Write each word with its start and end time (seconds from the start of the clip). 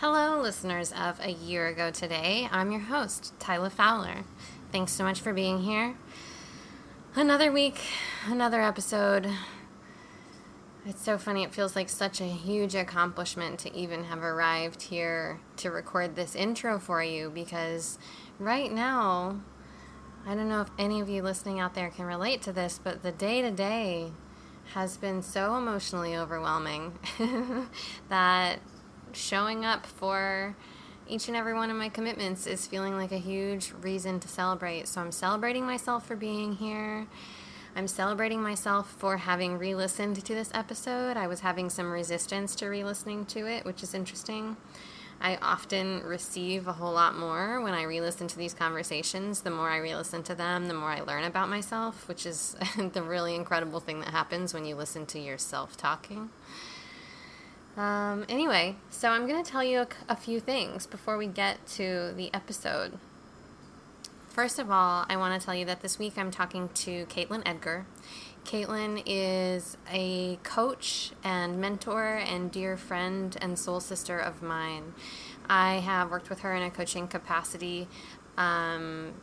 Hello, 0.00 0.40
listeners 0.40 0.92
of 0.92 1.20
A 1.20 1.30
Year 1.30 1.66
Ago 1.66 1.90
Today. 1.90 2.48
I'm 2.50 2.70
your 2.70 2.80
host, 2.80 3.34
Tyla 3.38 3.68
Fowler. 3.68 4.24
Thanks 4.72 4.92
so 4.92 5.04
much 5.04 5.20
for 5.20 5.34
being 5.34 5.60
here. 5.60 5.94
Another 7.14 7.52
week, 7.52 7.82
another 8.24 8.62
episode. 8.62 9.30
It's 10.86 11.02
so 11.02 11.18
funny. 11.18 11.42
It 11.42 11.52
feels 11.52 11.76
like 11.76 11.90
such 11.90 12.22
a 12.22 12.24
huge 12.24 12.74
accomplishment 12.74 13.58
to 13.58 13.76
even 13.76 14.04
have 14.04 14.22
arrived 14.22 14.80
here 14.84 15.38
to 15.58 15.70
record 15.70 16.16
this 16.16 16.34
intro 16.34 16.78
for 16.78 17.04
you 17.04 17.28
because 17.28 17.98
right 18.38 18.72
now, 18.72 19.42
I 20.26 20.34
don't 20.34 20.48
know 20.48 20.62
if 20.62 20.70
any 20.78 21.02
of 21.02 21.10
you 21.10 21.22
listening 21.22 21.60
out 21.60 21.74
there 21.74 21.90
can 21.90 22.06
relate 22.06 22.40
to 22.44 22.54
this, 22.54 22.80
but 22.82 23.02
the 23.02 23.12
day 23.12 23.42
to 23.42 23.50
day 23.50 24.12
has 24.72 24.96
been 24.96 25.20
so 25.20 25.56
emotionally 25.56 26.16
overwhelming 26.16 26.98
that 28.08 28.60
showing 29.16 29.64
up 29.64 29.86
for 29.86 30.54
each 31.08 31.26
and 31.28 31.36
every 31.36 31.54
one 31.54 31.70
of 31.70 31.76
my 31.76 31.88
commitments 31.88 32.46
is 32.46 32.66
feeling 32.66 32.96
like 32.96 33.10
a 33.10 33.18
huge 33.18 33.72
reason 33.82 34.20
to 34.20 34.28
celebrate. 34.28 34.86
So 34.86 35.00
I'm 35.00 35.12
celebrating 35.12 35.66
myself 35.66 36.06
for 36.06 36.14
being 36.14 36.54
here. 36.54 37.06
I'm 37.74 37.88
celebrating 37.88 38.42
myself 38.42 38.90
for 38.98 39.16
having 39.16 39.58
re 39.58 39.74
listened 39.74 40.24
to 40.24 40.34
this 40.34 40.50
episode. 40.54 41.16
I 41.16 41.26
was 41.26 41.40
having 41.40 41.70
some 41.70 41.90
resistance 41.90 42.54
to 42.56 42.68
re 42.68 42.84
listening 42.84 43.26
to 43.26 43.46
it, 43.46 43.64
which 43.64 43.82
is 43.82 43.94
interesting. 43.94 44.56
I 45.22 45.36
often 45.36 46.02
receive 46.02 46.66
a 46.66 46.72
whole 46.72 46.92
lot 46.92 47.16
more 47.16 47.60
when 47.60 47.74
I 47.74 47.82
re 47.82 48.00
listen 48.00 48.26
to 48.28 48.38
these 48.38 48.54
conversations. 48.54 49.42
The 49.42 49.50
more 49.50 49.68
I 49.68 49.76
re 49.76 49.94
listen 49.94 50.22
to 50.24 50.34
them, 50.34 50.66
the 50.66 50.74
more 50.74 50.90
I 50.90 51.00
learn 51.00 51.24
about 51.24 51.48
myself, 51.48 52.08
which 52.08 52.24
is 52.24 52.56
the 52.92 53.02
really 53.02 53.34
incredible 53.34 53.80
thing 53.80 54.00
that 54.00 54.10
happens 54.10 54.54
when 54.54 54.64
you 54.64 54.74
listen 54.74 55.06
to 55.06 55.18
yourself 55.18 55.76
talking. 55.76 56.30
Um, 57.80 58.26
anyway, 58.28 58.76
so 58.90 59.08
I'm 59.08 59.26
going 59.26 59.42
to 59.42 59.50
tell 59.50 59.64
you 59.64 59.78
a, 59.78 59.88
a 60.10 60.14
few 60.14 60.38
things 60.38 60.86
before 60.86 61.16
we 61.16 61.26
get 61.26 61.66
to 61.78 62.12
the 62.14 62.28
episode. 62.34 62.98
First 64.28 64.58
of 64.58 64.70
all, 64.70 65.06
I 65.08 65.16
want 65.16 65.40
to 65.40 65.42
tell 65.42 65.54
you 65.54 65.64
that 65.64 65.80
this 65.80 65.98
week 65.98 66.18
I'm 66.18 66.30
talking 66.30 66.68
to 66.74 67.06
Katelyn 67.06 67.40
Edgar. 67.46 67.86
Katelyn 68.44 69.02
is 69.06 69.78
a 69.90 70.36
coach 70.42 71.12
and 71.24 71.58
mentor 71.58 72.16
and 72.16 72.52
dear 72.52 72.76
friend 72.76 73.34
and 73.40 73.58
soul 73.58 73.80
sister 73.80 74.18
of 74.18 74.42
mine. 74.42 74.92
I 75.48 75.76
have 75.76 76.10
worked 76.10 76.28
with 76.28 76.40
her 76.40 76.54
in 76.54 76.62
a 76.62 76.70
coaching 76.70 77.08
capacity 77.08 77.88
um, 78.36 79.14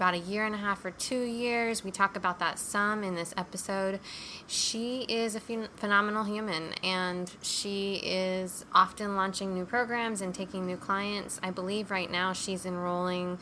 about 0.00 0.14
a 0.14 0.18
year 0.18 0.46
and 0.46 0.54
a 0.54 0.58
half 0.58 0.82
or 0.82 0.90
two 0.92 1.24
years. 1.24 1.84
We 1.84 1.90
talk 1.90 2.16
about 2.16 2.38
that 2.38 2.58
some 2.58 3.04
in 3.04 3.16
this 3.16 3.34
episode. 3.36 4.00
She 4.46 5.02
is 5.02 5.36
a 5.36 5.40
phen- 5.40 5.68
phenomenal 5.76 6.24
human 6.24 6.72
and 6.82 7.30
she 7.42 7.96
is 7.96 8.64
often 8.72 9.14
launching 9.14 9.52
new 9.52 9.66
programs 9.66 10.22
and 10.22 10.34
taking 10.34 10.64
new 10.64 10.78
clients. 10.78 11.38
I 11.42 11.50
believe 11.50 11.90
right 11.90 12.10
now 12.10 12.32
she's 12.32 12.64
enrolling 12.64 13.36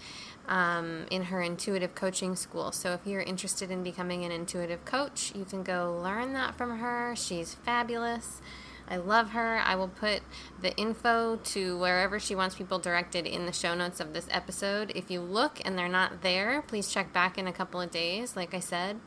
um, 0.49 1.07
in 1.13 1.25
her 1.25 1.41
intuitive 1.41 1.95
coaching 1.95 2.35
school. 2.35 2.73
So 2.73 2.93
if 2.93 3.07
you're 3.07 3.23
interested 3.23 3.71
in 3.71 3.85
becoming 3.85 4.25
an 4.25 4.33
intuitive 4.33 4.85
coach, 4.85 5.33
you 5.37 5.45
can 5.45 5.63
go 5.63 6.01
learn 6.03 6.33
that 6.33 6.57
from 6.59 6.79
her. 6.79 7.15
She's 7.15 7.55
fabulous. 7.55 8.41
I 8.89 8.97
love 8.97 9.31
her. 9.31 9.59
I 9.59 9.75
will 9.75 9.89
put 9.89 10.23
the 10.61 10.75
info 10.77 11.37
to 11.37 11.79
wherever 11.79 12.19
she 12.19 12.35
wants 12.35 12.55
people 12.55 12.79
directed 12.79 13.27
in 13.27 13.47
the 13.47 13.53
show 13.53 13.75
notes 13.75 14.01
of 14.01 14.15
this 14.15 14.27
episode. 14.31 14.93
If 14.95 15.11
you 15.11 15.21
look 15.21 15.61
and 15.65 15.79
they're 15.79 15.89
not 15.89 16.23
there, 16.23 16.63
please 16.63 16.89
check 16.89 17.13
back 17.13 17.37
in 17.37 17.47
a 17.47 17.53
couple 17.53 17.81
of 17.81 17.91
days. 17.91 18.35
Like 18.35 18.55
I 18.55 18.61
said, 18.61 18.99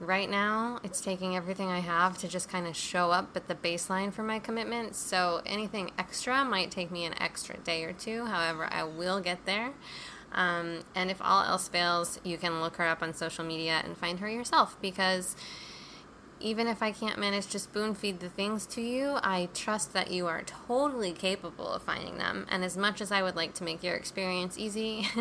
right 0.00 0.28
now 0.28 0.80
it's 0.82 1.00
taking 1.00 1.36
everything 1.36 1.68
I 1.68 1.80
have 1.80 2.16
to 2.18 2.28
just 2.28 2.48
kind 2.48 2.66
of 2.66 2.74
show 2.74 3.10
up 3.10 3.36
at 3.36 3.48
the 3.48 3.54
baseline 3.54 4.12
for 4.12 4.22
my 4.22 4.38
commitment. 4.38 4.96
So 4.96 5.42
anything 5.44 5.90
extra 5.98 6.44
might 6.44 6.70
take 6.70 6.90
me 6.90 7.04
an 7.04 7.20
extra 7.20 7.58
day 7.58 7.84
or 7.84 7.92
two. 7.92 8.24
However, 8.24 8.68
I 8.70 8.84
will 8.84 9.20
get 9.20 9.44
there. 9.44 9.72
Um, 10.32 10.80
and 10.94 11.10
if 11.10 11.20
all 11.22 11.44
else 11.44 11.68
fails, 11.68 12.20
you 12.24 12.36
can 12.36 12.60
look 12.60 12.76
her 12.76 12.86
up 12.86 13.02
on 13.02 13.14
social 13.14 13.44
media 13.44 13.80
and 13.84 13.96
find 13.96 14.20
her 14.20 14.28
yourself 14.28 14.76
because 14.80 15.36
even 16.40 16.66
if 16.66 16.82
I 16.82 16.92
can't 16.92 17.18
manage 17.18 17.46
to 17.48 17.58
spoon 17.58 17.94
feed 17.94 18.20
the 18.20 18.28
things 18.28 18.66
to 18.66 18.80
you, 18.80 19.18
I 19.22 19.48
trust 19.54 19.92
that 19.94 20.10
you 20.10 20.26
are 20.26 20.42
totally 20.42 21.12
capable 21.12 21.68
of 21.68 21.82
finding 21.82 22.18
them. 22.18 22.46
And 22.50 22.64
as 22.64 22.76
much 22.76 23.00
as 23.00 23.10
I 23.10 23.22
would 23.22 23.36
like 23.36 23.54
to 23.54 23.64
make 23.64 23.82
your 23.82 23.94
experience 23.94 24.58
easy, 24.58 25.08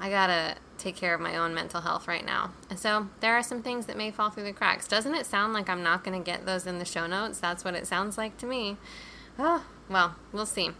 I 0.00 0.10
gotta 0.10 0.56
take 0.78 0.96
care 0.96 1.14
of 1.14 1.20
my 1.20 1.36
own 1.36 1.54
mental 1.54 1.82
health 1.82 2.08
right 2.08 2.24
now. 2.24 2.52
And 2.68 2.78
so 2.78 3.08
there 3.20 3.34
are 3.34 3.42
some 3.42 3.62
things 3.62 3.86
that 3.86 3.96
may 3.96 4.10
fall 4.10 4.30
through 4.30 4.44
the 4.44 4.52
cracks. 4.52 4.88
Doesn't 4.88 5.14
it 5.14 5.26
sound 5.26 5.52
like 5.52 5.68
I'm 5.68 5.82
not 5.82 6.02
gonna 6.02 6.20
get 6.20 6.44
those 6.44 6.66
in 6.66 6.78
the 6.78 6.84
show 6.84 7.06
notes? 7.06 7.38
That's 7.38 7.64
what 7.64 7.74
it 7.74 7.86
sounds 7.86 8.18
like 8.18 8.36
to 8.38 8.46
me. 8.46 8.78
Oh, 9.38 9.64
well, 9.88 10.16
we'll 10.32 10.46
see. 10.46 10.70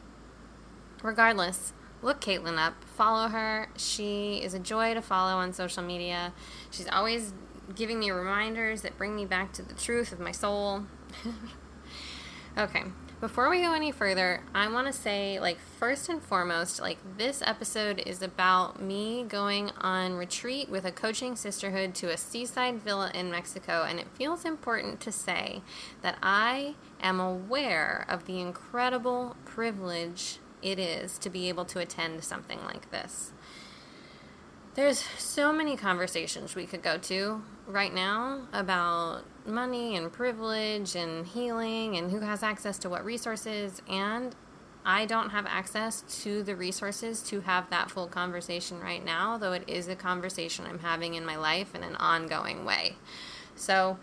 Regardless, 1.03 1.73
look 2.03 2.21
Katelyn 2.21 2.59
up, 2.59 2.85
follow 2.85 3.29
her. 3.29 3.69
She 3.77 4.43
is 4.43 4.55
a 4.55 4.59
joy 4.59 4.95
to 4.95 5.03
follow 5.03 5.37
on 5.37 5.53
social 5.53 5.83
media. 5.83 6.33
She's 6.73 6.89
always 6.89 7.33
giving 7.75 8.01
me 8.01 8.11
reminders 8.11 8.83
that 8.83 8.99
bring 8.99 9.15
me 9.15 9.25
back 9.25 9.53
to 9.53 9.63
the 9.63 9.75
truth 9.75 10.11
of 10.11 10.19
my 10.19 10.33
soul. 10.33 10.85
okay, 12.59 12.85
before 13.21 13.49
we 13.51 13.61
go 13.61 13.73
any 13.73 13.93
further, 13.93 14.43
I 14.53 14.69
want 14.69 14.89
to 14.89 14.93
say, 14.93 15.39
like, 15.39 15.59
first 15.79 16.09
and 16.09 16.21
foremost, 16.21 16.81
like, 16.81 16.99
this 17.19 17.41
episode 17.47 18.03
is 18.05 18.21
about 18.21 18.83
me 18.83 19.25
going 19.29 19.71
on 19.81 20.15
retreat 20.15 20.69
with 20.69 20.85
a 20.85 20.91
coaching 20.91 21.37
sisterhood 21.37 21.95
to 21.97 22.11
a 22.11 22.17
seaside 22.17 22.83
villa 22.83 23.13
in 23.15 23.31
Mexico, 23.31 23.85
and 23.89 24.01
it 24.01 24.09
feels 24.15 24.45
important 24.45 24.99
to 25.03 25.13
say 25.13 25.63
that 26.01 26.19
I 26.21 26.75
am 27.01 27.21
aware 27.21 28.05
of 28.09 28.27
the 28.27 28.41
incredible 28.41 29.37
privilege 29.45 30.39
it 30.63 30.79
is 30.79 31.19
to 31.19 31.31
be 31.31 31.49
able 31.49 31.65
to 31.67 31.79
attend 31.79 32.25
something 32.25 32.65
like 32.65 32.91
this. 32.91 33.33
There's 34.75 35.05
so 35.19 35.53
many 35.53 35.77
conversations 35.77 36.55
we 36.55 36.65
could 36.65 36.83
go 36.83 36.97
to 36.97 37.43
right 37.67 37.93
now 37.93 38.47
about 38.55 39.23
money 39.47 39.97
and 39.97 40.11
privilege 40.11 40.97
and 40.97 41.27
healing 41.27 41.97
and 41.99 42.11
who 42.11 42.21
has 42.21 42.43
access 42.43 42.79
to 42.79 42.89
what 42.89 43.05
resources. 43.05 43.83
And 43.87 44.35
I 44.83 45.05
don't 45.05 45.29
have 45.29 45.45
access 45.45 46.03
to 46.23 46.43
the 46.43 46.57
resources 46.57 47.23
to 47.25 47.41
have 47.41 47.69
that 47.69 47.91
full 47.91 48.07
conversation 48.07 48.81
right 48.81 49.05
now, 49.05 49.37
though 49.37 49.53
it 49.53 49.65
is 49.69 49.89
a 49.89 49.95
conversation 49.95 50.65
I'm 50.67 50.79
having 50.79 51.13
in 51.15 51.27
my 51.27 51.37
life 51.37 51.75
in 51.75 51.83
an 51.83 51.97
ongoing 51.97 52.65
way. 52.65 52.97
So 53.55 53.99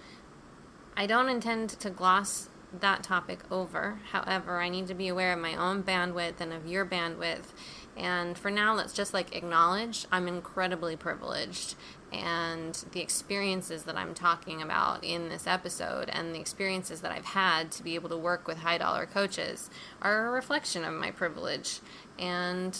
I 0.96 1.08
don't 1.08 1.30
intend 1.30 1.70
to 1.72 1.90
gloss 1.90 2.48
that 2.80 3.02
topic 3.02 3.40
over. 3.52 4.00
However, 4.12 4.60
I 4.60 4.70
need 4.70 4.86
to 4.88 4.94
be 4.94 5.08
aware 5.08 5.34
of 5.34 5.40
my 5.40 5.56
own 5.56 5.82
bandwidth 5.82 6.40
and 6.40 6.54
of 6.54 6.68
your 6.68 6.86
bandwidth. 6.86 7.54
And 8.00 8.38
for 8.38 8.50
now, 8.50 8.74
let's 8.74 8.94
just 8.94 9.14
like 9.14 9.36
acknowledge 9.36 10.06
I'm 10.12 10.28
incredibly 10.28 10.96
privileged. 10.96 11.76
And 12.14 12.74
the 12.94 13.02
experiences 13.02 13.84
that 13.84 13.98
I'm 13.98 14.14
talking 14.14 14.62
about 14.62 15.04
in 15.04 15.30
this 15.30 15.46
episode 15.46 16.10
and 16.10 16.34
the 16.34 16.40
experiences 16.40 17.02
that 17.02 17.12
I've 17.12 17.26
had 17.26 17.72
to 17.74 17.84
be 17.84 17.96
able 17.96 18.10
to 18.10 18.18
work 18.18 18.48
with 18.48 18.60
high 18.60 18.78
dollar 18.78 19.06
coaches 19.06 19.70
are 20.02 20.28
a 20.28 20.32
reflection 20.32 20.86
of 20.86 20.94
my 20.94 21.12
privilege. 21.12 21.82
And 22.18 22.76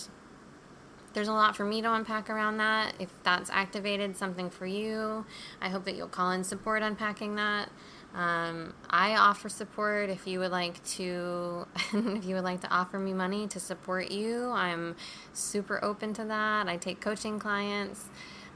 there's 1.14 1.28
a 1.28 1.34
lot 1.34 1.56
for 1.56 1.66
me 1.66 1.82
to 1.82 1.94
unpack 1.94 2.30
around 2.30 2.58
that. 2.58 2.94
If 2.98 3.12
that's 3.24 3.50
activated 3.50 4.16
something 4.16 4.50
for 4.50 4.66
you, 4.66 5.26
I 5.62 5.70
hope 5.70 5.84
that 5.86 5.96
you'll 5.96 6.08
call 6.08 6.32
in 6.32 6.44
support 6.44 6.82
unpacking 6.82 7.36
that. 7.36 7.70
Um, 8.14 8.74
I 8.90 9.16
offer 9.16 9.50
support 9.50 10.10
if 10.10 10.26
you 10.26 10.40
would 10.40 10.52
like 10.52 10.84
to 10.96 11.68
if 11.94 12.26
you 12.26 12.36
would 12.36 12.44
like 12.44 12.62
to 12.62 12.70
offer 12.70 12.98
me 12.98 13.14
money 13.14 13.48
to 13.48 13.60
support 13.60 14.12
you. 14.12 14.50
I'm 14.50 14.96
super 15.32 15.84
open 15.84 16.14
to 16.16 16.26
that. 16.26 16.68
I 16.68 16.78
take 16.78 17.02
coaching 17.02 17.40
clients. 17.40 18.10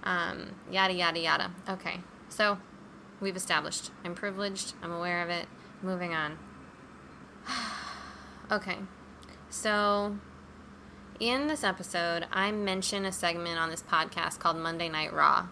Um, 0.03 0.55
yada 0.71 0.93
yada 0.93 1.19
yada. 1.19 1.51
Okay, 1.69 1.99
so 2.29 2.57
we've 3.21 3.35
established 3.35 3.91
I'm 4.03 4.15
privileged. 4.15 4.73
I'm 4.81 4.91
aware 4.91 5.21
of 5.21 5.29
it. 5.29 5.45
Moving 5.81 6.13
on. 6.13 6.39
okay, 8.51 8.77
so 9.49 10.17
in 11.19 11.47
this 11.47 11.63
episode, 11.63 12.25
I 12.31 12.51
mention 12.51 13.05
a 13.05 13.11
segment 13.11 13.59
on 13.59 13.69
this 13.69 13.83
podcast 13.83 14.39
called 14.39 14.57
Monday 14.57 14.89
Night 14.89 15.13
Raw. 15.13 15.47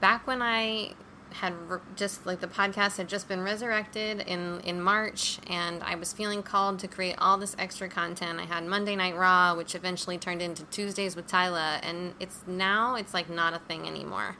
Back 0.00 0.26
when 0.26 0.40
I 0.40 0.94
had 1.38 1.54
re- 1.68 1.78
just 1.94 2.26
like 2.26 2.40
the 2.40 2.46
podcast 2.46 2.96
had 2.96 3.08
just 3.08 3.28
been 3.28 3.42
resurrected 3.42 4.20
in 4.20 4.60
in 4.60 4.80
March 4.80 5.38
and 5.46 5.82
I 5.82 5.94
was 5.94 6.12
feeling 6.12 6.42
called 6.42 6.78
to 6.80 6.88
create 6.88 7.14
all 7.18 7.38
this 7.38 7.54
extra 7.58 7.88
content. 7.88 8.40
I 8.40 8.44
had 8.44 8.64
Monday 8.64 8.96
Night 8.96 9.16
Raw 9.16 9.54
which 9.54 9.74
eventually 9.74 10.18
turned 10.18 10.42
into 10.42 10.64
Tuesdays 10.64 11.14
with 11.14 11.26
Tyla 11.26 11.80
and 11.82 12.14
it's 12.18 12.42
now 12.46 12.96
it's 12.96 13.14
like 13.14 13.30
not 13.30 13.54
a 13.54 13.60
thing 13.60 13.86
anymore. 13.86 14.36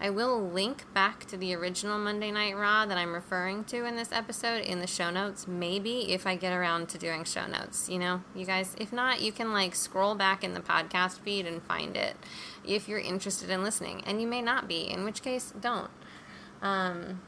I 0.00 0.10
will 0.10 0.50
link 0.50 0.84
back 0.92 1.26
to 1.26 1.36
the 1.36 1.54
original 1.54 1.98
Monday 1.98 2.30
Night 2.30 2.56
Raw 2.56 2.86
that 2.86 2.98
I'm 2.98 3.14
referring 3.14 3.64
to 3.64 3.86
in 3.86 3.96
this 3.96 4.12
episode 4.12 4.62
in 4.62 4.80
the 4.80 4.86
show 4.86 5.10
notes 5.10 5.46
maybe 5.48 6.12
if 6.12 6.26
I 6.26 6.36
get 6.36 6.52
around 6.52 6.88
to 6.90 6.98
doing 6.98 7.24
show 7.24 7.46
notes, 7.46 7.88
you 7.88 7.98
know. 7.98 8.22
You 8.34 8.44
guys 8.44 8.76
if 8.78 8.92
not 8.92 9.22
you 9.22 9.32
can 9.32 9.52
like 9.52 9.74
scroll 9.74 10.14
back 10.14 10.44
in 10.44 10.52
the 10.52 10.60
podcast 10.60 11.20
feed 11.20 11.46
and 11.46 11.62
find 11.62 11.96
it 11.96 12.16
if 12.62 12.88
you're 12.88 12.98
interested 12.98 13.48
in 13.48 13.64
listening 13.64 14.02
and 14.06 14.20
you 14.20 14.26
may 14.26 14.42
not 14.42 14.68
be 14.68 14.90
in 14.90 15.04
which 15.04 15.22
case 15.22 15.52
don't 15.58 15.90
um, 16.62 17.20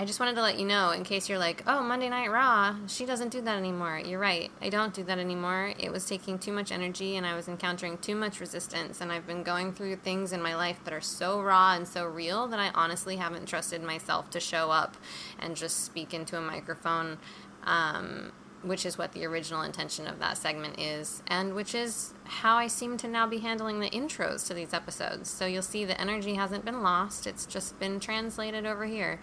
I 0.00 0.04
just 0.04 0.20
wanted 0.20 0.36
to 0.36 0.42
let 0.42 0.60
you 0.60 0.64
know 0.64 0.92
in 0.92 1.02
case 1.02 1.28
you're 1.28 1.40
like, 1.40 1.64
oh, 1.66 1.82
Monday 1.82 2.08
Night 2.08 2.30
Raw, 2.30 2.76
she 2.86 3.04
doesn't 3.04 3.30
do 3.30 3.40
that 3.40 3.56
anymore. 3.56 4.00
You're 4.04 4.20
right. 4.20 4.48
I 4.62 4.68
don't 4.68 4.94
do 4.94 5.02
that 5.02 5.18
anymore. 5.18 5.74
It 5.76 5.90
was 5.90 6.04
taking 6.04 6.38
too 6.38 6.52
much 6.52 6.70
energy 6.70 7.16
and 7.16 7.26
I 7.26 7.34
was 7.34 7.48
encountering 7.48 7.98
too 7.98 8.14
much 8.14 8.38
resistance. 8.38 9.00
And 9.00 9.10
I've 9.10 9.26
been 9.26 9.42
going 9.42 9.72
through 9.72 9.96
things 9.96 10.32
in 10.32 10.40
my 10.40 10.54
life 10.54 10.78
that 10.84 10.94
are 10.94 11.00
so 11.00 11.42
raw 11.42 11.74
and 11.74 11.86
so 11.86 12.04
real 12.04 12.46
that 12.46 12.60
I 12.60 12.70
honestly 12.76 13.16
haven't 13.16 13.46
trusted 13.46 13.82
myself 13.82 14.30
to 14.30 14.38
show 14.38 14.70
up 14.70 14.96
and 15.36 15.56
just 15.56 15.84
speak 15.84 16.14
into 16.14 16.38
a 16.38 16.40
microphone. 16.40 17.18
Um, 17.64 18.30
which 18.62 18.84
is 18.84 18.98
what 18.98 19.12
the 19.12 19.24
original 19.24 19.62
intention 19.62 20.08
of 20.08 20.18
that 20.18 20.36
segment 20.36 20.80
is, 20.80 21.22
and 21.28 21.54
which 21.54 21.76
is 21.76 22.12
how 22.28 22.56
I 22.56 22.66
seem 22.66 22.98
to 22.98 23.08
now 23.08 23.26
be 23.26 23.38
handling 23.38 23.80
the 23.80 23.88
intros 23.88 24.46
to 24.46 24.54
these 24.54 24.74
episodes. 24.74 25.30
So 25.30 25.46
you'll 25.46 25.62
see 25.62 25.84
the 25.84 25.98
energy 25.98 26.34
hasn't 26.34 26.64
been 26.64 26.82
lost, 26.82 27.26
it's 27.26 27.46
just 27.46 27.78
been 27.80 27.98
translated 28.00 28.66
over 28.66 28.86
here. 28.86 29.20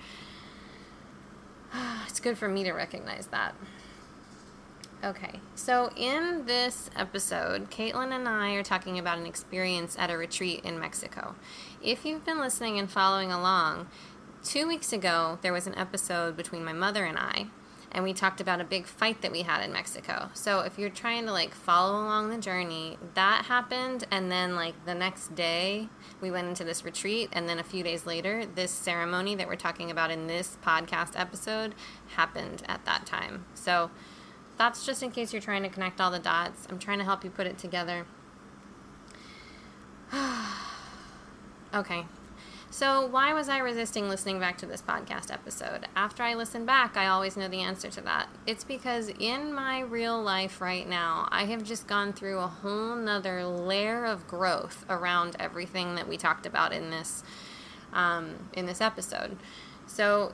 It's 2.07 2.21
good 2.21 2.37
for 2.37 2.47
me 2.47 2.63
to 2.63 2.71
recognize 2.71 3.27
that. 3.27 3.55
Okay, 5.03 5.41
so 5.53 5.91
in 5.97 6.45
this 6.45 6.89
episode, 6.95 7.69
Katelyn 7.69 8.15
and 8.15 8.27
I 8.27 8.53
are 8.53 8.63
talking 8.63 8.97
about 8.97 9.19
an 9.19 9.25
experience 9.25 9.97
at 9.99 10.09
a 10.09 10.17
retreat 10.17 10.63
in 10.63 10.79
Mexico. 10.79 11.35
If 11.83 12.05
you've 12.05 12.25
been 12.25 12.39
listening 12.39 12.79
and 12.79 12.89
following 12.89 13.31
along, 13.31 13.87
two 14.43 14.65
weeks 14.67 14.93
ago 14.93 15.37
there 15.41 15.51
was 15.53 15.67
an 15.67 15.77
episode 15.77 16.37
between 16.37 16.63
my 16.63 16.73
mother 16.73 17.03
and 17.03 17.17
I 17.17 17.47
and 17.95 18.03
we 18.03 18.13
talked 18.13 18.41
about 18.41 18.59
a 18.59 18.65
big 18.65 18.85
fight 18.85 19.21
that 19.21 19.31
we 19.31 19.43
had 19.43 19.63
in 19.63 19.71
Mexico. 19.71 20.29
So 20.33 20.59
if 20.59 20.77
you're 20.77 20.89
trying 20.89 21.25
to 21.27 21.31
like 21.31 21.55
follow 21.55 21.93
along 21.93 22.29
the 22.29 22.37
journey, 22.37 22.97
that 23.13 23.45
happened 23.45 24.05
and 24.11 24.29
then 24.29 24.53
like 24.53 24.73
the 24.85 24.93
next 24.93 25.33
day 25.33 25.87
we 26.19 26.29
went 26.29 26.49
into 26.49 26.65
this 26.65 26.83
retreat 26.83 27.29
and 27.31 27.47
then 27.47 27.57
a 27.57 27.63
few 27.63 27.83
days 27.83 28.05
later 28.05 28.45
this 28.45 28.69
ceremony 28.69 29.33
that 29.35 29.47
we're 29.47 29.55
talking 29.55 29.89
about 29.89 30.11
in 30.11 30.27
this 30.27 30.57
podcast 30.61 31.17
episode 31.17 31.73
happened 32.17 32.63
at 32.67 32.83
that 32.83 33.05
time. 33.05 33.45
So 33.53 33.89
that's 34.57 34.85
just 34.85 35.01
in 35.01 35.11
case 35.11 35.31
you're 35.31 35.41
trying 35.41 35.63
to 35.63 35.69
connect 35.69 36.01
all 36.01 36.11
the 36.11 36.19
dots. 36.19 36.67
I'm 36.69 36.79
trying 36.79 36.99
to 36.99 37.05
help 37.05 37.23
you 37.23 37.29
put 37.29 37.47
it 37.47 37.57
together. 37.57 38.05
okay, 41.73 42.05
so, 42.75 43.05
why 43.05 43.31
was 43.31 43.47
I 43.47 43.59
resisting 43.59 44.09
listening 44.09 44.37
back 44.37 44.57
to 44.57 44.65
this 44.65 44.81
podcast 44.81 45.31
episode? 45.31 45.87
After 45.95 46.23
I 46.23 46.33
listen 46.33 46.65
back, 46.65 46.97
I 46.97 47.07
always 47.07 47.37
know 47.37 47.47
the 47.47 47.61
answer 47.61 47.89
to 47.91 48.01
that. 48.01 48.27
It's 48.45 48.65
because 48.65 49.07
in 49.17 49.53
my 49.53 49.79
real 49.79 50.21
life 50.21 50.59
right 50.59 50.85
now, 50.85 51.29
I 51.31 51.45
have 51.45 51.63
just 51.63 51.87
gone 51.87 52.11
through 52.11 52.37
a 52.39 52.47
whole 52.47 52.97
nother 52.97 53.45
layer 53.45 54.03
of 54.03 54.27
growth 54.27 54.83
around 54.89 55.37
everything 55.39 55.95
that 55.95 56.09
we 56.09 56.17
talked 56.17 56.45
about 56.45 56.73
in 56.73 56.89
this 56.89 57.23
um, 57.93 58.49
in 58.51 58.65
this 58.65 58.81
episode. 58.81 59.37
So, 59.87 60.33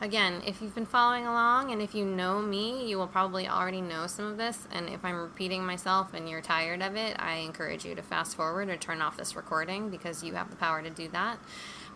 again, 0.00 0.42
if 0.46 0.60
you've 0.60 0.74
been 0.74 0.86
following 0.86 1.26
along 1.26 1.72
and 1.72 1.80
if 1.80 1.94
you 1.94 2.04
know 2.04 2.40
me, 2.40 2.88
you 2.88 2.98
will 2.98 3.06
probably 3.06 3.48
already 3.48 3.80
know 3.80 4.06
some 4.06 4.26
of 4.26 4.36
this. 4.36 4.66
And 4.72 4.88
if 4.88 5.04
I'm 5.04 5.16
repeating 5.16 5.64
myself 5.64 6.14
and 6.14 6.28
you're 6.28 6.40
tired 6.40 6.82
of 6.82 6.96
it, 6.96 7.16
I 7.18 7.36
encourage 7.36 7.84
you 7.84 7.94
to 7.94 8.02
fast 8.02 8.36
forward 8.36 8.68
or 8.68 8.76
turn 8.76 9.00
off 9.00 9.16
this 9.16 9.36
recording 9.36 9.90
because 9.90 10.22
you 10.22 10.34
have 10.34 10.50
the 10.50 10.56
power 10.56 10.82
to 10.82 10.90
do 10.90 11.08
that. 11.08 11.38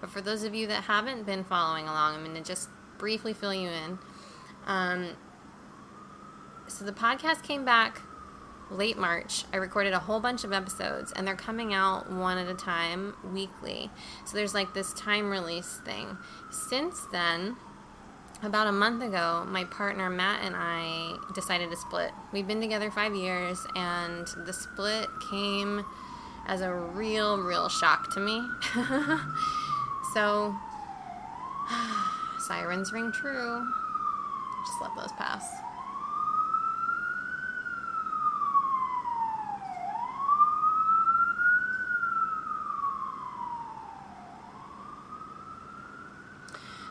But 0.01 0.11
for 0.11 0.21
those 0.21 0.45
of 0.45 0.55
you 0.55 0.67
that 0.69 0.85
haven't 0.85 1.27
been 1.27 1.45
following 1.45 1.87
along, 1.87 2.17
I'm 2.17 2.25
going 2.25 2.37
to 2.37 2.43
just 2.43 2.69
briefly 2.99 3.33
fill 3.33 3.55
you 3.55 3.69
in. 3.69 3.99
Um, 4.67 5.17
so 6.69 6.85
the 6.85 6.93
podcast 6.93 7.43
came 7.43 7.65
back 7.65 8.01
late 8.71 8.97
March. 8.97 9.45
I 9.53 9.57
recorded 9.57 9.93
a 9.93 9.99
whole 9.99 10.21
bunch 10.21 10.45
of 10.45 10.53
episodes, 10.53 11.13
and 11.13 11.27
they're 11.27 11.35
coming 11.35 11.75
out 11.75 12.11
one 12.11 12.39
at 12.39 12.49
a 12.49 12.55
time 12.55 13.15
weekly. 13.33 13.91
So 14.25 14.37
there's 14.37 14.55
like 14.55 14.73
this 14.75 14.93
time 14.95 15.29
release 15.29 15.81
thing. 15.85 16.17
Since 16.51 17.07
then, 17.13 17.57
about 18.43 18.67
a 18.67 18.73
month 18.73 19.03
ago, 19.03 19.45
my 19.49 19.65
partner 19.65 20.09
Matt 20.09 20.43
and 20.43 20.55
I 20.57 21.17
decided 21.35 21.71
to 21.71 21.77
split. 21.77 22.13
We've 22.33 22.47
been 22.47 22.61
together 22.61 22.91
five 22.91 23.15
years, 23.15 23.67
and 23.77 24.27
the 24.47 24.53
split 24.53 25.09
came 25.31 25.85
as 26.47 26.63
a 26.63 26.73
real, 26.73 27.39
real 27.43 27.69
shock 27.69 28.13
to 28.15 28.21
me. 28.21 28.43
so, 30.15 30.57
sirens 32.39 32.93
ring 32.93 33.13
true. 33.13 33.67
Just 34.67 34.81
let 34.81 34.97
those 34.97 35.13
pass. 35.13 35.47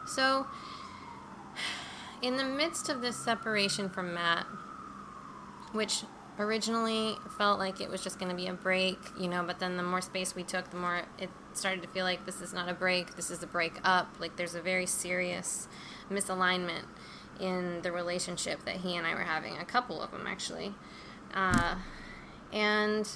So, 0.06 0.48
in 2.22 2.38
the 2.38 2.44
midst 2.44 2.90
of 2.90 3.02
this 3.02 3.16
separation 3.16 3.90
from 3.90 4.14
Matt, 4.14 4.46
which 5.72 6.04
originally 6.40 7.18
felt 7.38 7.60
like 7.60 7.82
it 7.82 7.90
was 7.90 8.02
just 8.02 8.18
going 8.18 8.30
to 8.30 8.36
be 8.36 8.48
a 8.48 8.54
break, 8.54 8.98
you 9.20 9.28
know, 9.28 9.44
but 9.44 9.60
then 9.60 9.76
the 9.76 9.84
more 9.84 10.02
space 10.02 10.36
we 10.36 10.44
took, 10.44 10.70
the 10.72 10.78
more 10.78 11.02
it 11.18 11.30
started 11.54 11.82
to 11.82 11.88
feel 11.90 12.06
like 12.06 12.26
this 12.26 12.42
is 12.42 12.54
not 12.54 12.70
a 12.70 12.74
break, 12.74 13.16
this 13.16 13.30
is 13.30 13.44
a 13.44 13.48
break 13.48 13.74
up. 13.84 14.16
Like 14.20 14.38
there's 14.38 14.56
a 14.56 14.62
very 14.62 14.86
serious 14.86 15.68
misalignment 16.10 16.86
in 17.40 17.82
the 17.82 17.92
relationship 17.92 18.64
that 18.66 18.78
he 18.78 18.96
and 18.96 19.06
I 19.06 19.14
were 19.14 19.22
having, 19.22 19.58
a 19.58 19.66
couple 19.66 20.02
of 20.02 20.12
them 20.12 20.26
actually. 20.26 20.74
Uh, 21.34 21.76
and 22.54 23.10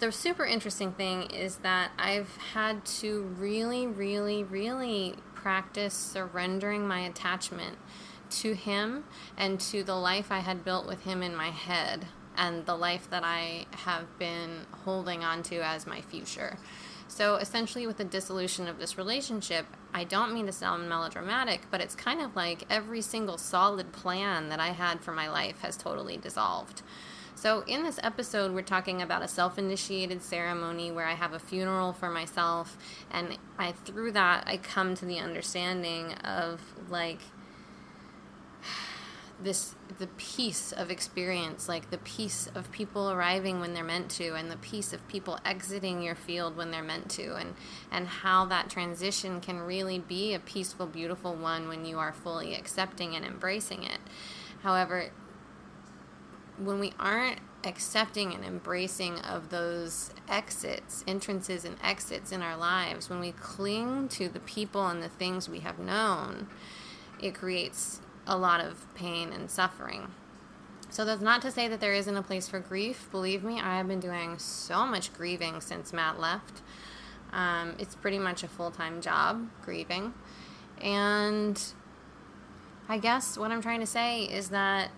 the 0.00 0.10
super 0.10 0.46
interesting 0.46 0.92
thing 0.92 1.24
is 1.24 1.56
that 1.56 1.90
I've 1.98 2.34
had 2.54 2.84
to 2.86 3.22
really, 3.38 3.86
really, 3.86 4.42
really 4.42 5.16
practice 5.42 5.94
surrendering 5.94 6.86
my 6.86 7.00
attachment 7.00 7.76
to 8.30 8.54
him 8.54 9.04
and 9.36 9.58
to 9.60 9.82
the 9.82 9.96
life 9.96 10.30
I 10.30 10.38
had 10.38 10.64
built 10.64 10.86
with 10.86 11.02
him 11.02 11.22
in 11.22 11.34
my 11.34 11.50
head 11.50 12.06
and 12.36 12.64
the 12.64 12.76
life 12.76 13.08
that 13.10 13.24
I 13.24 13.66
have 13.72 14.18
been 14.18 14.66
holding 14.84 15.24
on 15.24 15.42
to 15.44 15.56
as 15.64 15.86
my 15.86 16.00
future. 16.00 16.56
So 17.08 17.34
essentially, 17.34 17.88
with 17.88 17.96
the 17.96 18.04
dissolution 18.04 18.68
of 18.68 18.78
this 18.78 18.96
relationship, 18.96 19.66
I 19.92 20.04
don't 20.04 20.32
mean 20.32 20.46
to 20.46 20.52
sound 20.52 20.88
melodramatic, 20.88 21.62
but 21.68 21.80
it's 21.80 21.96
kind 21.96 22.20
of 22.20 22.36
like 22.36 22.62
every 22.70 23.02
single 23.02 23.36
solid 23.36 23.92
plan 23.92 24.48
that 24.48 24.60
I 24.60 24.68
had 24.68 25.00
for 25.00 25.10
my 25.12 25.28
life 25.28 25.60
has 25.62 25.76
totally 25.76 26.16
dissolved. 26.16 26.82
So, 27.40 27.64
in 27.66 27.84
this 27.84 27.98
episode, 28.02 28.52
we're 28.52 28.60
talking 28.60 29.00
about 29.00 29.22
a 29.22 29.28
self 29.28 29.58
initiated 29.58 30.20
ceremony 30.20 30.92
where 30.92 31.06
I 31.06 31.14
have 31.14 31.32
a 31.32 31.38
funeral 31.38 31.94
for 31.94 32.10
myself, 32.10 32.76
and 33.10 33.38
I 33.58 33.72
through 33.72 34.12
that 34.12 34.44
I 34.46 34.58
come 34.58 34.94
to 34.96 35.06
the 35.06 35.20
understanding 35.20 36.12
of 36.16 36.60
like 36.90 37.20
this 39.42 39.74
the 39.98 40.08
peace 40.18 40.70
of 40.72 40.90
experience 40.90 41.66
like 41.66 41.88
the 41.88 41.96
peace 41.96 42.50
of 42.54 42.70
people 42.72 43.10
arriving 43.10 43.58
when 43.58 43.72
they're 43.72 43.82
meant 43.82 44.10
to 44.10 44.34
and 44.34 44.50
the 44.50 44.58
peace 44.58 44.92
of 44.92 45.08
people 45.08 45.38
exiting 45.42 46.02
your 46.02 46.14
field 46.14 46.58
when 46.58 46.70
they're 46.70 46.82
meant 46.82 47.08
to 47.12 47.36
and 47.36 47.54
and 47.90 48.06
how 48.06 48.44
that 48.44 48.68
transition 48.68 49.40
can 49.40 49.58
really 49.60 49.98
be 49.98 50.34
a 50.34 50.38
peaceful 50.38 50.84
beautiful 50.84 51.34
one 51.34 51.68
when 51.68 51.86
you 51.86 51.98
are 51.98 52.12
fully 52.12 52.54
accepting 52.54 53.16
and 53.16 53.24
embracing 53.24 53.82
it. 53.82 54.00
However 54.62 55.10
when 56.64 56.78
we 56.78 56.92
aren't 56.98 57.40
accepting 57.64 58.34
and 58.34 58.44
embracing 58.44 59.18
of 59.20 59.50
those 59.50 60.10
exits, 60.28 61.04
entrances 61.06 61.64
and 61.64 61.76
exits 61.82 62.32
in 62.32 62.42
our 62.42 62.56
lives, 62.56 63.10
when 63.10 63.20
we 63.20 63.32
cling 63.32 64.08
to 64.08 64.28
the 64.28 64.40
people 64.40 64.86
and 64.86 65.02
the 65.02 65.08
things 65.08 65.48
we 65.48 65.60
have 65.60 65.78
known, 65.78 66.46
it 67.20 67.34
creates 67.34 68.00
a 68.26 68.36
lot 68.36 68.60
of 68.60 68.92
pain 68.94 69.32
and 69.32 69.50
suffering. 69.50 70.08
So 70.90 71.04
that's 71.04 71.22
not 71.22 71.40
to 71.42 71.50
say 71.50 71.68
that 71.68 71.80
there 71.80 71.94
isn't 71.94 72.16
a 72.16 72.22
place 72.22 72.48
for 72.48 72.58
grief. 72.58 73.08
Believe 73.10 73.44
me, 73.44 73.60
I 73.60 73.76
have 73.76 73.86
been 73.86 74.00
doing 74.00 74.38
so 74.38 74.86
much 74.86 75.12
grieving 75.12 75.60
since 75.60 75.92
Matt 75.92 76.18
left. 76.18 76.62
Um, 77.32 77.76
it's 77.78 77.94
pretty 77.94 78.18
much 78.18 78.42
a 78.42 78.48
full 78.48 78.72
time 78.72 79.00
job, 79.00 79.48
grieving. 79.62 80.14
And 80.80 81.62
I 82.88 82.98
guess 82.98 83.38
what 83.38 83.52
I'm 83.52 83.62
trying 83.62 83.80
to 83.80 83.86
say 83.86 84.24
is 84.24 84.48
that 84.48 84.90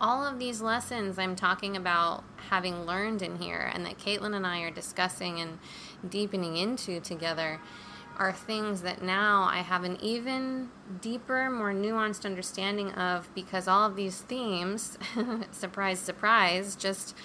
all 0.00 0.24
of 0.24 0.38
these 0.38 0.60
lessons 0.60 1.18
I'm 1.18 1.36
talking 1.36 1.76
about 1.76 2.24
having 2.48 2.86
learned 2.86 3.22
in 3.22 3.36
here 3.36 3.70
and 3.72 3.84
that 3.84 3.98
Katelyn 3.98 4.34
and 4.34 4.46
I 4.46 4.60
are 4.60 4.70
discussing 4.70 5.40
and 5.40 5.58
deepening 6.08 6.56
into 6.56 7.00
together 7.00 7.60
are 8.16 8.32
things 8.32 8.82
that 8.82 9.02
now 9.02 9.44
I 9.44 9.58
have 9.58 9.84
an 9.84 9.98
even 10.02 10.70
deeper, 11.00 11.50
more 11.50 11.72
nuanced 11.72 12.26
understanding 12.26 12.92
of 12.92 13.34
because 13.34 13.66
all 13.66 13.86
of 13.86 13.96
these 13.96 14.20
themes, 14.22 14.98
surprise, 15.52 16.00
surprise, 16.00 16.76
just 16.76 17.16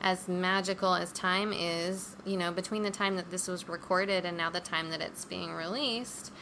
as 0.00 0.28
magical 0.28 0.94
as 0.94 1.10
time 1.12 1.54
is, 1.54 2.16
you 2.26 2.36
know, 2.36 2.52
between 2.52 2.82
the 2.82 2.90
time 2.90 3.16
that 3.16 3.30
this 3.30 3.48
was 3.48 3.66
recorded 3.66 4.26
and 4.26 4.36
now 4.36 4.50
the 4.50 4.60
time 4.60 4.90
that 4.90 5.00
it's 5.00 5.24
being 5.24 5.52
released, 5.52 6.32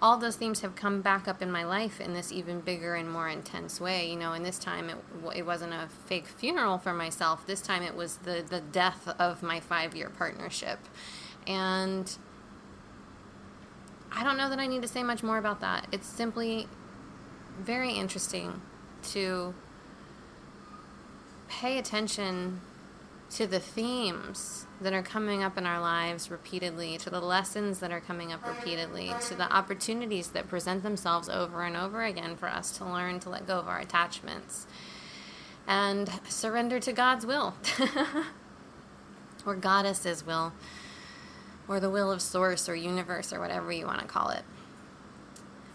all 0.00 0.16
those 0.16 0.36
themes 0.36 0.60
have 0.60 0.76
come 0.76 1.02
back 1.02 1.26
up 1.26 1.42
in 1.42 1.50
my 1.50 1.64
life 1.64 2.00
in 2.00 2.14
this 2.14 2.30
even 2.30 2.60
bigger 2.60 2.94
and 2.94 3.10
more 3.10 3.28
intense 3.28 3.80
way. 3.80 4.08
You 4.08 4.16
know, 4.16 4.32
and 4.32 4.44
this 4.44 4.58
time 4.58 4.88
it, 4.88 4.96
it 5.34 5.46
wasn't 5.46 5.72
a 5.72 5.88
fake 6.06 6.26
funeral 6.26 6.78
for 6.78 6.92
myself. 6.92 7.46
This 7.46 7.60
time 7.60 7.82
it 7.82 7.96
was 7.96 8.18
the, 8.18 8.44
the 8.48 8.60
death 8.60 9.08
of 9.18 9.42
my 9.42 9.60
five 9.60 9.96
year 9.96 10.08
partnership. 10.08 10.78
And 11.46 12.16
I 14.12 14.22
don't 14.22 14.36
know 14.36 14.48
that 14.48 14.58
I 14.58 14.66
need 14.66 14.82
to 14.82 14.88
say 14.88 15.02
much 15.02 15.22
more 15.22 15.38
about 15.38 15.60
that. 15.60 15.88
It's 15.90 16.06
simply 16.06 16.68
very 17.60 17.92
interesting 17.92 18.62
to 19.10 19.54
pay 21.48 21.78
attention 21.78 22.60
to 23.30 23.46
the 23.46 23.60
themes 23.60 24.66
that 24.80 24.92
are 24.92 25.02
coming 25.02 25.42
up 25.42 25.58
in 25.58 25.66
our 25.66 25.80
lives 25.80 26.30
repeatedly, 26.30 26.98
to 26.98 27.10
the 27.10 27.20
lessons 27.20 27.80
that 27.80 27.90
are 27.90 28.00
coming 28.00 28.32
up 28.32 28.46
repeatedly, 28.46 29.12
to 29.28 29.34
the 29.34 29.52
opportunities 29.52 30.28
that 30.28 30.48
present 30.48 30.82
themselves 30.82 31.28
over 31.28 31.62
and 31.62 31.76
over 31.76 32.04
again 32.04 32.36
for 32.36 32.48
us 32.48 32.76
to 32.78 32.84
learn 32.84 33.18
to 33.20 33.28
let 33.28 33.46
go 33.46 33.58
of 33.58 33.68
our 33.68 33.80
attachments 33.80 34.66
and 35.66 36.10
surrender 36.28 36.80
to 36.80 36.92
God's 36.92 37.26
will 37.26 37.54
or 39.46 39.54
Goddess's 39.54 40.24
will 40.24 40.52
or 41.68 41.78
the 41.78 41.90
will 41.90 42.10
of 42.10 42.22
Source 42.22 42.68
or 42.68 42.74
universe 42.74 43.32
or 43.32 43.40
whatever 43.40 43.70
you 43.70 43.86
want 43.86 44.00
to 44.00 44.06
call 44.06 44.30
it. 44.30 44.42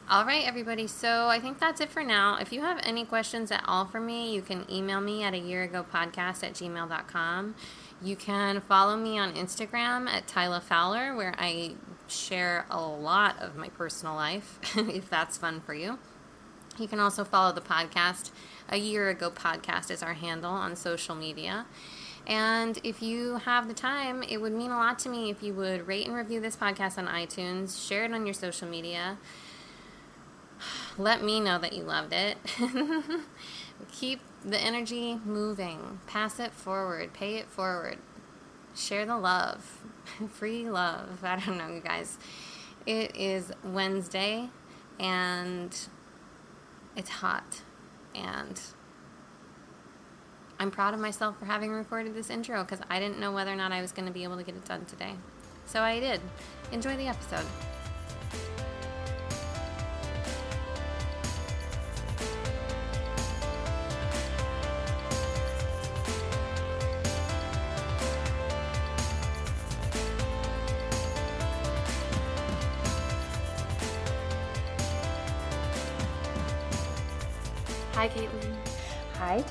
All 0.09 0.25
right, 0.25 0.45
everybody. 0.45 0.87
So 0.87 1.27
I 1.27 1.39
think 1.39 1.59
that's 1.59 1.79
it 1.79 1.89
for 1.89 2.03
now. 2.03 2.37
If 2.37 2.51
you 2.51 2.61
have 2.61 2.79
any 2.83 3.05
questions 3.05 3.51
at 3.51 3.63
all 3.65 3.85
for 3.85 4.01
me, 4.01 4.33
you 4.33 4.41
can 4.41 4.65
email 4.69 4.99
me 4.99 5.23
at 5.23 5.33
a 5.33 5.37
year 5.37 5.63
ago 5.63 5.85
podcast 5.91 6.43
at 6.43 6.53
gmail.com. 6.53 7.55
You 8.03 8.17
can 8.17 8.59
follow 8.59 8.97
me 8.97 9.17
on 9.17 9.33
Instagram 9.33 10.09
at 10.09 10.27
Tyla 10.27 10.59
Fowler, 10.59 11.15
where 11.15 11.33
I 11.37 11.75
share 12.07 12.65
a 12.69 12.81
lot 12.81 13.41
of 13.41 13.55
my 13.55 13.69
personal 13.69 14.13
life, 14.13 14.59
if 14.75 15.09
that's 15.09 15.37
fun 15.37 15.61
for 15.61 15.73
you. 15.73 15.97
You 16.77 16.89
can 16.89 16.99
also 16.99 17.23
follow 17.23 17.53
the 17.53 17.61
podcast. 17.61 18.31
A 18.67 18.77
year 18.77 19.09
ago 19.09 19.29
podcast 19.29 19.89
is 19.89 20.03
our 20.03 20.13
handle 20.13 20.51
on 20.51 20.75
social 20.75 21.15
media. 21.15 21.65
And 22.27 22.77
if 22.83 23.01
you 23.01 23.37
have 23.37 23.67
the 23.69 23.73
time, 23.73 24.21
it 24.23 24.41
would 24.41 24.53
mean 24.53 24.71
a 24.71 24.77
lot 24.77 24.99
to 24.99 25.09
me 25.09 25.29
if 25.29 25.41
you 25.41 25.53
would 25.53 25.87
rate 25.87 26.05
and 26.05 26.15
review 26.15 26.41
this 26.41 26.57
podcast 26.57 26.97
on 26.97 27.07
iTunes, 27.07 27.87
share 27.87 28.03
it 28.03 28.11
on 28.11 28.25
your 28.25 28.33
social 28.33 28.67
media 28.67 29.17
let 30.97 31.23
me 31.23 31.39
know 31.39 31.59
that 31.59 31.73
you 31.73 31.83
loved 31.83 32.13
it. 32.13 32.37
Keep 33.91 34.21
the 34.43 34.57
energy 34.57 35.19
moving. 35.25 35.99
Pass 36.07 36.39
it 36.39 36.51
forward. 36.51 37.13
Pay 37.13 37.35
it 37.35 37.47
forward. 37.47 37.97
Share 38.75 39.05
the 39.05 39.17
love. 39.17 39.83
Free 40.33 40.69
love. 40.69 41.23
I 41.23 41.37
don't 41.37 41.57
know, 41.57 41.67
you 41.67 41.79
guys. 41.79 42.17
It 42.85 43.15
is 43.15 43.51
Wednesday 43.63 44.49
and 44.99 45.77
it's 46.95 47.09
hot. 47.09 47.61
And 48.13 48.59
I'm 50.59 50.71
proud 50.71 50.93
of 50.93 50.99
myself 50.99 51.39
for 51.39 51.45
having 51.45 51.71
recorded 51.71 52.13
this 52.13 52.29
intro 52.29 52.63
because 52.63 52.79
I 52.89 52.99
didn't 52.99 53.19
know 53.19 53.31
whether 53.31 53.51
or 53.51 53.55
not 53.55 53.71
I 53.71 53.81
was 53.81 53.91
going 53.91 54.07
to 54.07 54.13
be 54.13 54.23
able 54.23 54.37
to 54.37 54.43
get 54.43 54.55
it 54.55 54.65
done 54.65 54.85
today. 54.85 55.15
So 55.65 55.81
I 55.81 55.99
did. 55.99 56.21
Enjoy 56.71 56.95
the 56.97 57.07
episode. 57.07 57.45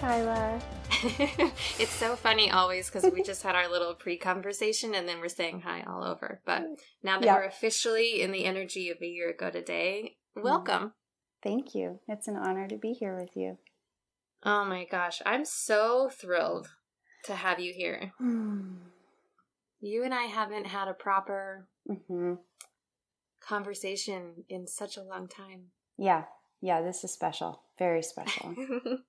Hi, 0.02 0.18
Tyla. 0.18 0.60
it's 1.78 1.92
so 1.92 2.16
funny 2.16 2.50
always 2.50 2.90
because 2.90 3.08
we 3.12 3.22
just 3.22 3.44
had 3.44 3.54
our 3.54 3.70
little 3.70 3.94
pre 3.94 4.16
conversation 4.16 4.96
and 4.96 5.08
then 5.08 5.20
we're 5.20 5.28
saying 5.28 5.60
hi 5.60 5.84
all 5.86 6.02
over. 6.02 6.40
But 6.44 6.64
now 7.04 7.20
that 7.20 7.26
yep. 7.26 7.36
we're 7.36 7.44
officially 7.44 8.20
in 8.20 8.32
the 8.32 8.44
energy 8.44 8.90
of 8.90 8.96
a 9.00 9.06
year 9.06 9.30
ago 9.30 9.50
today, 9.50 10.16
mm-hmm. 10.36 10.44
welcome. 10.44 10.94
Thank 11.40 11.76
you. 11.76 12.00
It's 12.08 12.26
an 12.26 12.34
honor 12.34 12.66
to 12.66 12.76
be 12.76 12.94
here 12.94 13.16
with 13.16 13.36
you. 13.36 13.58
Oh 14.44 14.64
my 14.64 14.86
gosh. 14.90 15.22
I'm 15.24 15.44
so 15.44 16.10
thrilled 16.12 16.70
to 17.26 17.36
have 17.36 17.60
you 17.60 17.72
here. 17.72 18.12
you 19.80 20.04
and 20.04 20.12
I 20.12 20.24
haven't 20.24 20.66
had 20.66 20.88
a 20.88 20.94
proper 20.94 21.68
mm-hmm. 21.88 22.34
conversation 23.40 24.44
in 24.48 24.66
such 24.66 24.96
a 24.96 25.02
long 25.02 25.28
time. 25.28 25.66
Yeah, 25.96 26.24
yeah, 26.60 26.82
this 26.82 27.04
is 27.04 27.12
special. 27.12 27.62
Very 27.78 28.02
special. 28.02 28.56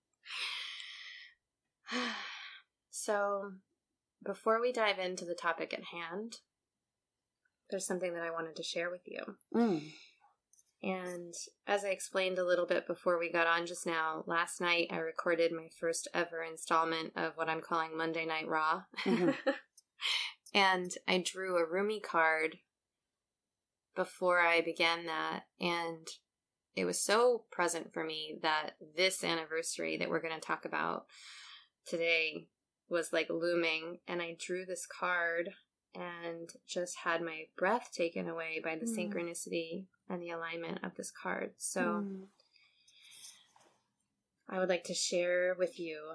so, 2.90 3.52
before 4.24 4.62
we 4.62 4.72
dive 4.72 5.00
into 5.00 5.26
the 5.26 5.36
topic 5.36 5.74
at 5.74 5.86
hand, 5.86 6.38
there's 7.70 7.86
something 7.86 8.14
that 8.14 8.24
I 8.24 8.32
wanted 8.32 8.56
to 8.56 8.64
share 8.64 8.90
with 8.90 9.02
you. 9.06 9.22
Mm. 9.56 9.82
And 10.84 11.34
as 11.66 11.86
I 11.86 11.90
explained 11.90 12.38
a 12.38 12.46
little 12.46 12.66
bit 12.66 12.86
before 12.86 13.18
we 13.18 13.32
got 13.32 13.48
on 13.48 13.66
just 13.66 13.86
now, 13.86 14.24
last 14.28 14.60
night 14.60 14.90
I 14.92 14.98
recorded 14.98 15.54
my 15.54 15.70
first 15.80 16.10
ever 16.14 16.44
installment 16.44 17.14
of 17.16 17.34
what 17.36 17.48
I'm 17.48 17.62
calling 17.62 17.98
Monday 17.98 18.26
Night 18.26 18.48
Raw. 18.48 18.84
Mm-hmm. 19.06 19.32
and 20.54 20.92
I 21.08 21.24
drew 21.26 21.58
a 21.58 21.66
Rumi 21.66 22.02
card 22.02 22.58
before 23.96 24.42
I 24.42 24.60
began 24.60 25.06
that. 25.06 25.44
And 25.62 26.06
it 26.76 26.84
was 26.84 27.02
so 27.02 27.46
present 27.50 27.94
for 27.94 28.04
me 28.04 28.38
that 28.42 28.72
this 28.98 29.24
anniversary 29.24 29.96
that 29.98 30.10
we're 30.10 30.22
going 30.22 30.36
to 30.36 30.46
talk 30.46 30.66
about 30.66 31.06
today 31.86 32.48
was 32.90 33.13
like 33.13 33.30
looming 33.30 34.00
and 34.08 34.22
I 34.22 34.36
drew 34.40 34.66
this 34.66 34.86
card 34.86 35.50
and 35.96 36.50
just 36.68 36.98
had 37.04 37.22
my 37.22 37.44
breath 37.58 37.90
taken 37.92 38.28
away 38.28 38.60
by 38.63 38.75
the 38.75 38.86
mm. 38.86 38.96
synchronicity 38.96 39.86
and 40.10 40.22
the 40.22 40.32
alignment 40.32 40.80
of 40.84 40.96
this 40.96 41.12
card. 41.12 41.52
So 41.58 41.82
mm. 41.82 42.22
I 44.50 44.60
would 44.60 44.70
like 44.70 44.84
to 44.86 44.94
share 44.94 45.56
with 45.58 45.80
you 45.80 46.13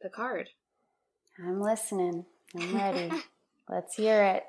the 0.00 0.08
card. 0.08 0.50
I'm 1.38 1.60
listening. 1.60 2.24
I'm 2.58 2.74
ready. 2.74 3.10
Let's 3.68 3.94
hear 3.94 4.22
it. 4.22 4.44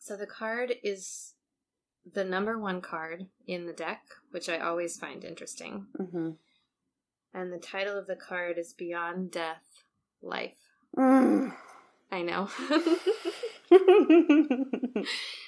So 0.00 0.16
the 0.16 0.26
card 0.26 0.74
is 0.82 1.34
the 2.12 2.24
number 2.24 2.58
one 2.58 2.82
card 2.82 3.26
in 3.46 3.66
the 3.66 3.72
deck, 3.72 4.02
which 4.30 4.48
I 4.48 4.58
always 4.58 4.98
find 4.98 5.24
interesting. 5.24 5.86
Mm-hmm. 5.98 6.30
And 7.34 7.52
the 7.52 7.58
title 7.58 7.98
of 7.98 8.06
the 8.06 8.14
card 8.14 8.58
is 8.58 8.72
Beyond 8.72 9.32
Death, 9.32 9.82
Life. 10.22 10.54
Mm. 10.96 11.52
I 12.12 12.22
know. 12.22 12.48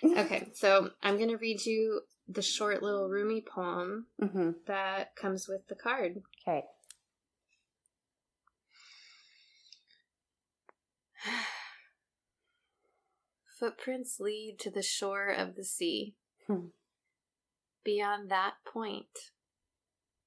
okay, 0.18 0.48
so 0.52 0.90
I'm 1.00 1.16
going 1.16 1.28
to 1.28 1.36
read 1.36 1.64
you 1.64 2.00
the 2.28 2.42
short 2.42 2.82
little 2.82 3.08
Rumi 3.08 3.40
poem 3.40 4.06
mm-hmm. 4.20 4.50
that 4.66 5.14
comes 5.14 5.46
with 5.46 5.68
the 5.68 5.76
card. 5.76 6.22
Okay. 6.42 6.64
Footprints 13.60 14.18
lead 14.18 14.56
to 14.58 14.72
the 14.72 14.82
shore 14.82 15.28
of 15.28 15.54
the 15.54 15.64
sea. 15.64 16.16
Hmm. 16.48 16.70
Beyond 17.84 18.28
that 18.30 18.54
point, 18.66 19.30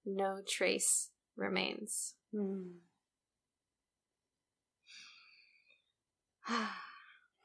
no 0.05 0.39
trace 0.47 1.09
remains. 1.39 2.13
Hmm. 2.35 2.63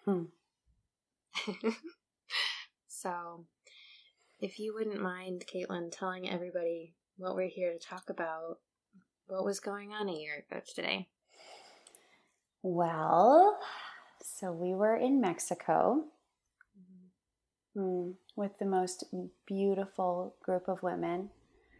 hmm. 0.05 0.25
so, 2.89 3.45
if 4.41 4.59
you 4.59 4.75
wouldn't 4.75 5.01
mind, 5.01 5.45
Katelyn, 5.47 5.91
telling 5.91 6.29
everybody 6.29 6.95
what 7.17 7.37
we're 7.37 7.49
here 7.49 7.73
to 7.73 7.79
talk 7.79 8.11
about, 8.11 8.59
what 9.27 9.45
was 9.45 9.61
going 9.61 9.93
on 9.93 10.09
a 10.09 10.13
year 10.13 10.45
ago 10.51 10.61
today? 10.67 11.09
Well, 12.63 13.59
so 14.23 14.53
we 14.53 14.75
were 14.75 14.97
in 14.97 15.21
Mexico 15.21 16.05
mm, 17.77 18.15
with 18.37 18.59
the 18.59 18.65
most 18.65 19.05
beautiful 19.47 20.35
group 20.43 20.69
of 20.69 20.83
women. 20.83 21.31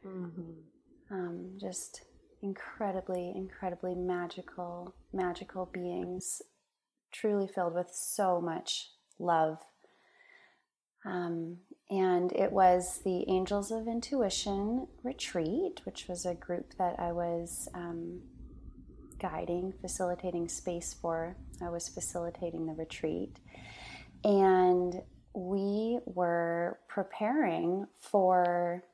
Mm-hmm. 0.07 0.74
Um, 1.11 1.59
just 1.61 2.03
incredibly, 2.43 3.33
incredibly 3.35 3.95
magical, 3.95 4.95
magical 5.13 5.67
beings, 5.73 6.43
truly 7.13 7.47
filled 7.47 7.75
with 7.75 7.91
so 7.91 8.41
much 8.41 8.91
love. 9.19 9.59
Um, 11.05 11.59
and 11.91 12.33
it 12.33 12.51
was 12.51 13.01
the 13.05 13.29
Angels 13.29 13.71
of 13.71 13.87
Intuition 13.87 14.87
retreat, 15.03 15.81
which 15.85 16.07
was 16.09 16.25
a 16.25 16.35
group 16.35 16.75
that 16.79 16.99
I 16.99 17.13
was 17.13 17.69
um, 17.75 18.23
guiding, 19.19 19.73
facilitating 19.81 20.49
space 20.49 20.95
for. 20.95 21.37
I 21.63 21.69
was 21.69 21.89
facilitating 21.89 22.67
the 22.67 22.73
retreat. 22.73 23.39
And 24.25 25.03
we 25.35 25.99
were 26.07 26.79
preparing 26.89 27.87
for 28.01 28.85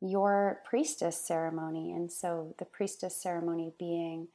your 0.00 0.60
priestess 0.64 1.16
ceremony. 1.16 1.92
And 1.92 2.10
so 2.10 2.54
the 2.58 2.64
priestess 2.64 3.16
ceremony 3.16 3.72
being 3.78 4.28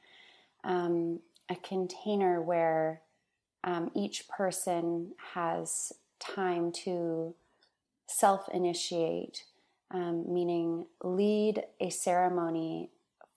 um, 0.63 1.19
a 1.49 1.55
container 1.55 2.41
where 2.41 3.01
um, 3.63 3.91
each 3.95 4.27
person 4.27 5.11
has 5.33 5.93
time 6.19 6.71
to 6.71 7.35
self 8.07 8.47
initiate, 8.53 9.45
um, 9.91 10.31
meaning 10.31 10.85
lead 11.03 11.63
a 11.79 11.89
ceremony 11.89 12.89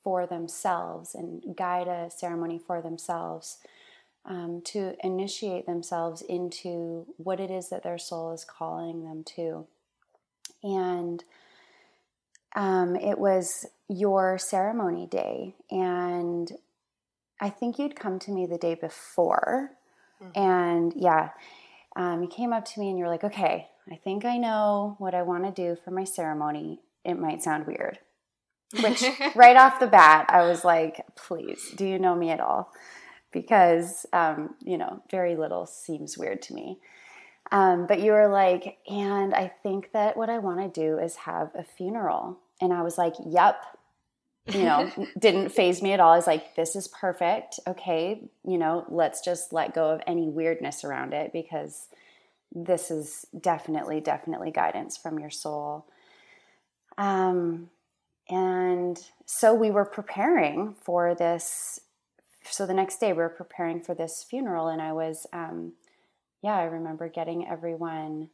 for 0.02 0.26
themselves 0.26 1.14
and 1.14 1.57
guide 1.57 1.88
a 1.88 2.11
ceremony 2.11 2.59
for 2.59 2.81
themselves. 2.81 3.59
Um, 4.26 4.62
to 4.64 4.97
initiate 5.04 5.66
themselves 5.66 6.23
into 6.23 7.04
what 7.19 7.40
it 7.40 7.50
is 7.50 7.69
that 7.69 7.83
their 7.83 7.99
soul 7.99 8.33
is 8.33 8.43
calling 8.43 9.04
them 9.04 9.23
to. 9.37 9.66
And 10.62 11.23
um, 12.54 12.96
it 12.96 13.18
was 13.18 13.66
your 13.88 14.38
ceremony 14.38 15.06
day, 15.06 15.54
and 15.70 16.50
I 17.40 17.50
think 17.50 17.78
you'd 17.78 17.96
come 17.96 18.18
to 18.20 18.30
me 18.30 18.46
the 18.46 18.58
day 18.58 18.75
before. 18.75 19.73
Mm-hmm. 20.23 20.40
And 20.40 20.92
yeah, 20.96 21.30
um, 21.96 22.23
you 22.23 22.28
came 22.28 22.52
up 22.52 22.64
to 22.64 22.80
me 22.80 22.88
and 22.88 22.99
you're 22.99 23.08
like, 23.08 23.25
okay, 23.25 23.68
I 23.90 23.96
think 23.96 24.25
I 24.25 24.38
know 24.38 24.96
what 24.99 25.14
I 25.14 25.23
want 25.23 25.44
to 25.44 25.50
do 25.50 25.76
for 25.76 25.90
my 25.90 26.04
ceremony. 26.04 26.80
It 27.04 27.18
might 27.18 27.42
sound 27.42 27.66
weird. 27.66 27.99
Which, 28.82 29.04
right 29.34 29.56
off 29.56 29.80
the 29.80 29.87
bat, 29.87 30.26
I 30.28 30.42
was 30.42 30.64
like, 30.64 31.04
please, 31.16 31.70
do 31.76 31.87
you 31.87 31.99
know 31.99 32.14
me 32.14 32.30
at 32.30 32.40
all? 32.40 32.73
Because, 33.32 34.06
um, 34.12 34.54
you 34.61 34.78
know, 34.78 35.02
very 35.11 35.37
little 35.37 35.66
seems 35.66 36.16
weird 36.16 36.40
to 36.42 36.54
me. 36.54 36.78
Um, 37.52 37.87
but 37.87 38.00
you 38.00 38.12
were 38.12 38.28
like, 38.28 38.78
and 38.88 39.34
I 39.34 39.52
think 39.62 39.92
that 39.92 40.16
what 40.16 40.30
I 40.30 40.38
want 40.38 40.61
to 40.61 40.80
do 40.80 40.99
is 40.99 41.16
have 41.16 41.50
a 41.54 41.62
funeral. 41.62 42.38
And 42.64 42.73
I 42.73 42.83
was 42.83 42.97
like, 42.99 43.14
yep. 43.25 43.62
You 44.47 44.64
know, 44.64 44.90
didn't 45.18 45.50
phase 45.50 45.83
me 45.83 45.92
at 45.92 46.00
all. 46.00 46.12
I 46.12 46.16
was 46.16 46.26
like, 46.26 46.54
this 46.56 46.75
is 46.75 46.88
perfect. 46.88 47.61
Okay. 47.66 48.23
You 48.47 48.59
know, 48.59 48.85
let's 48.88 49.21
just 49.21 49.52
let 49.52 49.75
go 49.75 49.90
of 49.90 50.00
any 50.06 50.28
weirdness 50.28 50.85
around 50.85 51.12
it 51.12 51.33
because 51.33 51.88
this 52.54 52.90
is 52.90 53.26
definitely, 53.38 54.00
definitely 54.00 54.50
guidance 54.50 54.97
from 54.97 55.18
your 55.18 55.30
soul. 55.30 55.87
Um, 56.97 57.71
and 58.28 58.99
so 59.26 59.52
we 59.52 59.71
were 59.71 59.85
preparing 59.85 60.75
for 60.80 61.14
this. 61.14 61.80
So 62.44 62.66
the 62.66 62.75
next 62.75 62.99
day 62.99 63.12
we 63.12 63.18
were 63.18 63.28
preparing 63.28 63.80
for 63.80 63.94
this 63.94 64.25
funeral, 64.28 64.68
and 64.68 64.80
I 64.80 64.92
was, 64.92 65.26
um, 65.33 65.73
yeah, 66.42 66.56
I 66.56 66.64
remember 66.64 67.09
getting 67.09 67.47
everyone, 67.47 68.30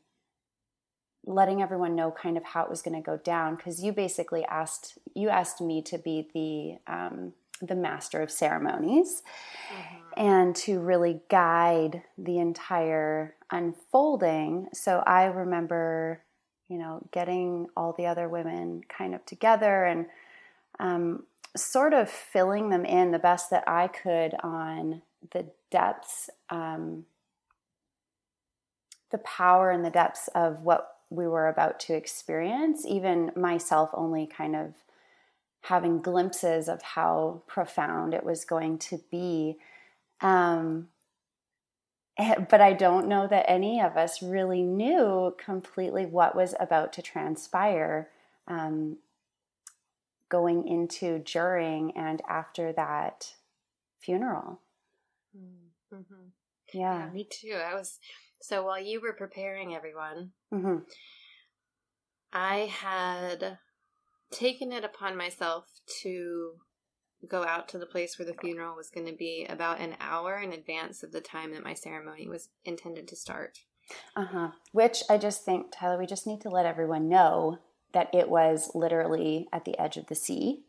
letting 1.26 1.60
everyone 1.62 1.94
know 1.94 2.10
kind 2.10 2.36
of 2.36 2.44
how 2.44 2.64
it 2.64 2.70
was 2.70 2.82
going 2.82 2.96
to 2.96 3.02
go 3.04 3.16
down 3.18 3.56
because 3.56 3.82
you 3.82 3.92
basically 3.92 4.44
asked 4.46 4.98
you 5.14 5.28
asked 5.28 5.60
me 5.60 5.82
to 5.82 5.98
be 5.98 6.28
the 6.34 6.92
um, 6.92 7.32
the 7.60 7.74
master 7.74 8.22
of 8.22 8.30
ceremonies 8.30 9.22
mm-hmm. 9.68 9.96
and 10.16 10.56
to 10.56 10.80
really 10.80 11.20
guide 11.28 12.02
the 12.16 12.38
entire 12.38 13.34
unfolding. 13.50 14.68
So 14.72 15.02
I 15.06 15.24
remember, 15.24 16.22
you 16.68 16.78
know, 16.78 17.06
getting 17.12 17.68
all 17.76 17.92
the 17.92 18.06
other 18.06 18.28
women 18.28 18.82
kind 18.88 19.14
of 19.14 19.24
together 19.26 19.84
and 19.84 20.06
um, 20.78 21.24
sort 21.56 21.92
of 21.92 22.08
filling 22.08 22.70
them 22.70 22.84
in 22.84 23.10
the 23.10 23.18
best 23.18 23.50
that 23.50 23.64
I 23.66 23.88
could 23.88 24.34
on 24.42 25.02
the 25.32 25.46
depths, 25.70 26.30
um, 26.48 27.04
the 29.10 29.18
power 29.18 29.70
and 29.70 29.84
the 29.84 29.90
depths 29.90 30.28
of 30.34 30.62
what 30.62 30.99
we 31.10 31.26
were 31.26 31.48
about 31.48 31.80
to 31.80 31.94
experience, 31.94 32.86
even 32.86 33.32
myself 33.36 33.90
only 33.92 34.26
kind 34.26 34.54
of 34.54 34.74
having 35.62 36.00
glimpses 36.00 36.68
of 36.68 36.80
how 36.80 37.42
profound 37.46 38.14
it 38.14 38.24
was 38.24 38.44
going 38.44 38.78
to 38.78 39.00
be. 39.10 39.58
Um, 40.20 40.88
eh, 42.16 42.36
but 42.48 42.60
I 42.60 42.72
don't 42.72 43.08
know 43.08 43.26
that 43.26 43.44
any 43.48 43.80
of 43.80 43.96
us 43.96 44.22
really 44.22 44.62
knew 44.62 45.34
completely 45.44 46.06
what 46.06 46.36
was 46.36 46.54
about 46.58 46.92
to 46.94 47.02
transpire 47.02 48.08
um, 48.46 48.98
going 50.28 50.66
into, 50.66 51.18
during, 51.18 51.96
and 51.96 52.22
after 52.28 52.72
that 52.72 53.34
funeral. 53.98 54.60
Mm-hmm. 55.36 56.14
Yeah. 56.72 57.06
yeah. 57.06 57.10
me 57.12 57.24
too. 57.24 57.54
I 57.54 57.74
was 57.74 57.98
so 58.40 58.64
while 58.64 58.80
you 58.80 59.00
were 59.00 59.12
preparing 59.12 59.74
everyone, 59.74 60.30
mm-hmm. 60.52 60.78
I 62.32 62.70
had 62.72 63.58
taken 64.30 64.72
it 64.72 64.84
upon 64.84 65.16
myself 65.16 65.66
to 66.02 66.52
go 67.28 67.44
out 67.44 67.68
to 67.68 67.78
the 67.78 67.86
place 67.86 68.18
where 68.18 68.26
the 68.26 68.34
funeral 68.40 68.76
was 68.76 68.88
going 68.88 69.06
to 69.06 69.16
be 69.16 69.46
about 69.48 69.80
an 69.80 69.94
hour 70.00 70.38
in 70.38 70.52
advance 70.52 71.02
of 71.02 71.12
the 71.12 71.20
time 71.20 71.52
that 71.52 71.64
my 71.64 71.74
ceremony 71.74 72.28
was 72.28 72.48
intended 72.64 73.06
to 73.08 73.16
start. 73.16 73.58
Uh 74.16 74.24
huh. 74.24 74.48
Which 74.72 75.02
I 75.10 75.18
just 75.18 75.44
think, 75.44 75.72
Tyla, 75.72 75.98
we 75.98 76.06
just 76.06 76.26
need 76.26 76.40
to 76.42 76.48
let 76.48 76.66
everyone 76.66 77.08
know 77.08 77.58
that 77.92 78.14
it 78.14 78.28
was 78.28 78.70
literally 78.74 79.48
at 79.52 79.64
the 79.64 79.78
edge 79.78 79.96
of 79.96 80.06
the 80.06 80.14
sea. 80.14 80.62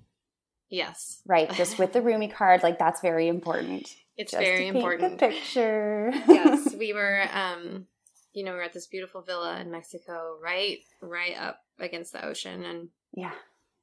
Yes. 0.70 1.22
Right. 1.28 1.52
Just 1.54 1.78
with 1.78 1.94
the 1.94 2.02
Rumi 2.02 2.28
card, 2.28 2.64
like 2.64 2.80
that's 2.80 3.02
very 3.02 3.28
important. 3.28 3.96
It's 4.18 4.32
just 4.32 4.44
very 4.44 4.68
important. 4.68 5.20
picture. 5.20 6.12
yes, 6.28 6.76
we 6.78 6.94
were. 6.94 7.28
um 7.34 7.88
You 8.34 8.46
know, 8.46 8.52
we 8.52 8.58
we're 8.58 8.64
at 8.64 8.74
this 8.74 8.88
beautiful 8.88 9.22
villa 9.22 9.60
in 9.60 9.72
Mexico, 9.72 10.38
right, 10.42 10.80
right 11.02 11.36
up 11.38 11.64
against 11.80 12.14
the 12.14 12.26
ocean, 12.26 12.64
and 12.64 12.90
yeah, 13.14 13.34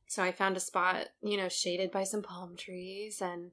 so 0.09 0.23
I 0.23 0.33
found 0.33 0.57
a 0.57 0.61
spot, 0.61 1.09
you 1.23 1.37
know, 1.37 1.49
shaded 1.49 1.93
by 1.93 2.05
some 2.05 2.23
palm 2.23 2.57
trees 2.57 3.21
and 3.21 3.51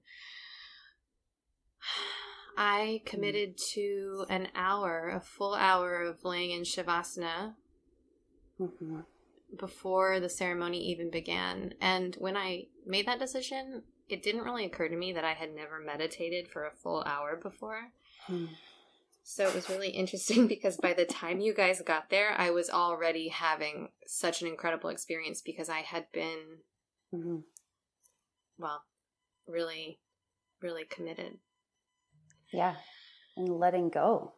I 2.57 3.01
hmm. 3.01 3.09
committed 3.09 3.57
to 3.73 4.25
an 4.29 4.47
hour, 4.55 5.09
a 5.09 5.19
full 5.19 5.53
hour 5.53 6.01
of 6.01 6.23
laying 6.23 6.51
in 6.51 6.61
Shavasana 6.61 7.55
mm-hmm. 8.59 9.01
before 9.59 10.21
the 10.21 10.29
ceremony 10.29 10.79
even 10.85 11.11
began. 11.11 11.73
And 11.81 12.15
when 12.15 12.37
I 12.37 12.67
made 12.85 13.05
that 13.07 13.19
decision, 13.19 13.83
it 14.07 14.23
didn't 14.23 14.43
really 14.43 14.65
occur 14.65 14.87
to 14.87 14.95
me 14.95 15.13
that 15.13 15.25
I 15.25 15.33
had 15.33 15.53
never 15.53 15.79
meditated 15.79 16.47
for 16.47 16.65
a 16.65 16.71
full 16.71 17.03
hour 17.03 17.35
before. 17.35 17.89
Mm. 18.29 18.49
So 19.23 19.47
it 19.47 19.55
was 19.55 19.69
really 19.69 19.89
interesting 19.89 20.47
because 20.47 20.77
by 20.77 20.93
the 20.93 21.05
time 21.05 21.39
you 21.39 21.53
guys 21.53 21.81
got 21.81 22.09
there, 22.09 22.35
I 22.37 22.51
was 22.51 22.69
already 22.69 23.29
having 23.29 23.89
such 24.05 24.41
an 24.41 24.47
incredible 24.47 24.89
experience 24.89 25.41
because 25.41 25.69
I 25.69 25.79
had 25.79 26.05
been, 26.13 26.59
mm-hmm. 27.13 27.37
well, 28.59 28.83
really, 29.47 29.99
really 30.61 30.85
committed. 30.85 31.39
Yeah. 32.53 32.75
And 33.35 33.49
letting 33.49 33.89
go. 33.89 34.33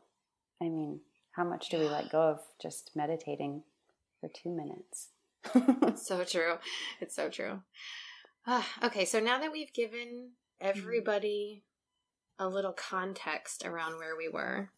I 0.61 0.65
mean, 0.65 1.01
how 1.33 1.43
much 1.43 1.69
do 1.69 1.77
we 1.77 1.87
let 1.87 2.09
go 2.09 2.21
of 2.21 2.39
just 2.59 2.91
meditating 2.95 3.63
for 4.21 4.29
two 4.29 4.49
minutes? 4.49 5.09
it's 5.53 6.07
so 6.07 6.23
true. 6.23 6.55
It's 7.01 7.15
so 7.15 7.29
true. 7.29 7.61
Uh, 8.47 8.63
okay, 8.83 9.05
so 9.05 9.19
now 9.19 9.39
that 9.39 9.51
we've 9.51 9.73
given 9.73 10.31
mm-hmm. 10.61 10.67
everybody 10.67 11.63
a 12.39 12.47
little 12.47 12.73
context 12.73 13.65
around 13.65 13.97
where 13.97 14.15
we 14.17 14.29
were, 14.29 14.69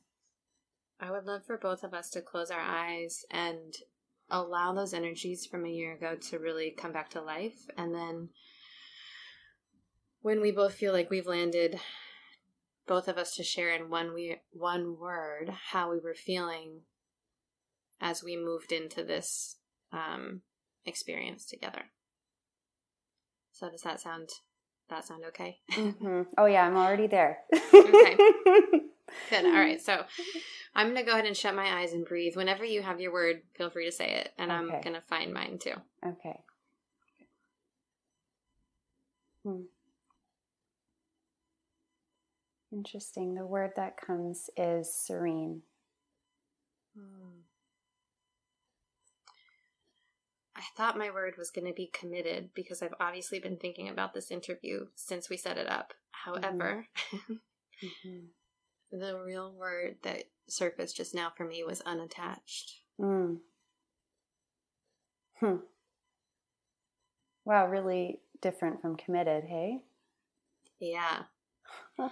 I 0.99 1.11
would 1.11 1.25
love 1.25 1.45
for 1.45 1.57
both 1.57 1.83
of 1.83 1.93
us 1.93 2.09
to 2.11 2.21
close 2.21 2.51
our 2.51 2.59
eyes 2.59 3.23
and 3.31 3.73
allow 4.29 4.73
those 4.73 4.93
energies 4.93 5.45
from 5.45 5.65
a 5.65 5.69
year 5.69 5.93
ago 5.93 6.15
to 6.29 6.39
really 6.39 6.71
come 6.71 6.91
back 6.91 7.09
to 7.11 7.21
life. 7.21 7.67
And 7.77 7.95
then 7.95 8.29
when 10.21 10.41
we 10.41 10.51
both 10.51 10.73
feel 10.73 10.91
like 10.91 11.09
we've 11.09 11.25
landed, 11.27 11.79
both 12.85 13.07
of 13.07 13.17
us 13.17 13.35
to 13.35 13.43
share 13.43 13.73
in 13.73 13.89
one 13.89 14.13
we 14.13 14.37
one 14.51 14.97
word 14.99 15.51
how 15.71 15.91
we 15.91 15.99
were 15.99 16.15
feeling 16.15 16.81
as 18.01 18.23
we 18.23 18.35
moved 18.35 18.71
into 18.71 19.03
this 19.03 19.57
um, 19.93 20.41
experience 20.85 21.45
together. 21.45 21.83
So 23.59 23.69
does 23.69 23.81
that 23.81 23.99
sound 23.99 24.29
that 24.89 25.05
sound 25.05 25.25
okay? 25.25 25.59
Mm-hmm. 25.71 26.21
Oh 26.37 26.45
yeah, 26.45 26.65
I'm 26.65 26.77
already 26.77 27.07
there. 27.07 27.39
okay. 27.73 28.15
Good. 29.29 29.45
All 29.45 29.51
right. 29.51 29.81
So 29.81 30.05
I'm 30.73 30.87
going 30.87 30.97
to 30.97 31.03
go 31.03 31.11
ahead 31.11 31.25
and 31.25 31.35
shut 31.35 31.55
my 31.55 31.81
eyes 31.81 31.91
and 31.91 32.05
breathe. 32.05 32.37
Whenever 32.37 32.63
you 32.63 32.81
have 32.81 33.01
your 33.01 33.11
word, 33.11 33.41
feel 33.57 33.69
free 33.69 33.85
to 33.85 33.91
say 33.91 34.11
it. 34.11 34.31
And 34.37 34.49
okay. 34.49 34.59
I'm 34.59 34.81
going 34.81 34.95
to 34.95 35.01
find 35.01 35.33
mine 35.33 35.57
too. 35.59 35.73
Okay. 36.05 36.39
Hmm. 39.43 39.63
Interesting. 42.71 43.35
The 43.35 43.45
word 43.45 43.71
that 43.75 43.97
comes 43.97 44.49
is 44.55 44.93
serene. 44.93 45.63
Hmm. 46.97 47.39
I 50.59 50.63
thought 50.75 50.97
my 50.97 51.09
word 51.09 51.35
was 51.37 51.51
going 51.51 51.67
to 51.67 51.73
be 51.73 51.87
committed 51.87 52.49
because 52.53 52.81
I've 52.81 52.93
obviously 52.99 53.39
been 53.39 53.57
thinking 53.57 53.87
about 53.87 54.13
this 54.13 54.29
interview 54.29 54.87
since 54.95 55.29
we 55.29 55.37
set 55.37 55.57
it 55.57 55.69
up. 55.69 55.93
However, 56.11 56.87
mm-hmm. 57.13 57.33
mm-hmm 57.33 58.25
the 58.91 59.17
real 59.17 59.53
word 59.53 59.97
that 60.03 60.23
surfaced 60.47 60.97
just 60.97 61.13
now 61.13 61.31
for 61.35 61.45
me 61.45 61.63
was 61.63 61.81
unattached. 61.81 62.81
Mm. 62.99 63.37
Hmm. 65.39 65.55
Wow, 67.45 67.67
really 67.67 68.19
different 68.41 68.81
from 68.81 68.95
committed, 68.95 69.45
hey? 69.45 69.79
Yeah. 70.79 71.23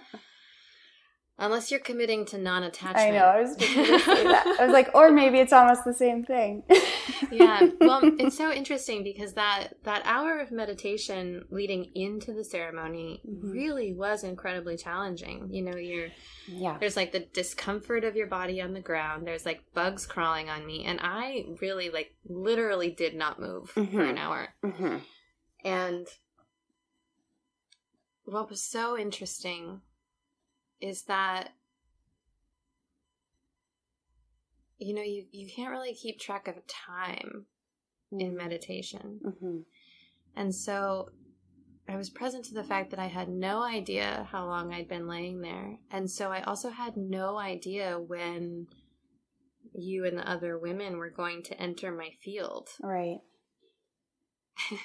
Unless 1.40 1.70
you're 1.70 1.78
committing 1.78 2.24
to 2.26 2.38
non-attachment. 2.38 2.98
I 2.98 3.10
know. 3.10 3.24
I 3.24 3.40
was 3.40 3.54
just 3.54 3.74
going 3.74 3.86
to 3.86 4.04
say 4.04 4.24
that. 4.24 4.56
I 4.58 4.64
was 4.64 4.72
like, 4.72 4.90
or 4.92 5.12
maybe 5.12 5.38
it's 5.38 5.52
almost 5.52 5.84
the 5.84 5.94
same 5.94 6.24
thing. 6.24 6.64
yeah. 7.30 7.68
Well, 7.80 8.00
it's 8.18 8.36
so 8.36 8.52
interesting 8.52 9.04
because 9.04 9.34
that 9.34 9.74
that 9.84 10.02
hour 10.04 10.40
of 10.40 10.50
meditation 10.50 11.44
leading 11.50 11.92
into 11.94 12.32
the 12.32 12.42
ceremony 12.42 13.22
mm-hmm. 13.24 13.50
really 13.50 13.92
was 13.92 14.24
incredibly 14.24 14.76
challenging. 14.76 15.48
You 15.52 15.62
know, 15.62 15.76
you're 15.76 16.08
yeah. 16.48 16.76
There's 16.78 16.96
like 16.96 17.12
the 17.12 17.20
discomfort 17.20 18.02
of 18.02 18.16
your 18.16 18.26
body 18.26 18.60
on 18.60 18.72
the 18.72 18.80
ground. 18.80 19.26
There's 19.26 19.46
like 19.46 19.62
bugs 19.74 20.06
crawling 20.06 20.50
on 20.50 20.66
me, 20.66 20.84
and 20.84 20.98
I 21.00 21.44
really 21.60 21.90
like 21.90 22.14
literally 22.28 22.90
did 22.90 23.14
not 23.14 23.40
move 23.40 23.72
mm-hmm. 23.74 23.96
for 23.96 24.02
an 24.02 24.18
hour. 24.18 24.48
Mm-hmm. 24.64 24.96
And 25.64 26.06
what 28.24 28.50
was 28.50 28.62
so 28.62 28.98
interesting 28.98 29.82
is 30.80 31.02
that 31.02 31.50
you 34.78 34.94
know 34.94 35.02
you 35.02 35.24
you 35.32 35.48
can't 35.54 35.70
really 35.70 35.94
keep 35.94 36.18
track 36.18 36.48
of 36.48 36.54
time 36.66 37.46
mm-hmm. 38.12 38.20
in 38.20 38.36
meditation 38.36 39.20
mm-hmm. 39.24 39.58
and 40.36 40.54
so 40.54 41.08
i 41.88 41.96
was 41.96 42.10
present 42.10 42.44
to 42.44 42.54
the 42.54 42.64
fact 42.64 42.90
that 42.90 43.00
i 43.00 43.06
had 43.06 43.28
no 43.28 43.62
idea 43.62 44.26
how 44.30 44.46
long 44.46 44.72
i'd 44.72 44.88
been 44.88 45.08
laying 45.08 45.40
there 45.40 45.78
and 45.90 46.10
so 46.10 46.30
i 46.30 46.42
also 46.42 46.70
had 46.70 46.96
no 46.96 47.38
idea 47.38 47.98
when 47.98 48.66
you 49.74 50.04
and 50.04 50.16
the 50.16 50.30
other 50.30 50.58
women 50.58 50.96
were 50.96 51.10
going 51.10 51.42
to 51.42 51.60
enter 51.60 51.92
my 51.92 52.10
field 52.22 52.68
right 52.82 53.18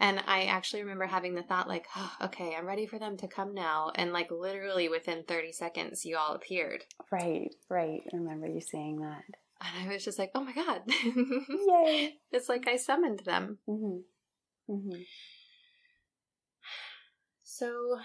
And 0.00 0.22
I 0.26 0.44
actually 0.44 0.82
remember 0.82 1.06
having 1.06 1.34
the 1.34 1.42
thought, 1.42 1.68
like, 1.68 1.86
oh, 1.96 2.12
okay, 2.22 2.54
I'm 2.58 2.66
ready 2.66 2.86
for 2.86 2.98
them 2.98 3.16
to 3.18 3.28
come 3.28 3.54
now. 3.54 3.92
And 3.94 4.12
like 4.12 4.30
literally 4.30 4.88
within 4.88 5.22
30 5.22 5.52
seconds, 5.52 6.04
you 6.04 6.16
all 6.16 6.34
appeared. 6.34 6.84
Right, 7.12 7.54
right. 7.68 8.00
I 8.12 8.16
remember 8.16 8.48
you 8.48 8.60
saying 8.60 9.00
that. 9.00 9.22
And 9.60 9.88
I 9.88 9.92
was 9.92 10.04
just 10.04 10.18
like, 10.18 10.32
oh 10.34 10.42
my 10.42 10.52
God. 10.52 10.82
Yay. 10.88 12.16
it's 12.32 12.48
like 12.48 12.66
I 12.66 12.76
summoned 12.76 13.20
them. 13.20 13.58
Mm-hmm. 13.68 14.74
Mm-hmm. 14.74 15.02
So 17.44 17.98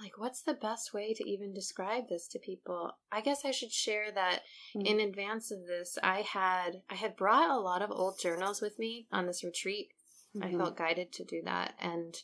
like 0.00 0.18
what's 0.18 0.42
the 0.42 0.54
best 0.54 0.92
way 0.92 1.14
to 1.14 1.28
even 1.28 1.54
describe 1.54 2.08
this 2.08 2.28
to 2.28 2.38
people 2.38 2.92
i 3.10 3.20
guess 3.20 3.44
i 3.44 3.50
should 3.50 3.72
share 3.72 4.12
that 4.12 4.40
mm-hmm. 4.74 4.86
in 4.86 5.00
advance 5.00 5.50
of 5.50 5.66
this 5.66 5.98
i 6.02 6.20
had 6.20 6.82
i 6.90 6.94
had 6.94 7.16
brought 7.16 7.50
a 7.50 7.60
lot 7.60 7.82
of 7.82 7.90
old 7.90 8.18
journals 8.18 8.60
with 8.60 8.78
me 8.78 9.06
on 9.12 9.26
this 9.26 9.44
retreat 9.44 9.88
mm-hmm. 10.36 10.46
i 10.46 10.58
felt 10.58 10.76
guided 10.76 11.12
to 11.12 11.24
do 11.24 11.40
that 11.44 11.74
and 11.80 12.22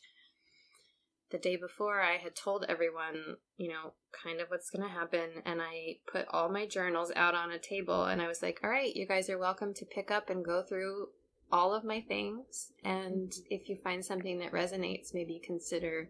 the 1.30 1.38
day 1.38 1.56
before 1.56 2.00
i 2.00 2.18
had 2.18 2.36
told 2.36 2.64
everyone 2.68 3.36
you 3.56 3.68
know 3.68 3.92
kind 4.22 4.40
of 4.40 4.48
what's 4.48 4.70
going 4.70 4.86
to 4.86 4.94
happen 4.94 5.42
and 5.46 5.62
i 5.62 5.96
put 6.10 6.26
all 6.30 6.50
my 6.50 6.66
journals 6.66 7.10
out 7.16 7.34
on 7.34 7.50
a 7.50 7.58
table 7.58 8.04
and 8.04 8.20
i 8.20 8.28
was 8.28 8.42
like 8.42 8.60
all 8.62 8.70
right 8.70 8.94
you 8.94 9.06
guys 9.06 9.30
are 9.30 9.38
welcome 9.38 9.72
to 9.72 9.86
pick 9.86 10.10
up 10.10 10.28
and 10.28 10.44
go 10.44 10.62
through 10.62 11.06
all 11.50 11.74
of 11.74 11.84
my 11.84 12.00
things 12.00 12.72
and 12.84 13.30
mm-hmm. 13.30 13.46
if 13.50 13.68
you 13.68 13.76
find 13.82 14.04
something 14.04 14.38
that 14.38 14.52
resonates 14.52 15.14
maybe 15.14 15.40
consider 15.42 16.08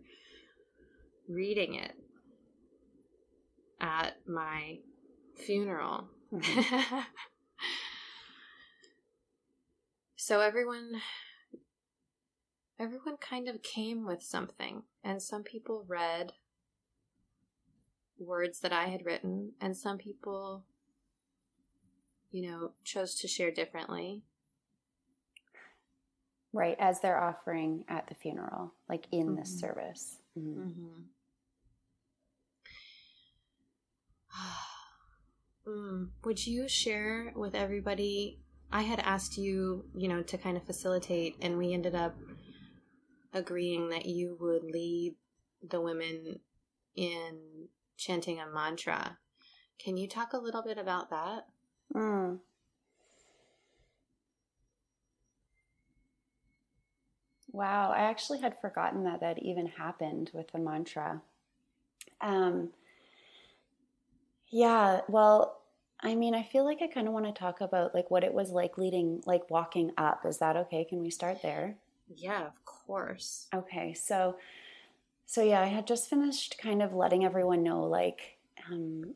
reading 1.32 1.74
it 1.74 1.94
at 3.80 4.14
my 4.26 4.78
funeral. 5.36 6.08
Mm-hmm. 6.32 6.98
so 10.16 10.40
everyone 10.40 11.00
everyone 12.78 13.16
kind 13.16 13.48
of 13.48 13.62
came 13.62 14.06
with 14.06 14.22
something 14.22 14.82
and 15.04 15.22
some 15.22 15.42
people 15.42 15.84
read 15.86 16.32
words 18.18 18.60
that 18.60 18.72
I 18.72 18.86
had 18.86 19.04
written 19.04 19.52
and 19.60 19.76
some 19.76 19.98
people 19.98 20.64
you 22.30 22.48
know 22.48 22.72
chose 22.84 23.14
to 23.16 23.28
share 23.28 23.50
differently. 23.50 24.22
Right, 26.54 26.76
as 26.78 27.00
they're 27.00 27.18
offering 27.18 27.84
at 27.88 28.08
the 28.08 28.14
funeral, 28.14 28.74
like 28.86 29.06
in 29.10 29.28
mm-hmm. 29.28 29.36
this 29.36 29.58
service. 29.58 30.18
Mm-hmm. 30.38 30.60
Mm-hmm. 30.60 31.02
Mm. 35.66 36.08
Would 36.24 36.46
you 36.46 36.68
share 36.68 37.32
with 37.36 37.54
everybody? 37.54 38.40
I 38.70 38.82
had 38.82 39.00
asked 39.00 39.36
you, 39.36 39.84
you 39.94 40.08
know, 40.08 40.22
to 40.22 40.38
kind 40.38 40.56
of 40.56 40.64
facilitate, 40.64 41.36
and 41.42 41.58
we 41.58 41.74
ended 41.74 41.94
up 41.94 42.16
agreeing 43.34 43.90
that 43.90 44.06
you 44.06 44.36
would 44.40 44.64
lead 44.64 45.14
the 45.62 45.80
women 45.80 46.40
in 46.96 47.68
chanting 47.96 48.40
a 48.40 48.46
mantra. 48.46 49.18
Can 49.78 49.96
you 49.96 50.08
talk 50.08 50.32
a 50.32 50.38
little 50.38 50.62
bit 50.62 50.78
about 50.78 51.10
that? 51.10 51.46
Mm. 51.94 52.38
Wow, 57.52 57.92
I 57.94 58.04
actually 58.04 58.40
had 58.40 58.58
forgotten 58.60 59.04
that 59.04 59.20
that 59.20 59.42
even 59.42 59.66
happened 59.66 60.30
with 60.32 60.50
the 60.52 60.58
mantra. 60.58 61.20
Um, 62.20 62.70
yeah, 64.52 65.00
well, 65.08 65.58
I 66.00 66.14
mean, 66.14 66.34
I 66.34 66.42
feel 66.42 66.64
like 66.64 66.82
I 66.82 66.86
kind 66.86 67.08
of 67.08 67.14
want 67.14 67.26
to 67.26 67.32
talk 67.32 67.60
about 67.60 67.94
like 67.94 68.10
what 68.10 68.22
it 68.22 68.34
was 68.34 68.50
like 68.50 68.76
leading, 68.76 69.22
like 69.24 69.50
walking 69.50 69.92
up. 69.96 70.26
Is 70.26 70.38
that 70.38 70.56
okay? 70.56 70.84
Can 70.84 71.00
we 71.00 71.10
start 71.10 71.40
there? 71.42 71.76
Yeah, 72.14 72.46
of 72.46 72.64
course. 72.64 73.46
Okay, 73.54 73.94
so, 73.94 74.36
so 75.24 75.42
yeah, 75.42 75.62
I 75.62 75.66
had 75.66 75.86
just 75.86 76.10
finished 76.10 76.58
kind 76.58 76.82
of 76.82 76.92
letting 76.92 77.24
everyone 77.24 77.62
know, 77.62 77.84
like, 77.84 78.36
um, 78.70 79.14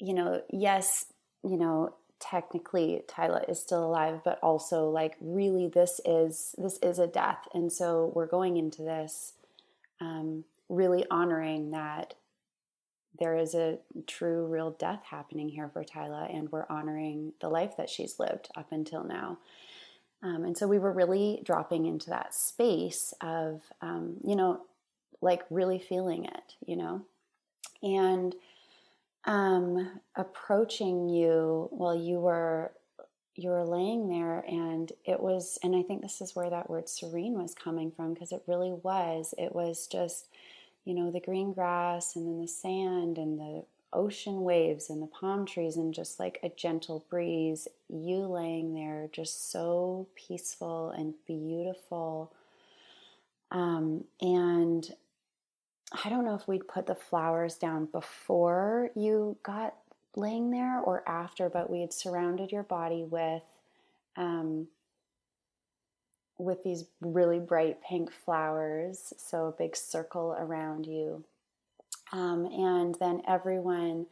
you 0.00 0.12
know, 0.12 0.42
yes, 0.50 1.06
you 1.44 1.56
know, 1.56 1.94
technically 2.18 3.02
Tyla 3.06 3.44
is 3.48 3.60
still 3.60 3.84
alive, 3.84 4.20
but 4.24 4.40
also 4.42 4.88
like 4.88 5.16
really 5.20 5.68
this 5.68 6.00
is 6.04 6.54
this 6.58 6.78
is 6.82 6.98
a 6.98 7.06
death. 7.06 7.46
And 7.54 7.72
so 7.72 8.10
we're 8.14 8.26
going 8.26 8.56
into 8.56 8.82
this 8.82 9.34
um, 10.00 10.44
really 10.68 11.04
honoring 11.10 11.70
that 11.70 12.14
there 13.18 13.36
is 13.36 13.54
a 13.54 13.78
true 14.06 14.46
real 14.46 14.70
death 14.72 15.02
happening 15.08 15.48
here 15.48 15.68
for 15.68 15.84
Tyla 15.84 16.28
and 16.32 16.50
we're 16.50 16.66
honoring 16.68 17.32
the 17.40 17.48
life 17.48 17.76
that 17.76 17.90
she's 17.90 18.18
lived 18.18 18.48
up 18.56 18.72
until 18.72 19.04
now. 19.04 19.38
Um, 20.22 20.44
and 20.44 20.56
so 20.56 20.66
we 20.66 20.78
were 20.78 20.92
really 20.92 21.40
dropping 21.44 21.86
into 21.86 22.10
that 22.10 22.34
space 22.34 23.12
of, 23.20 23.62
um, 23.80 24.16
you 24.24 24.34
know, 24.34 24.62
like 25.20 25.42
really 25.50 25.78
feeling 25.78 26.24
it, 26.24 26.54
you 26.66 26.76
know, 26.76 27.02
and 27.82 28.34
um, 29.24 30.00
approaching 30.14 31.08
you 31.08 31.68
while 31.70 31.96
you 31.96 32.20
were 32.20 32.72
you 33.38 33.50
were 33.50 33.64
laying 33.64 34.08
there 34.08 34.44
and 34.48 34.92
it 35.04 35.20
was 35.20 35.58
and 35.62 35.76
i 35.76 35.82
think 35.82 36.00
this 36.00 36.22
is 36.22 36.34
where 36.34 36.48
that 36.48 36.70
word 36.70 36.88
serene 36.88 37.34
was 37.34 37.54
coming 37.54 37.90
from 37.90 38.14
because 38.14 38.32
it 38.32 38.42
really 38.46 38.72
was 38.82 39.34
it 39.36 39.54
was 39.54 39.86
just 39.86 40.28
you 40.86 40.94
know 40.94 41.10
the 41.10 41.20
green 41.20 41.52
grass 41.52 42.16
and 42.16 42.26
then 42.26 42.40
the 42.40 42.48
sand 42.48 43.18
and 43.18 43.38
the 43.38 43.64
ocean 43.92 44.42
waves 44.42 44.88
and 44.88 45.02
the 45.02 45.06
palm 45.06 45.44
trees 45.44 45.76
and 45.76 45.92
just 45.92 46.20
like 46.20 46.38
a 46.42 46.48
gentle 46.48 47.04
breeze. 47.10 47.66
You 47.88 48.18
laying 48.20 48.72
there 48.74 49.08
just 49.12 49.50
so 49.50 50.06
peaceful 50.14 50.90
and 50.90 51.14
beautiful. 51.26 52.32
Um, 53.50 54.04
and 54.20 54.88
I 56.04 56.08
don't 56.08 56.24
know 56.24 56.34
if 56.34 56.46
we'd 56.46 56.68
put 56.68 56.86
the 56.86 56.94
flowers 56.94 57.56
down 57.56 57.86
before 57.86 58.90
you 58.94 59.36
got 59.42 59.74
laying 60.14 60.50
there 60.50 60.80
or 60.80 61.08
after, 61.08 61.48
but 61.48 61.70
we 61.70 61.80
had 61.80 61.92
surrounded 61.92 62.52
your 62.52 62.62
body 62.62 63.04
with 63.04 63.42
um, 64.16 64.68
with 66.38 66.62
these 66.62 66.84
really 67.00 67.38
bright 67.38 67.82
pink 67.82 68.12
flowers, 68.12 69.12
so 69.16 69.46
a 69.46 69.52
big 69.52 69.76
circle 69.76 70.36
around 70.38 70.86
you. 70.86 71.24
Um, 72.12 72.46
and 72.46 72.94
then 73.00 73.22
everyone 73.26 74.06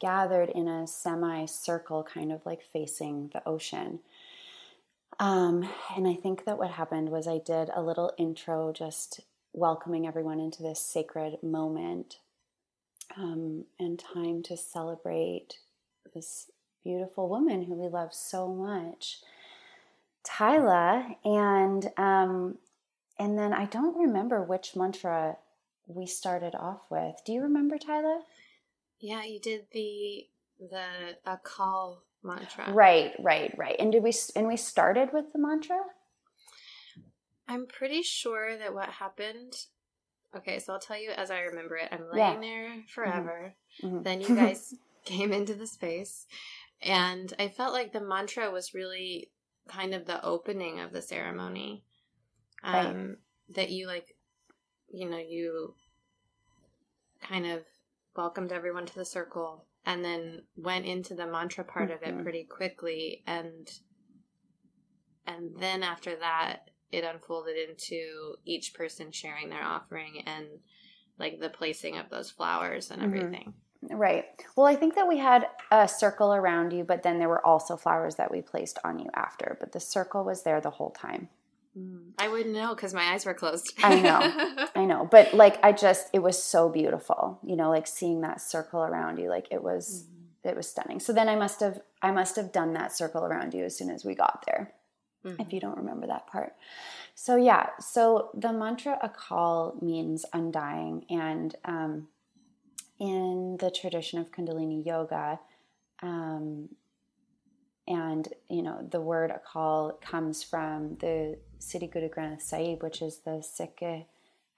gathered 0.00 0.50
in 0.50 0.68
a 0.68 0.86
semi-circle, 0.86 2.04
kind 2.04 2.32
of 2.32 2.44
like 2.44 2.62
facing 2.62 3.30
the 3.32 3.46
ocean. 3.46 4.00
Um, 5.18 5.68
and 5.96 6.08
I 6.08 6.14
think 6.14 6.44
that 6.44 6.58
what 6.58 6.70
happened 6.70 7.10
was 7.10 7.28
I 7.28 7.38
did 7.38 7.70
a 7.74 7.82
little 7.82 8.12
intro 8.18 8.72
just 8.72 9.20
welcoming 9.52 10.06
everyone 10.06 10.40
into 10.40 10.62
this 10.62 10.80
sacred 10.80 11.42
moment 11.42 12.18
um, 13.16 13.64
and 13.78 13.98
time 13.98 14.42
to 14.42 14.56
celebrate 14.56 15.58
this 16.14 16.50
beautiful 16.82 17.28
woman 17.28 17.62
who 17.62 17.74
we 17.74 17.88
love 17.88 18.12
so 18.12 18.48
much, 18.48 19.20
Tyla. 20.24 21.16
And 21.24 21.90
um, 21.96 22.58
and 23.18 23.38
then 23.38 23.52
I 23.52 23.66
don't 23.66 23.96
remember 23.96 24.42
which 24.42 24.74
mantra 24.76 25.36
we 25.86 26.06
started 26.06 26.54
off 26.54 26.82
with. 26.90 27.16
Do 27.24 27.32
you 27.32 27.42
remember, 27.42 27.78
Tyla? 27.78 28.22
Yeah, 29.00 29.24
you 29.24 29.40
did 29.40 29.66
the 29.72 30.26
the 30.58 31.16
Akal 31.26 31.98
mantra. 32.22 32.72
Right, 32.72 33.12
right, 33.18 33.54
right. 33.56 33.76
And 33.78 33.92
did 33.92 34.02
we 34.02 34.12
and 34.34 34.46
we 34.46 34.56
started 34.56 35.12
with 35.12 35.32
the 35.32 35.38
mantra? 35.38 35.78
I'm 37.46 37.66
pretty 37.66 38.02
sure 38.02 38.56
that 38.56 38.72
what 38.72 38.88
happened 38.88 39.54
Okay, 40.36 40.58
so 40.58 40.72
I'll 40.72 40.80
tell 40.80 40.98
you 40.98 41.10
as 41.10 41.30
I 41.30 41.40
remember 41.42 41.76
it. 41.76 41.88
I'm 41.92 42.10
laying 42.12 42.42
Yeah. 42.42 42.48
there 42.48 42.84
forever. 42.88 43.54
Mhm. 43.82 44.02
Then 44.02 44.20
you 44.20 44.26
guys 44.34 44.74
came 45.04 45.32
into 45.32 45.54
the 45.54 45.66
space, 45.66 46.26
and 46.82 47.32
I 47.38 47.48
felt 47.48 47.72
like 47.72 47.92
the 47.92 48.00
mantra 48.00 48.50
was 48.50 48.74
really 48.74 49.30
kind 49.68 49.94
of 49.94 50.06
the 50.06 50.22
opening 50.24 50.80
of 50.80 50.92
the 50.92 51.02
ceremony. 51.02 51.84
Right. 52.62 52.86
Um, 52.86 53.18
That 53.50 53.70
you 53.70 53.86
like, 53.86 54.16
you 54.88 55.08
know, 55.08 55.18
you 55.18 55.74
kind 57.20 57.46
of 57.46 57.64
welcomed 58.16 58.52
everyone 58.52 58.86
to 58.86 58.94
the 58.94 59.04
circle, 59.04 59.66
and 59.84 60.04
then 60.04 60.46
went 60.56 60.86
into 60.86 61.14
the 61.14 61.26
mantra 61.26 61.64
part 61.64 61.90
of 61.90 62.02
it 62.02 62.14
Mhm. 62.14 62.22
pretty 62.22 62.44
quickly, 62.44 63.22
and 63.26 63.70
and 65.26 65.58
then 65.58 65.82
after 65.82 66.16
that, 66.16 66.70
it 66.92 67.04
unfolded 67.04 67.56
into 67.56 68.36
each 68.44 68.74
person 68.74 69.10
sharing 69.10 69.48
their 69.48 69.62
offering 69.62 70.22
and 70.26 70.46
like 71.18 71.40
the 71.40 71.48
placing 71.50 71.96
of 71.96 72.10
those 72.10 72.30
flowers 72.30 72.90
and 72.90 73.02
Mhm. 73.02 73.06
everything. 73.06 73.54
Right. 73.90 74.26
Well, 74.56 74.66
I 74.66 74.74
think 74.76 74.94
that 74.94 75.08
we 75.08 75.18
had 75.18 75.48
a 75.70 75.86
circle 75.88 76.32
around 76.32 76.72
you, 76.72 76.84
but 76.84 77.02
then 77.02 77.18
there 77.18 77.28
were 77.28 77.44
also 77.44 77.76
flowers 77.76 78.16
that 78.16 78.30
we 78.30 78.40
placed 78.40 78.78
on 78.84 78.98
you 78.98 79.10
after. 79.14 79.56
But 79.60 79.72
the 79.72 79.80
circle 79.80 80.24
was 80.24 80.42
there 80.42 80.60
the 80.60 80.70
whole 80.70 80.90
time. 80.90 81.28
I 82.18 82.28
wouldn't 82.28 82.54
know 82.54 82.74
because 82.74 82.94
my 82.94 83.12
eyes 83.12 83.26
were 83.26 83.34
closed. 83.34 83.72
I 83.82 84.00
know. 84.00 84.66
I 84.76 84.84
know. 84.84 85.08
But 85.10 85.34
like, 85.34 85.58
I 85.64 85.72
just, 85.72 86.08
it 86.12 86.20
was 86.20 86.40
so 86.40 86.68
beautiful, 86.68 87.40
you 87.42 87.56
know, 87.56 87.68
like 87.68 87.86
seeing 87.88 88.20
that 88.20 88.40
circle 88.40 88.80
around 88.80 89.18
you. 89.18 89.28
Like 89.28 89.48
it 89.50 89.62
was, 89.62 90.04
it 90.44 90.56
was 90.56 90.68
stunning. 90.68 91.00
So 91.00 91.12
then 91.12 91.28
I 91.28 91.34
must 91.34 91.58
have, 91.60 91.80
I 92.00 92.12
must 92.12 92.36
have 92.36 92.52
done 92.52 92.74
that 92.74 92.92
circle 92.92 93.24
around 93.24 93.54
you 93.54 93.64
as 93.64 93.76
soon 93.76 93.90
as 93.90 94.04
we 94.04 94.14
got 94.14 94.44
there. 94.46 94.72
Mhm. 95.24 95.40
if 95.40 95.52
you 95.52 95.60
don't 95.60 95.78
remember 95.78 96.06
that 96.06 96.26
part. 96.26 96.54
So 97.14 97.36
yeah, 97.36 97.70
so 97.80 98.30
the 98.34 98.52
mantra 98.52 98.98
Akal 99.02 99.80
means 99.80 100.26
undying, 100.32 101.06
and 101.08 101.56
um, 101.64 102.08
in 102.98 103.56
the 103.60 103.70
tradition 103.70 104.18
of 104.18 104.30
Kundalini 104.30 104.84
Yoga, 104.84 105.40
um, 106.02 106.68
and 107.86 108.28
you 108.48 108.62
know 108.62 108.86
the 108.90 109.00
word 109.00 109.32
Akal 109.32 110.00
comes 110.00 110.42
from 110.42 110.96
the 111.00 111.38
Siri 111.58 111.86
Guru 111.86 112.08
Granth 112.08 112.42
Sahib, 112.42 112.82
which 112.82 113.02
is 113.02 113.18
the 113.18 113.42
Sikh 113.42 114.06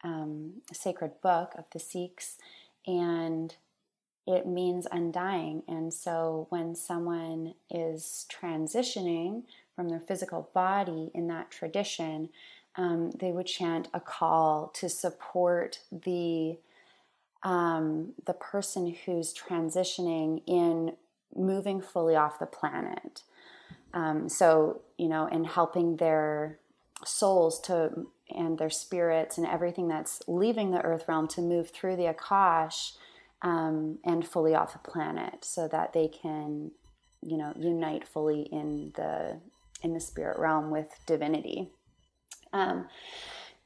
um, 0.05 0.63
sacred 0.73 1.21
book 1.23 1.53
of 1.57 1.65
the 1.73 1.79
Sikhs, 1.79 2.39
and 2.87 3.55
it 4.27 4.47
means 4.47 4.87
undying. 4.91 5.63
And 5.69 5.93
so 5.93 6.47
when 6.51 6.75
someone 6.75 7.55
is 7.71 8.27
transitioning 8.31 9.45
from 9.75 9.89
their 9.89 10.01
physical 10.01 10.51
body 10.53 11.11
in 11.15 11.29
that 11.29 11.51
tradition, 11.51 12.31
um, 12.77 13.13
they 13.13 13.31
would 13.31 13.47
chant 13.47 13.91
Akal 13.93 14.73
to 14.75 14.89
support 14.89 15.81
the 15.91 16.59
um, 17.43 18.13
the 18.27 18.33
person 18.33 18.97
who's 19.05 19.35
transitioning 19.35 20.43
in 20.47 20.97
moving 21.35 21.81
fully 21.81 22.17
off 22.17 22.39
the 22.39 22.47
planet. 22.47 23.23
Um, 23.95 24.29
so 24.29 24.83
you 24.99 25.09
know, 25.09 25.27
in 25.27 25.45
helping 25.45 25.97
their 25.97 26.59
souls 27.05 27.61
to 27.61 28.07
and 28.35 28.59
their 28.59 28.71
spirits 28.71 29.39
and 29.39 29.47
everything 29.47 29.89
that's 29.89 30.23
leaving 30.27 30.71
the 30.71 30.81
earth 30.83 31.05
realm 31.07 31.29
to 31.29 31.41
move 31.41 31.71
through 31.71 31.97
the 31.97 32.13
akash 32.13 32.93
um, 33.43 33.99
and 34.05 34.27
fully 34.27 34.55
off 34.55 34.73
the 34.73 34.91
planet, 34.91 35.45
so 35.45 35.69
that 35.69 35.93
they 35.93 36.09
can, 36.09 36.73
you 37.23 37.37
know, 37.37 37.53
unite 37.57 38.07
fully 38.07 38.43
in 38.51 38.93
the 38.97 39.39
in 39.83 39.93
the 39.93 40.01
spirit 40.01 40.39
realm 40.39 40.71
with 40.71 40.89
divinity. 41.07 41.71
Um, 42.53 42.89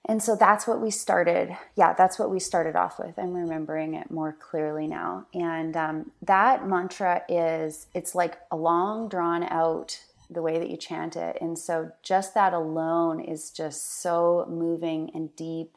and 0.07 0.23
so 0.23 0.35
that's 0.35 0.67
what 0.67 0.81
we 0.81 0.91
started. 0.91 1.57
Yeah, 1.77 1.93
that's 1.93 2.19
what 2.19 2.31
we 2.31 2.41
started 2.41 2.75
off 2.75 2.99
with. 2.99 3.19
I'm 3.19 3.35
remembering 3.35 3.95
it 3.95 4.11
more 4.11 4.33
clearly 4.33 4.87
now. 4.87 5.27
And 5.35 5.77
um, 5.77 6.11
that 6.23 6.67
mantra 6.67 7.23
is, 7.29 7.87
it's 7.95 8.15
like 8.15 8.39
a 8.51 8.57
long, 8.57 9.09
drawn 9.09 9.45
out 9.45 10.01
the 10.31 10.43
way 10.43 10.59
that 10.59 10.71
you 10.71 10.77
chant 10.77 11.17
it. 11.17 11.37
And 11.41 11.59
so 11.59 11.93
just 12.03 12.35
that 12.35 12.55
alone 12.55 13.21
is 13.21 13.51
just 13.51 14.01
so 14.01 14.47
moving 14.49 15.11
and 15.15 15.35
deep, 15.37 15.77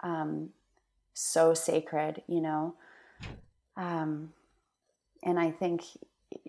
um, 0.00 0.50
so 1.14 1.54
sacred, 1.54 2.22
you 2.26 2.40
know. 2.40 2.74
Um, 3.76 4.32
and 5.22 5.40
I 5.40 5.50
think 5.50 5.84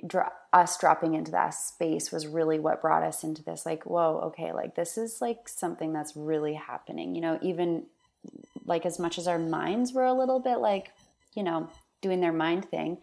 dro- 0.06 0.30
us 0.52 0.78
dropping 0.78 1.14
into 1.14 1.32
that 1.32 1.52
space 1.54 2.12
was 2.12 2.28
really 2.28 2.60
what 2.60 2.82
brought 2.82 3.04
us 3.04 3.24
into 3.24 3.44
this 3.44 3.66
like 3.66 3.86
whoa 3.86 4.20
okay 4.26 4.52
like 4.54 4.76
this 4.76 4.98
is 4.98 5.22
like 5.22 5.48
something 5.48 5.94
that's 5.94 6.16
really 6.16 6.54
happening 6.54 7.16
you 7.16 7.22
know 7.22 7.40
even 7.42 7.84
like 8.66 8.86
as 8.86 9.00
much 9.00 9.18
as 9.18 9.28
our 9.28 9.40
minds 9.40 9.94
were 9.94 10.06
a 10.06 10.14
little 10.14 10.40
bit 10.40 10.58
like 10.58 10.92
you 11.34 11.44
know 11.44 11.70
doing 12.02 12.22
their 12.22 12.34
mind 12.34 12.66
thing 12.66 12.98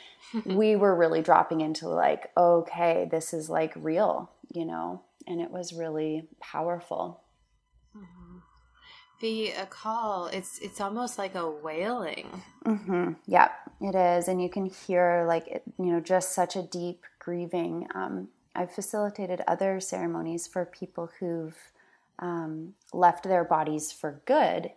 we 0.44 0.76
were 0.76 0.94
really 0.94 1.22
dropping 1.22 1.60
into 1.60 1.88
like 1.88 2.30
okay 2.36 3.06
this 3.10 3.32
is 3.32 3.48
like 3.48 3.72
real 3.76 4.30
you 4.52 4.64
know 4.64 5.02
and 5.26 5.40
it 5.40 5.50
was 5.50 5.72
really 5.72 6.28
powerful 6.40 7.20
Mhm. 7.96 8.35
The 9.20 9.52
Akal, 9.56 10.32
it's 10.32 10.58
it's 10.58 10.80
almost 10.80 11.18
like 11.18 11.34
a 11.34 11.48
wailing. 11.50 12.42
hmm 12.64 13.12
Yeah, 13.26 13.48
it 13.80 13.94
is, 13.94 14.28
and 14.28 14.42
you 14.42 14.50
can 14.50 14.66
hear 14.66 15.24
like 15.26 15.62
you 15.78 15.86
know 15.86 16.00
just 16.00 16.34
such 16.34 16.54
a 16.56 16.62
deep 16.62 17.04
grieving. 17.18 17.88
Um, 17.94 18.28
I've 18.54 18.72
facilitated 18.72 19.42
other 19.48 19.80
ceremonies 19.80 20.46
for 20.46 20.64
people 20.66 21.10
who've 21.18 21.56
um, 22.18 22.74
left 22.92 23.24
their 23.24 23.44
bodies 23.44 23.90
for 23.90 24.20
good, 24.26 24.70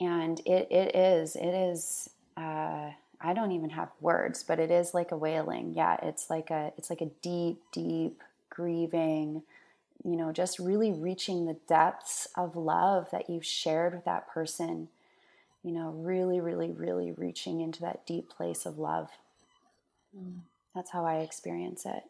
and 0.00 0.40
it 0.46 0.68
it 0.70 0.96
is 0.96 1.36
it 1.36 1.52
is. 1.54 2.10
Uh, 2.36 2.90
I 3.20 3.32
don't 3.32 3.52
even 3.52 3.70
have 3.70 3.88
words, 4.00 4.42
but 4.42 4.58
it 4.58 4.70
is 4.70 4.92
like 4.94 5.10
a 5.12 5.16
wailing. 5.16 5.72
Yeah, 5.74 5.96
it's 6.02 6.30
like 6.30 6.50
a 6.50 6.72
it's 6.78 6.90
like 6.90 7.00
a 7.02 7.10
deep, 7.22 7.60
deep 7.72 8.22
grieving. 8.50 9.42
You 10.04 10.16
know, 10.16 10.32
just 10.32 10.58
really 10.58 10.92
reaching 10.92 11.44
the 11.46 11.58
depths 11.68 12.28
of 12.36 12.56
love 12.56 13.10
that 13.10 13.28
you've 13.28 13.46
shared 13.46 13.94
with 13.94 14.04
that 14.04 14.28
person 14.28 14.88
you 15.66 15.72
know, 15.72 15.90
really, 15.90 16.40
really, 16.40 16.70
really 16.70 17.10
reaching 17.10 17.60
into 17.60 17.80
that 17.80 18.06
deep 18.06 18.30
place 18.30 18.66
of 18.66 18.78
love. 18.78 19.10
That's 20.74 20.90
how 20.92 21.04
I 21.04 21.18
experience 21.18 21.84
it. 21.84 22.04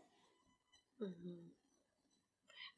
Mhm. 1.01 1.53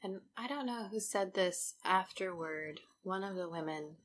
And 0.02 0.20
I 0.36 0.46
don't 0.46 0.66
know 0.66 0.84
who 0.84 1.00
said 1.00 1.34
this 1.34 1.74
afterward. 1.84 2.80
One 3.02 3.24
of 3.24 3.34
the 3.34 3.48
women, 3.48 3.96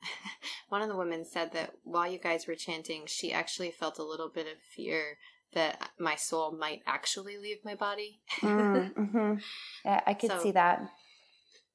one 0.68 0.82
of 0.82 0.88
the 0.88 0.96
women 0.96 1.24
said 1.24 1.52
that 1.52 1.76
while 1.84 2.10
you 2.10 2.18
guys 2.18 2.46
were 2.46 2.56
chanting, 2.56 3.06
she 3.06 3.32
actually 3.32 3.70
felt 3.70 3.98
a 3.98 4.04
little 4.04 4.28
bit 4.28 4.48
of 4.48 4.60
fear 4.60 5.18
that 5.52 5.90
my 5.98 6.14
soul 6.16 6.52
might 6.52 6.82
actually 6.86 7.36
leave 7.38 7.64
my 7.64 7.74
body. 7.74 8.20
Mm, 8.40 8.94
hmm 8.94 9.34
Yeah, 9.84 10.00
I 10.06 10.14
could 10.14 10.30
So- 10.30 10.38
see 10.42 10.52
that. 10.52 10.90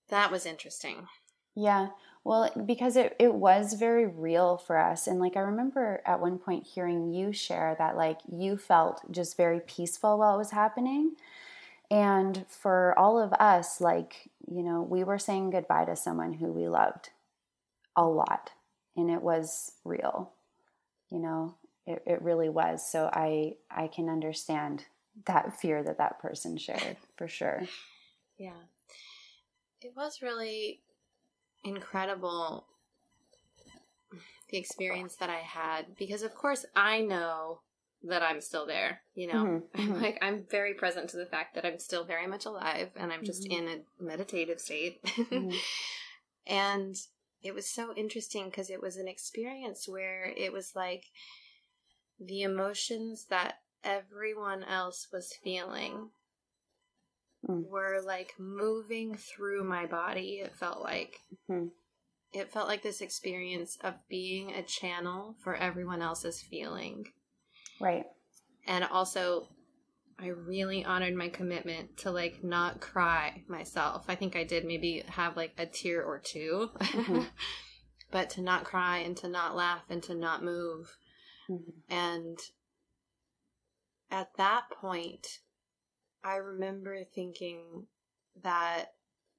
that 0.09 0.31
was 0.31 0.45
interesting. 0.45 1.07
Yeah. 1.55 1.89
Well, 2.23 2.51
because 2.65 2.95
it, 2.95 3.15
it 3.19 3.33
was 3.35 3.73
very 3.73 4.07
real 4.07 4.57
for 4.57 4.77
us. 4.77 5.05
And 5.07 5.19
like, 5.19 5.37
I 5.37 5.41
remember 5.41 6.01
at 6.05 6.19
one 6.19 6.39
point 6.39 6.65
hearing 6.65 7.13
you 7.13 7.31
share 7.31 7.75
that, 7.77 7.95
like, 7.95 8.19
you 8.31 8.57
felt 8.57 9.01
just 9.11 9.37
very 9.37 9.59
peaceful 9.59 10.17
while 10.17 10.33
it 10.35 10.37
was 10.39 10.51
happening. 10.51 11.15
And 11.91 12.45
for 12.49 12.97
all 12.97 13.19
of 13.21 13.31
us, 13.33 13.79
like, 13.79 14.31
you 14.49 14.63
know, 14.63 14.81
we 14.81 15.03
were 15.03 15.19
saying 15.19 15.51
goodbye 15.51 15.85
to 15.85 15.95
someone 15.95 16.33
who 16.33 16.51
we 16.51 16.67
loved 16.67 17.11
a 17.95 18.05
lot. 18.05 18.49
And 18.97 19.11
it 19.11 19.21
was 19.21 19.73
real, 19.83 20.31
you 21.11 21.19
know, 21.19 21.55
it, 21.85 22.03
it 22.05 22.21
really 22.21 22.49
was. 22.49 22.89
So 22.89 23.09
I, 23.11 23.55
I 23.69 23.87
can 23.87 24.09
understand 24.09 24.85
that 25.25 25.59
fear 25.59 25.83
that 25.83 25.97
that 25.97 26.19
person 26.19 26.57
shared 26.57 26.97
for 27.17 27.27
sure. 27.27 27.63
Yeah. 28.37 28.51
It 29.81 29.93
was 29.95 30.21
really 30.21 30.81
incredible 31.63 32.65
the 34.49 34.57
experience 34.57 35.15
that 35.15 35.29
I 35.29 35.37
had 35.39 35.95
because 35.97 36.21
of 36.21 36.35
course 36.35 36.65
I 36.75 37.01
know 37.01 37.59
that 38.03 38.21
I'm 38.21 38.41
still 38.41 38.65
there, 38.65 39.01
you 39.15 39.27
know. 39.27 39.61
Mhm, 39.75 39.89
mhm. 39.89 40.01
like 40.01 40.17
I'm 40.21 40.43
very 40.51 40.73
present 40.73 41.09
to 41.11 41.17
the 41.17 41.25
fact 41.25 41.55
that 41.55 41.65
I'm 41.65 41.79
still 41.79 42.03
very 42.03 42.27
much 42.27 42.45
alive 42.45 42.89
and 42.95 43.11
I'm 43.11 43.23
just 43.23 43.47
Mhm. 43.47 43.57
in 43.57 43.67
a 43.67 44.03
meditative 44.03 44.59
state. 44.59 45.01
Mhm. 45.03 45.55
and 46.47 46.95
it 47.41 47.53
was 47.53 47.67
so 47.67 47.93
interesting 47.95 48.45
because 48.49 48.69
it 48.69 48.81
was 48.81 48.97
an 48.97 49.07
experience 49.07 49.87
where 49.87 50.25
it 50.35 50.51
was 50.51 50.75
like 50.75 51.05
the 52.19 52.41
emotions 52.43 53.25
that 53.25 53.59
everyone 53.83 54.63
else 54.63 55.07
was 55.11 55.33
feeling 55.43 56.11
Mm. 57.47 57.67
were 57.67 58.01
like 58.01 58.33
moving 58.39 59.15
through 59.15 59.63
my 59.63 59.85
body. 59.85 60.39
It 60.39 60.55
felt 60.55 60.81
like 60.81 61.21
Mhm. 61.47 61.71
it 62.33 62.51
felt 62.51 62.67
like 62.67 62.81
this 62.81 63.01
experience 63.01 63.77
of 63.81 63.93
being 64.07 64.51
a 64.51 64.63
channel 64.63 65.35
for 65.43 65.55
everyone 65.55 66.01
else's 66.01 66.41
feeling. 66.41 67.13
Right. 67.79 68.07
And 68.65 68.83
also 68.83 69.47
I 70.17 70.27
really 70.27 70.83
honored 70.83 71.13
my 71.13 71.29
commitment 71.29 71.97
to 71.97 72.09
like 72.11 72.43
not 72.43 72.79
cry 72.81 73.43
myself. 73.47 74.05
I 74.07 74.15
think 74.15 74.35
I 74.35 74.43
did 74.43 74.65
maybe 74.65 75.01
have 75.01 75.35
like 75.37 75.53
a 75.57 75.65
tear 75.67 76.03
or 76.03 76.19
2 76.19 76.71
Mhm. 76.79 77.29
but 78.11 78.29
to 78.31 78.41
not 78.41 78.63
cry 78.63 78.99
and 78.99 79.15
to 79.17 79.27
not 79.27 79.55
laugh 79.55 79.83
and 79.89 80.01
to 80.03 80.15
not 80.15 80.41
move. 80.41 80.97
Mm-hmm. 81.49 81.93
And 81.93 82.39
at 84.11 84.29
that 84.37 84.69
point, 84.69 85.39
I 86.23 86.37
remember 86.37 87.03
thinking 87.03 87.87
that 88.43 88.93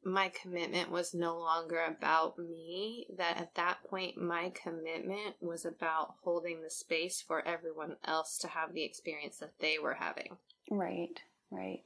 my 0.04 0.30
commitment 0.40 0.90
was 0.90 1.14
no 1.14 1.36
longer 1.36 1.84
about 1.84 2.38
me, 2.38 3.08
that 3.18 3.38
at 3.38 3.54
that 3.56 3.78
point, 3.84 4.16
my 4.16 4.50
commitment 4.50 5.34
was 5.40 5.64
about 5.64 6.14
holding 6.22 6.62
the 6.62 6.70
space 6.70 7.20
for 7.20 7.46
everyone 7.46 7.96
else 8.04 8.38
to 8.38 8.48
have 8.48 8.72
the 8.72 8.84
experience 8.84 9.38
that 9.38 9.54
they 9.58 9.78
were 9.78 9.94
having. 9.94 10.36
Right, 10.70 11.20
right. 11.50 11.82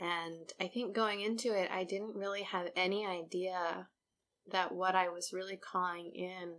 And 0.00 0.52
I 0.60 0.66
think 0.66 0.94
going 0.94 1.20
into 1.20 1.56
it, 1.56 1.70
I 1.70 1.84
didn't 1.84 2.16
really 2.16 2.42
have 2.42 2.66
any 2.74 3.06
idea 3.06 3.88
that 4.50 4.74
what 4.74 4.94
I 4.94 5.08
was 5.08 5.32
really 5.32 5.56
calling 5.56 6.10
in. 6.14 6.54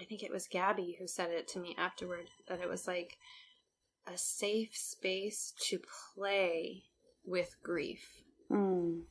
I 0.00 0.04
think 0.04 0.22
it 0.22 0.32
was 0.32 0.46
Gabby 0.46 0.96
who 0.98 1.06
said 1.06 1.30
it 1.30 1.48
to 1.48 1.60
me 1.60 1.74
afterward 1.78 2.28
that 2.48 2.60
it 2.60 2.68
was 2.68 2.86
like 2.86 3.18
a 4.06 4.16
safe 4.16 4.74
space 4.74 5.52
to 5.68 5.78
play 6.14 6.84
with 7.24 7.54
grief 7.62 8.22
Mm. 8.52 9.02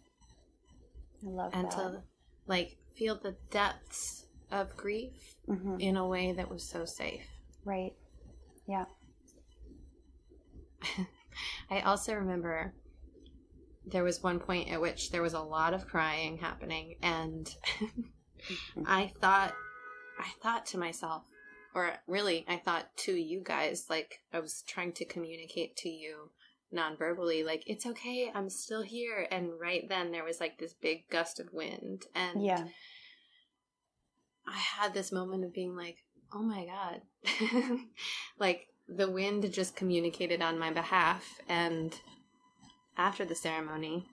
I 1.25 1.29
love 1.29 1.51
and 1.53 1.65
that. 1.65 1.71
to 1.71 2.01
like 2.47 2.77
feel 2.95 3.15
the 3.15 3.35
depths 3.49 4.27
of 4.51 4.75
grief 4.77 5.35
mm-hmm. 5.47 5.79
in 5.79 5.97
a 5.97 6.07
way 6.07 6.33
that 6.33 6.49
was 6.49 6.67
so 6.67 6.85
safe. 6.85 7.25
Right. 7.65 7.93
Yeah. 8.67 8.85
I 11.69 11.81
also 11.81 12.13
remember 12.13 12.73
there 13.85 14.03
was 14.03 14.21
one 14.21 14.39
point 14.39 14.69
at 14.69 14.81
which 14.81 15.11
there 15.11 15.21
was 15.21 15.33
a 15.33 15.39
lot 15.39 15.73
of 15.73 15.87
crying 15.87 16.37
happening 16.37 16.95
and. 17.01 17.53
I 18.87 19.11
thought 19.21 19.53
I 20.21 20.29
thought 20.41 20.65
to 20.67 20.77
myself 20.77 21.23
or 21.73 21.93
really 22.07 22.45
I 22.47 22.57
thought 22.57 22.95
to 22.97 23.13
you 23.13 23.41
guys 23.43 23.85
like 23.89 24.19
I 24.33 24.39
was 24.39 24.63
trying 24.67 24.93
to 24.93 25.05
communicate 25.05 25.75
to 25.77 25.89
you 25.89 26.29
non-verbally 26.73 27.43
like 27.43 27.63
it's 27.67 27.85
okay 27.85 28.31
i'm 28.33 28.49
still 28.49 28.81
here. 28.81 29.27
And 29.29 29.49
right 29.59 29.87
then 29.89 30.11
there 30.11 30.23
was 30.23 30.39
like 30.39 30.57
this 30.57 30.73
big 30.73 31.09
gust 31.09 31.39
of 31.39 31.51
wind. 31.51 32.03
And 32.15 32.43
yeah. 32.45 32.65
I 34.47 34.57
had 34.57 34.93
this 34.93 35.11
moment 35.11 35.43
of 35.43 35.53
being 35.53 35.75
like 35.75 35.97
oh 36.33 36.43
my 36.43 36.65
god. 36.65 37.79
Like 38.39 38.67
the 38.87 39.09
wind 39.09 39.51
just 39.51 39.75
communicated 39.75 40.41
on 40.41 40.59
my 40.59 40.71
behalf. 40.71 41.39
And 41.47 41.93
after 42.97 43.25
the 43.25 43.35
ceremony 43.35 44.07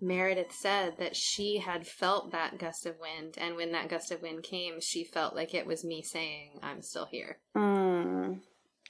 meredith 0.00 0.52
said 0.52 0.94
that 0.98 1.14
she 1.14 1.58
had 1.58 1.86
felt 1.86 2.32
that 2.32 2.58
gust 2.58 2.86
of 2.86 2.96
wind 3.00 3.36
and 3.38 3.56
when 3.56 3.72
that 3.72 3.88
gust 3.88 4.10
of 4.10 4.22
wind 4.22 4.42
came 4.42 4.80
she 4.80 5.04
felt 5.04 5.34
like 5.34 5.54
it 5.54 5.66
was 5.66 5.84
me 5.84 6.02
saying 6.02 6.50
i'm 6.62 6.82
still 6.82 7.06
here 7.06 7.38
mm. 7.56 8.38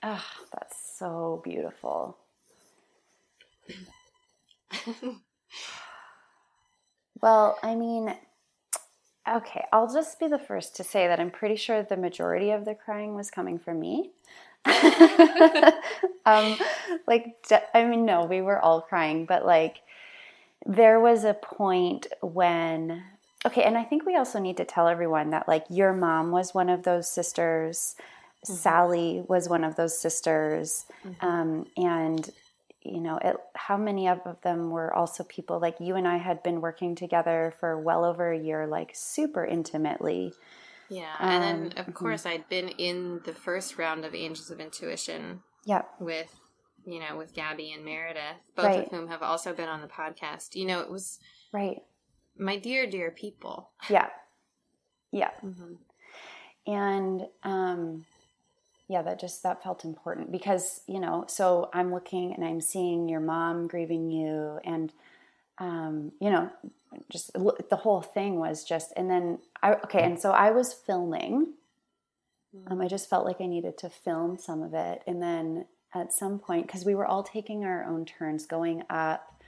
oh, 0.02 0.24
that's 0.52 0.96
so 0.98 1.40
beautiful 1.44 2.16
well, 7.20 7.58
I 7.62 7.74
mean, 7.74 8.14
okay, 9.28 9.64
I'll 9.72 9.92
just 9.92 10.18
be 10.20 10.28
the 10.28 10.38
first 10.38 10.76
to 10.76 10.84
say 10.84 11.06
that 11.06 11.20
I'm 11.20 11.30
pretty 11.30 11.56
sure 11.56 11.82
the 11.82 11.96
majority 11.96 12.50
of 12.50 12.64
the 12.64 12.74
crying 12.74 13.14
was 13.14 13.30
coming 13.30 13.58
from 13.58 13.80
me. 13.80 14.10
um, 16.26 16.56
like, 17.06 17.36
I 17.74 17.84
mean, 17.84 18.04
no, 18.04 18.24
we 18.24 18.42
were 18.42 18.58
all 18.58 18.82
crying, 18.82 19.24
but 19.24 19.46
like, 19.46 19.76
there 20.66 21.00
was 21.00 21.24
a 21.24 21.34
point 21.34 22.06
when, 22.20 23.02
okay, 23.46 23.62
and 23.62 23.76
I 23.76 23.84
think 23.84 24.04
we 24.04 24.16
also 24.16 24.38
need 24.38 24.56
to 24.58 24.64
tell 24.64 24.88
everyone 24.88 25.30
that 25.30 25.48
like 25.48 25.64
your 25.70 25.92
mom 25.92 26.30
was 26.30 26.54
one 26.54 26.68
of 26.68 26.82
those 26.82 27.10
sisters. 27.10 27.96
Mm-hmm. 28.44 28.54
Sally 28.54 29.24
was 29.28 29.48
one 29.48 29.64
of 29.64 29.76
those 29.76 29.98
sisters. 29.98 30.86
Mm-hmm. 31.04 31.26
Um, 31.26 31.66
and 31.76 32.30
you 32.82 33.00
know, 33.00 33.18
it, 33.22 33.36
how 33.54 33.76
many 33.76 34.08
of 34.08 34.20
them 34.42 34.70
were 34.70 34.92
also 34.94 35.22
people 35.24 35.60
like 35.60 35.76
you 35.80 35.96
and 35.96 36.08
I 36.08 36.16
had 36.16 36.42
been 36.42 36.60
working 36.60 36.94
together 36.94 37.52
for 37.60 37.78
well 37.78 38.04
over 38.04 38.32
a 38.32 38.38
year, 38.38 38.66
like 38.66 38.92
super 38.94 39.44
intimately. 39.44 40.32
Yeah, 40.88 41.14
um, 41.18 41.30
and 41.30 41.42
then 41.42 41.78
of 41.78 41.86
mm-hmm. 41.86 41.92
course 41.92 42.26
I'd 42.26 42.48
been 42.48 42.68
in 42.70 43.20
the 43.24 43.34
first 43.34 43.78
round 43.78 44.04
of 44.04 44.14
Angels 44.14 44.50
of 44.50 44.60
Intuition. 44.60 45.42
Yeah, 45.64 45.82
with 45.98 46.39
you 46.84 47.00
know 47.00 47.16
with 47.16 47.34
Gabby 47.34 47.72
and 47.72 47.84
Meredith, 47.84 48.22
both 48.56 48.66
right. 48.66 48.84
of 48.84 48.90
whom 48.90 49.08
have 49.08 49.22
also 49.22 49.52
been 49.52 49.68
on 49.68 49.80
the 49.80 49.88
podcast. 49.88 50.54
You 50.54 50.66
know, 50.66 50.80
it 50.80 50.90
was 50.90 51.18
right, 51.52 51.82
my 52.38 52.56
dear 52.56 52.88
dear 52.88 53.10
people. 53.10 53.70
Yeah, 53.88 54.08
yeah, 55.12 55.30
mm-hmm. 55.44 55.74
and 56.66 57.26
um, 57.42 58.04
yeah 58.90 59.02
that 59.02 59.20
just 59.20 59.44
that 59.44 59.62
felt 59.62 59.84
important 59.84 60.32
because 60.32 60.80
you 60.88 60.98
know 60.98 61.24
so 61.28 61.70
i'm 61.72 61.94
looking 61.94 62.34
and 62.34 62.44
i'm 62.44 62.60
seeing 62.60 63.08
your 63.08 63.20
mom 63.20 63.68
grieving 63.68 64.10
you 64.10 64.58
and 64.64 64.92
um, 65.58 66.10
you 66.20 66.28
know 66.28 66.50
just 67.08 67.32
the 67.34 67.76
whole 67.76 68.00
thing 68.02 68.40
was 68.40 68.64
just 68.64 68.92
and 68.96 69.08
then 69.08 69.38
i 69.62 69.74
okay 69.74 70.02
and 70.02 70.18
so 70.18 70.32
i 70.32 70.50
was 70.50 70.72
filming 70.72 71.52
um, 72.66 72.80
i 72.80 72.88
just 72.88 73.08
felt 73.08 73.24
like 73.24 73.40
i 73.40 73.46
needed 73.46 73.78
to 73.78 73.88
film 73.88 74.36
some 74.36 74.60
of 74.60 74.74
it 74.74 75.02
and 75.06 75.22
then 75.22 75.66
at 75.94 76.12
some 76.12 76.38
point 76.38 76.66
because 76.66 76.84
we 76.84 76.94
were 76.94 77.06
all 77.06 77.22
taking 77.22 77.64
our 77.64 77.84
own 77.84 78.04
turns 78.04 78.46
going 78.46 78.82
up 78.88 79.42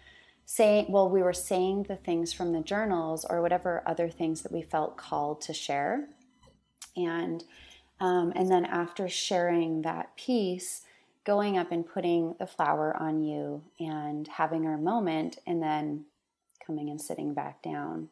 saying 0.44 0.86
well 0.88 1.08
we 1.08 1.22
were 1.22 1.32
saying 1.32 1.84
the 1.84 1.96
things 1.96 2.32
from 2.32 2.52
the 2.52 2.60
journals 2.60 3.24
or 3.28 3.40
whatever 3.40 3.82
other 3.86 4.08
things 4.08 4.42
that 4.42 4.52
we 4.52 4.62
felt 4.62 4.96
called 4.96 5.40
to 5.40 5.52
share 5.52 6.08
and 6.96 7.44
um, 8.02 8.32
and 8.34 8.50
then 8.50 8.64
after 8.64 9.08
sharing 9.08 9.82
that 9.82 10.16
piece, 10.16 10.82
going 11.24 11.56
up 11.56 11.70
and 11.70 11.86
putting 11.86 12.34
the 12.40 12.48
flower 12.48 12.96
on 13.00 13.22
you 13.22 13.62
and 13.78 14.26
having 14.26 14.66
our 14.66 14.76
moment, 14.76 15.38
and 15.46 15.62
then 15.62 16.06
coming 16.66 16.90
and 16.90 17.00
sitting 17.00 17.32
back 17.32 17.62
down 17.62 18.08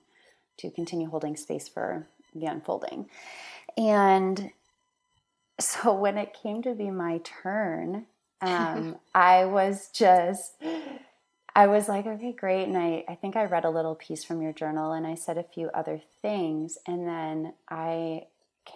to 0.59 0.71
continue 0.71 1.09
holding 1.09 1.37
space 1.37 1.67
for 1.67 2.07
the 2.37 2.47
unfolding. 2.47 3.11
And 3.77 4.53
so 5.59 5.93
when 5.93 6.17
it 6.17 6.39
came 6.41 6.63
to 6.63 6.73
be 6.73 6.91
my 6.93 7.21
turn, 7.25 8.07
um, 8.41 8.97
I 9.15 9.45
was 9.45 9.89
just, 9.93 10.55
I 11.55 11.67
was 11.67 11.89
like, 11.89 12.07
okay, 12.07 12.33
great. 12.33 12.65
And 12.65 12.77
I, 12.77 13.05
I 13.09 13.15
think 13.15 13.37
I 13.37 13.45
read 13.45 13.65
a 13.65 13.71
little 13.71 13.95
piece 13.95 14.25
from 14.25 14.41
your 14.41 14.53
journal 14.53 14.93
and 14.93 15.07
I 15.07 15.15
said 15.15 15.39
a 15.39 15.43
few 15.43 15.69
other 15.75 16.01
things. 16.23 16.79
And 16.87 17.07
then 17.07 17.55
I 17.69 18.27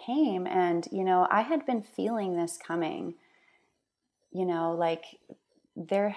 came 0.05 0.47
and 0.47 0.87
you 0.91 1.03
know 1.03 1.27
i 1.29 1.41
had 1.41 1.65
been 1.65 1.81
feeling 1.81 2.35
this 2.35 2.57
coming 2.57 3.13
you 4.31 4.45
know 4.45 4.73
like 4.73 5.03
there 5.75 6.15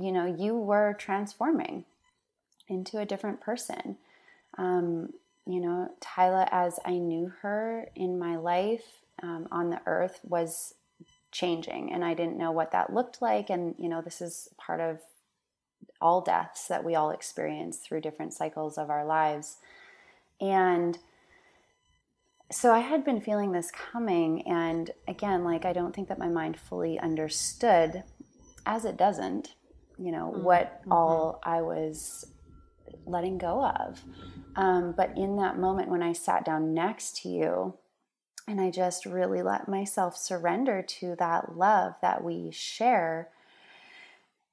you 0.00 0.12
know 0.12 0.24
you 0.26 0.56
were 0.56 0.94
transforming 0.98 1.84
into 2.68 2.98
a 2.98 3.06
different 3.06 3.40
person 3.40 3.96
um, 4.58 5.10
you 5.46 5.60
know 5.60 5.90
tyla 6.00 6.48
as 6.50 6.78
i 6.84 6.92
knew 6.92 7.32
her 7.42 7.88
in 7.94 8.18
my 8.18 8.36
life 8.36 9.04
um, 9.22 9.46
on 9.50 9.70
the 9.70 9.80
earth 9.86 10.20
was 10.22 10.74
changing 11.32 11.92
and 11.92 12.04
i 12.04 12.14
didn't 12.14 12.38
know 12.38 12.52
what 12.52 12.70
that 12.70 12.92
looked 12.92 13.20
like 13.20 13.50
and 13.50 13.74
you 13.78 13.88
know 13.88 14.00
this 14.02 14.20
is 14.20 14.48
part 14.58 14.80
of 14.80 15.00
all 16.00 16.20
deaths 16.20 16.68
that 16.68 16.84
we 16.84 16.94
all 16.94 17.10
experience 17.10 17.78
through 17.78 18.00
different 18.00 18.32
cycles 18.32 18.78
of 18.78 18.90
our 18.90 19.04
lives 19.04 19.56
and 20.40 20.98
so 22.52 22.72
I 22.72 22.80
had 22.80 23.04
been 23.04 23.20
feeling 23.20 23.52
this 23.52 23.70
coming, 23.70 24.46
and 24.46 24.90
again, 25.08 25.42
like 25.42 25.64
I 25.64 25.72
don't 25.72 25.94
think 25.94 26.08
that 26.08 26.18
my 26.18 26.28
mind 26.28 26.58
fully 26.58 26.98
understood, 26.98 28.04
as 28.66 28.84
it 28.84 28.96
doesn't, 28.96 29.54
you 29.98 30.12
know, 30.12 30.30
mm-hmm. 30.32 30.44
what 30.44 30.80
mm-hmm. 30.82 30.92
all 30.92 31.40
I 31.44 31.62
was 31.62 32.26
letting 33.06 33.38
go 33.38 33.64
of. 33.64 34.02
Um, 34.54 34.92
but 34.94 35.16
in 35.16 35.36
that 35.36 35.58
moment 35.58 35.88
when 35.88 36.02
I 36.02 36.12
sat 36.12 36.44
down 36.44 36.74
next 36.74 37.22
to 37.22 37.28
you, 37.30 37.74
and 38.48 38.60
I 38.60 38.70
just 38.70 39.06
really 39.06 39.42
let 39.42 39.68
myself 39.68 40.16
surrender 40.16 40.82
to 40.82 41.16
that 41.18 41.56
love 41.56 41.94
that 42.02 42.24
we 42.24 42.50
share. 42.50 43.28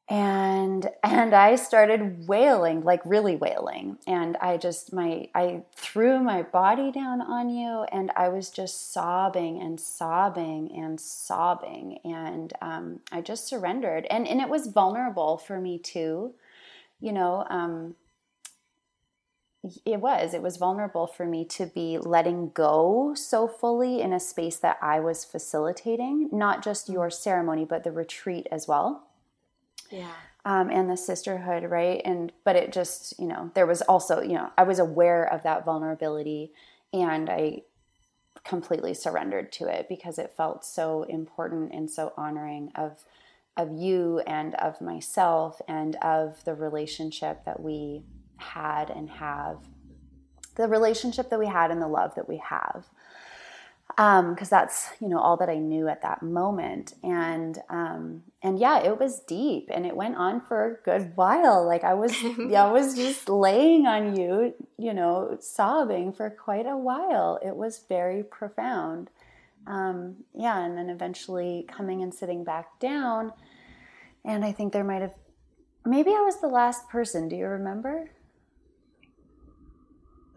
And 0.08 0.90
and 1.04 1.34
i 1.36 1.56
started 1.56 2.28
wailing 2.28 2.82
like 2.84 3.02
really 3.06 3.36
wailing. 3.36 3.98
And 4.08 4.38
i 4.38 4.58
just 4.58 4.94
my 4.94 5.30
i 5.36 5.64
threw 5.76 6.20
my 6.20 6.42
body 6.44 6.92
down 6.92 7.22
on 7.22 7.50
you 7.50 7.86
and 7.92 8.12
i 8.16 8.30
was 8.30 8.50
just 8.50 8.92
sobbing 8.92 9.62
and 9.62 9.80
sobbing 9.80 10.72
and 10.76 11.00
sobbing. 11.00 12.00
And 12.04 12.54
um, 12.62 13.00
i 13.12 13.22
just 13.22 13.48
surrendered. 13.48 14.06
And 14.10 14.28
and 14.28 14.42
it 14.42 14.50
was 14.50 14.68
vulnerable 14.68 15.38
for 15.38 15.60
me 15.60 15.78
too. 15.80 16.34
You 17.00 17.14
know 17.14 17.46
um, 17.50 17.96
it 19.86 20.00
was 20.02 20.34
it 20.34 20.42
was 20.42 20.58
vulnerable 20.58 21.08
for 21.08 21.26
me 21.26 21.46
to 21.46 21.66
be 21.66 21.98
letting 21.98 22.50
go 22.52 23.14
so 23.16 23.48
fully 23.48 24.02
in 24.02 24.14
a 24.14 24.20
space 24.20 24.58
that 24.58 24.78
i 24.82 25.00
was 25.00 25.26
facilitating 25.26 26.30
not 26.32 26.64
just 26.64 26.90
your 26.90 27.10
ceremony 27.10 27.66
but 27.66 27.84
the 27.84 27.92
retreat 27.92 28.48
as 28.52 28.68
well 28.68 29.08
Yeah. 29.90 30.12
Um, 30.46 30.70
and 30.72 30.90
the 30.90 30.98
sisterhood, 30.98 31.64
right? 31.70 32.02
And 32.06 32.32
but 32.46 32.56
it 32.56 32.72
just, 32.72 33.20
you 33.20 33.28
know, 33.28 33.52
there 33.56 33.66
was 33.68 33.82
also, 33.84 34.22
you 34.22 34.34
know, 34.34 34.52
I 34.58 34.64
was 34.64 34.80
aware 34.80 35.24
of 35.26 35.44
that 35.44 35.66
vulnerability 35.66 36.54
and 36.94 37.30
I 37.30 37.64
completely 38.46 38.94
surrendered 38.94 39.52
to 39.54 39.68
it 39.68 39.88
because 39.90 40.18
it 40.18 40.34
felt 40.36 40.64
so 40.64 41.04
important 41.04 41.74
and 41.74 41.90
so 41.92 42.14
honoring 42.18 42.72
of 42.76 43.04
of 43.58 43.72
you 43.74 44.20
and 44.26 44.56
of 44.56 44.80
myself 44.80 45.62
and 45.68 45.96
of 45.98 46.44
the 46.46 46.54
relationship 46.56 47.44
that 47.46 47.60
we 47.62 48.04
had 48.40 48.90
and 48.90 49.10
have 49.10 49.58
the 50.56 50.68
relationship 50.68 51.30
that 51.30 51.40
we 51.40 51.48
had 51.48 51.72
and 51.72 51.82
the 51.82 51.88
love 51.88 52.16
that 52.16 52.28
we 52.28 52.38
have 52.38 52.86
because 54.00 54.52
um, 54.52 54.58
that's 54.58 54.90
you 55.02 55.10
know 55.10 55.20
all 55.20 55.36
that 55.38 55.50
I 55.50 55.58
knew 55.58 55.90
at 55.90 56.04
that 56.04 56.22
moment, 56.22 56.94
and 57.04 57.60
um, 57.70 58.24
and 58.42 58.58
yeah, 58.58 58.82
it 58.82 58.98
was 58.98 59.20
deep, 59.20 59.70
and 59.70 59.86
it 59.86 59.96
went 59.96 60.16
on 60.16 60.40
for 60.40 60.66
a 60.66 60.84
good 60.84 61.12
while. 61.16 61.66
Like 61.66 61.84
I 61.84 61.96
was, 61.96 62.16
yeah, 62.40 62.66
I 62.66 62.72
was 62.72 62.96
just 62.96 63.28
laying 63.28 63.88
on 63.88 64.16
you, 64.16 64.54
you 64.78 64.94
know, 64.94 65.38
sobbing 65.42 66.14
for 66.14 66.30
quite 66.30 66.66
a 66.66 66.78
while. 66.78 67.40
It 67.44 67.56
was 67.56 67.84
very 67.90 68.24
profound, 68.24 69.10
um, 69.68 70.18
yeah, 70.34 70.64
and 70.64 70.78
then 70.78 70.90
eventually 70.90 71.66
coming 71.68 72.02
and 72.02 72.14
sitting 72.14 72.46
back 72.46 72.80
down, 72.80 73.34
and 74.24 74.46
I 74.46 74.54
think 74.54 74.72
there 74.72 74.86
might 74.86 75.02
have, 75.02 75.16
maybe 75.84 76.12
I 76.12 76.22
was 76.22 76.40
the 76.40 76.48
last 76.48 76.88
person. 76.88 77.28
Do 77.28 77.36
you 77.36 77.48
remember? 77.48 78.12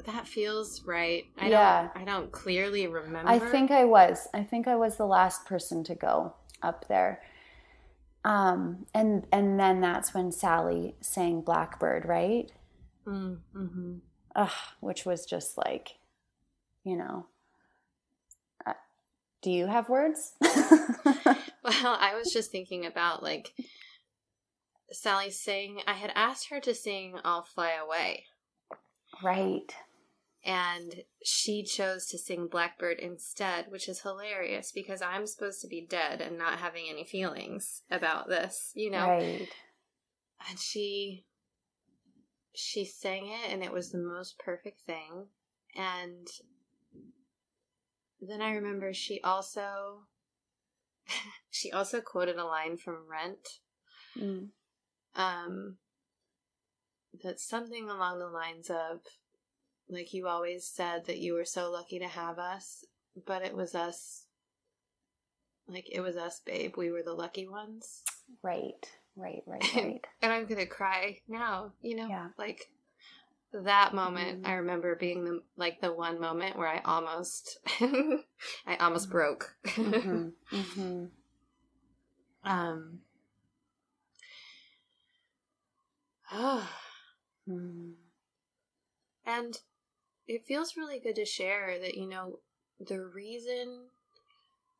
That 0.05 0.27
feels 0.27 0.83
right. 0.85 1.25
I 1.39 1.49
yeah. 1.49 1.89
don't 1.95 2.03
I 2.03 2.05
don't 2.05 2.33
clearly 2.33 2.87
remember. 2.87 3.31
I 3.31 3.39
think 3.39 3.71
I 3.71 3.85
was. 3.85 4.29
I 4.35 4.43
think 4.43 4.67
I 4.67 4.75
was 4.77 4.97
the 4.97 5.07
last 5.07 5.45
person 5.47 5.85
to 5.85 5.95
go 5.95 6.35
up 6.63 6.89
there. 6.89 7.23
Um 8.25 8.87
and 8.95 9.27
and 9.33 9.59
then 9.59 9.81
that's 9.81 10.15
when 10.15 10.33
Sally 10.33 10.97
sang 11.01 11.43
Blackbird, 11.43 12.07
right? 12.07 12.51
Mm, 13.07 13.39
mm-hmm. 13.55 13.95
Ugh, 14.35 14.51
which 14.81 15.05
was 15.05 15.25
just 15.25 15.57
like, 15.57 15.97
you 16.85 16.97
know. 16.97 17.27
Uh, 18.67 18.75
do 19.41 19.51
you 19.51 19.67
have 19.67 19.89
words? 19.89 20.33
well, 20.41 21.47
I 21.65 22.15
was 22.17 22.33
just 22.33 22.51
thinking 22.51 22.87
about 22.87 23.23
like 23.23 23.53
Sally 24.91 25.31
saying 25.31 25.81
I 25.87 25.95
had 25.95 26.13
asked 26.15 26.49
her 26.49 26.61
to 26.61 26.75
sing 26.75 27.19
I'll 27.25 27.43
Fly 27.43 27.73
Away. 27.81 28.25
Right 29.23 29.73
and 30.45 31.05
she 31.25 31.63
chose 31.63 32.07
to 32.07 32.19
sing 32.19 32.49
Blackbird 32.49 32.99
instead, 32.99 33.67
which 33.69 33.89
is 33.89 34.01
hilarious 34.03 34.73
because 34.73 35.01
I'm 35.01 35.27
supposed 35.27 35.61
to 35.61 35.69
be 35.69 35.87
dead 35.89 36.21
and 36.21 36.37
not 36.37 36.59
having 36.59 36.87
any 36.91 37.05
feelings 37.05 37.83
about 37.91 38.29
this, 38.29 38.73
you 38.75 38.91
know. 38.91 39.07
Right. 39.07 39.49
And 40.49 40.59
she 40.59 41.25
she 42.55 42.85
sang 42.85 43.29
it 43.29 43.53
and 43.53 43.63
it 43.63 43.73
was 43.73 43.91
the 43.91 43.99
most 43.99 44.39
perfect 44.39 44.81
thing. 44.81 45.27
And 45.77 46.27
then 48.21 48.43
I 48.43 48.53
remember 48.55 48.93
she 48.93 49.21
also 49.23 50.07
she 51.51 51.71
also 51.71 52.01
quoted 52.01 52.37
a 52.37 52.45
line 52.45 52.77
from 52.77 53.07
Rent. 53.09 53.61
Mm. 54.19 54.49
Um 55.15 55.77
that's 57.23 57.47
something 57.47 57.89
along 57.89 58.19
the 58.19 58.27
lines 58.27 58.71
of 58.71 59.03
like 59.93 60.15
you 60.15 60.27
always 60.27 60.65
said 60.65 61.05
that 61.07 61.19
you 61.19 61.35
were 61.35 61.45
so 61.45 61.71
lucky 61.71 61.99
to 61.99 62.09
have 62.09 62.39
us, 62.39 62.85
but 63.27 63.43
it 63.45 63.55
was 63.55 63.75
us. 63.75 64.25
Like 65.69 65.87
it 65.91 66.01
was 66.01 66.17
us, 66.17 66.41
babe. 66.45 66.75
We 66.77 66.91
were 66.91 67.03
the 67.03 67.13
lucky 67.13 67.47
ones. 67.47 68.03
Right, 68.43 68.87
right, 69.17 69.43
right, 69.47 69.65
right. 69.77 70.05
and 70.23 70.33
I'm 70.33 70.47
gonna 70.47 70.67
cry 70.67 71.19
now. 71.29 71.73
You 71.83 71.97
know, 71.97 72.09
yeah. 72.09 72.29
like 72.39 72.69
that 73.53 73.95
moment. 73.95 74.43
Mm-hmm. 74.43 74.51
I 74.51 74.55
remember 74.55 74.97
being 74.97 75.25
the 75.25 75.43
like 75.57 75.81
the 75.81 75.93
one 75.93 76.21
moment 76.21 76.57
where 76.57 76.69
I 76.69 76.81
almost, 76.85 77.59
I 78.67 78.77
almost 78.81 79.09
mm-hmm. 79.09 79.13
broke. 79.13 79.55
mm-hmm. 79.67 80.29
Mm-hmm. 80.57 81.05
Um. 82.45 82.99
Oh. 86.33 86.69
And 89.25 89.57
it 90.33 90.47
feels 90.47 90.77
really 90.77 90.99
good 90.99 91.17
to 91.17 91.25
share 91.27 91.79
that, 91.79 91.95
you 91.95 92.09
know, 92.09 92.39
the 92.81 93.01
reason 93.01 93.87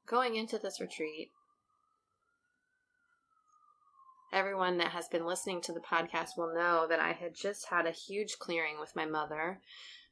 going 0.07 0.37
into 0.37 0.59
this 0.59 0.81
retreat, 0.81 1.31
everyone 4.33 4.79
that 4.79 4.89
has 4.89 5.09
been 5.09 5.27
listening 5.27 5.61
to 5.61 5.73
the 5.73 5.81
podcast 5.81 6.39
will 6.39 6.55
know 6.55 6.87
that 6.89 7.01
I 7.01 7.13
had 7.13 7.35
just 7.35 7.69
had 7.69 7.87
a 7.87 7.91
huge 7.91 8.39
clearing 8.39 8.81
with 8.81 8.97
my 8.97 9.05
mother, 9.05 9.61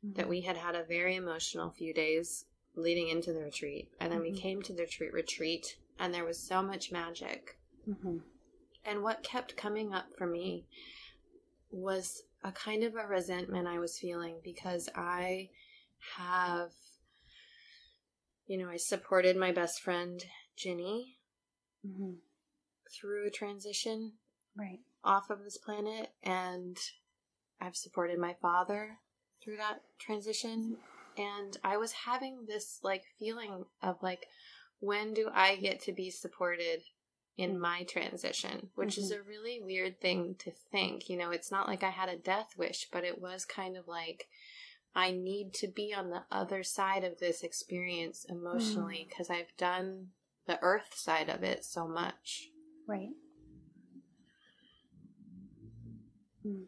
mm-hmm. 0.04 0.14
that 0.16 0.28
we 0.28 0.42
had 0.42 0.58
had 0.58 0.74
a 0.74 0.84
very 0.84 1.16
emotional 1.16 1.70
few 1.70 1.94
days 1.94 2.44
leading 2.76 3.08
into 3.08 3.32
the 3.32 3.42
retreat. 3.42 3.88
And 3.98 4.12
then 4.12 4.20
mm-hmm. 4.20 4.34
we 4.34 4.38
came 4.38 4.62
to 4.62 4.74
the 4.74 4.82
retreat, 4.82 5.12
retreat, 5.12 5.76
and 5.98 6.12
there 6.12 6.24
was 6.26 6.38
so 6.38 6.62
much 6.62 6.92
magic. 6.92 7.58
Mm-hmm. 7.88 8.18
And 8.84 9.02
what 9.02 9.22
kept 9.22 9.56
coming 9.56 9.94
up 9.94 10.06
for 10.16 10.26
me 10.26 10.66
was 11.70 12.24
a 12.42 12.52
kind 12.52 12.82
of 12.84 12.94
a 12.94 13.06
resentment 13.06 13.68
I 13.68 13.78
was 13.78 13.98
feeling 13.98 14.36
because 14.42 14.88
I 14.94 15.50
have, 16.16 16.70
you 18.46 18.58
know, 18.58 18.68
I 18.68 18.76
supported 18.76 19.36
my 19.36 19.52
best 19.52 19.80
friend, 19.80 20.24
Ginny, 20.56 21.18
mm-hmm. 21.86 22.12
through 22.90 23.26
a 23.26 23.30
transition 23.30 24.12
right 24.56 24.80
off 25.04 25.30
of 25.30 25.44
this 25.44 25.58
planet, 25.58 26.10
and 26.22 26.76
I've 27.60 27.76
supported 27.76 28.18
my 28.18 28.34
father 28.40 28.98
through 29.42 29.56
that 29.58 29.82
transition. 29.98 30.76
And 31.18 31.56
I 31.64 31.76
was 31.76 31.92
having 31.92 32.46
this 32.46 32.80
like 32.82 33.02
feeling 33.18 33.64
of 33.82 33.96
like, 34.02 34.26
when 34.78 35.12
do 35.12 35.28
I 35.32 35.56
get 35.56 35.80
to 35.82 35.92
be 35.92 36.10
supported 36.10 36.82
in 37.40 37.58
my 37.58 37.84
transition, 37.84 38.68
which 38.74 38.96
mm-hmm. 38.96 39.04
is 39.04 39.12
a 39.12 39.22
really 39.22 39.62
weird 39.64 39.98
thing 39.98 40.34
to 40.40 40.50
think. 40.70 41.08
You 41.08 41.16
know, 41.16 41.30
it's 41.30 41.50
not 41.50 41.66
like 41.66 41.82
I 41.82 41.88
had 41.88 42.10
a 42.10 42.16
death 42.18 42.52
wish, 42.58 42.88
but 42.92 43.02
it 43.02 43.18
was 43.18 43.46
kind 43.46 43.78
of 43.78 43.88
like 43.88 44.28
I 44.94 45.12
need 45.12 45.54
to 45.54 45.66
be 45.66 45.94
on 45.96 46.10
the 46.10 46.24
other 46.30 46.62
side 46.62 47.02
of 47.02 47.18
this 47.18 47.42
experience 47.42 48.26
emotionally 48.28 49.06
because 49.08 49.28
mm. 49.28 49.36
I've 49.36 49.56
done 49.56 50.08
the 50.46 50.58
earth 50.60 50.92
side 50.94 51.30
of 51.30 51.42
it 51.42 51.64
so 51.64 51.88
much. 51.88 52.50
Right. 52.86 53.08
Mm. 56.46 56.64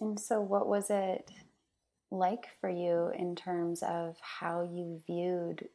And 0.00 0.20
so, 0.20 0.40
what 0.40 0.68
was 0.68 0.90
it 0.90 1.28
like 2.12 2.46
for 2.60 2.70
you 2.70 3.10
in 3.18 3.34
terms 3.34 3.82
of 3.82 4.16
how 4.20 4.62
you 4.62 5.00
viewed 5.08 5.68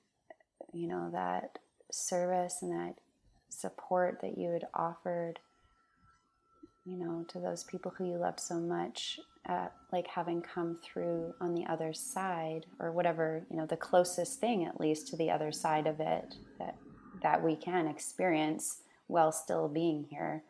you 0.74 0.88
know, 0.88 1.10
that 1.12 1.60
service 1.92 2.60
and 2.62 2.72
that 2.72 2.96
support 3.50 4.20
that 4.22 4.38
you 4.38 4.52
had 4.52 4.68
offered, 4.74 5.40
you 6.86 6.98
know, 6.98 7.26
to 7.28 7.40
those 7.40 7.64
people 7.64 7.94
who 7.98 8.06
you 8.06 8.18
loved 8.18 8.40
so 8.40 8.56
much, 8.60 9.20
uh, 9.48 9.68
like 9.92 10.08
having 10.08 10.42
come 10.42 10.78
through 10.84 11.34
on 11.40 11.54
the 11.54 11.66
other 11.66 11.94
side, 11.94 12.66
or 12.80 12.92
whatever, 12.92 13.44
you 13.50 13.58
know, 13.58 13.66
the 13.66 13.78
closest 13.78 14.40
thing 14.40 14.66
at 14.66 14.80
least 14.80 15.08
to 15.08 15.18
the 15.18 15.30
other 15.30 15.52
side 15.52 15.88
of 15.88 16.00
it 16.00 16.36
that 16.60 16.76
that 17.22 17.44
we 17.44 17.56
can 17.56 17.88
experience 17.88 18.78
while 19.08 19.32
still 19.32 19.68
being 19.68 20.06
here. 20.10 20.44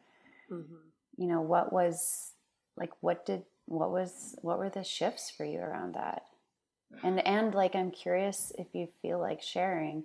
Mm-hmm. 0.49 0.75
You 1.17 1.27
know, 1.27 1.41
what 1.41 1.73
was 1.73 2.31
like? 2.77 2.91
What 3.01 3.25
did? 3.25 3.43
What 3.65 3.91
was? 3.91 4.35
What 4.41 4.57
were 4.57 4.69
the 4.69 4.83
shifts 4.83 5.29
for 5.29 5.45
you 5.45 5.59
around 5.59 5.95
that? 5.95 6.23
And 7.03 7.25
and 7.25 7.53
like 7.53 7.75
i'm 7.75 7.91
curious 7.91 8.51
if 8.57 8.67
you 8.73 8.87
feel 9.01 9.19
like 9.19 9.41
sharing 9.41 10.03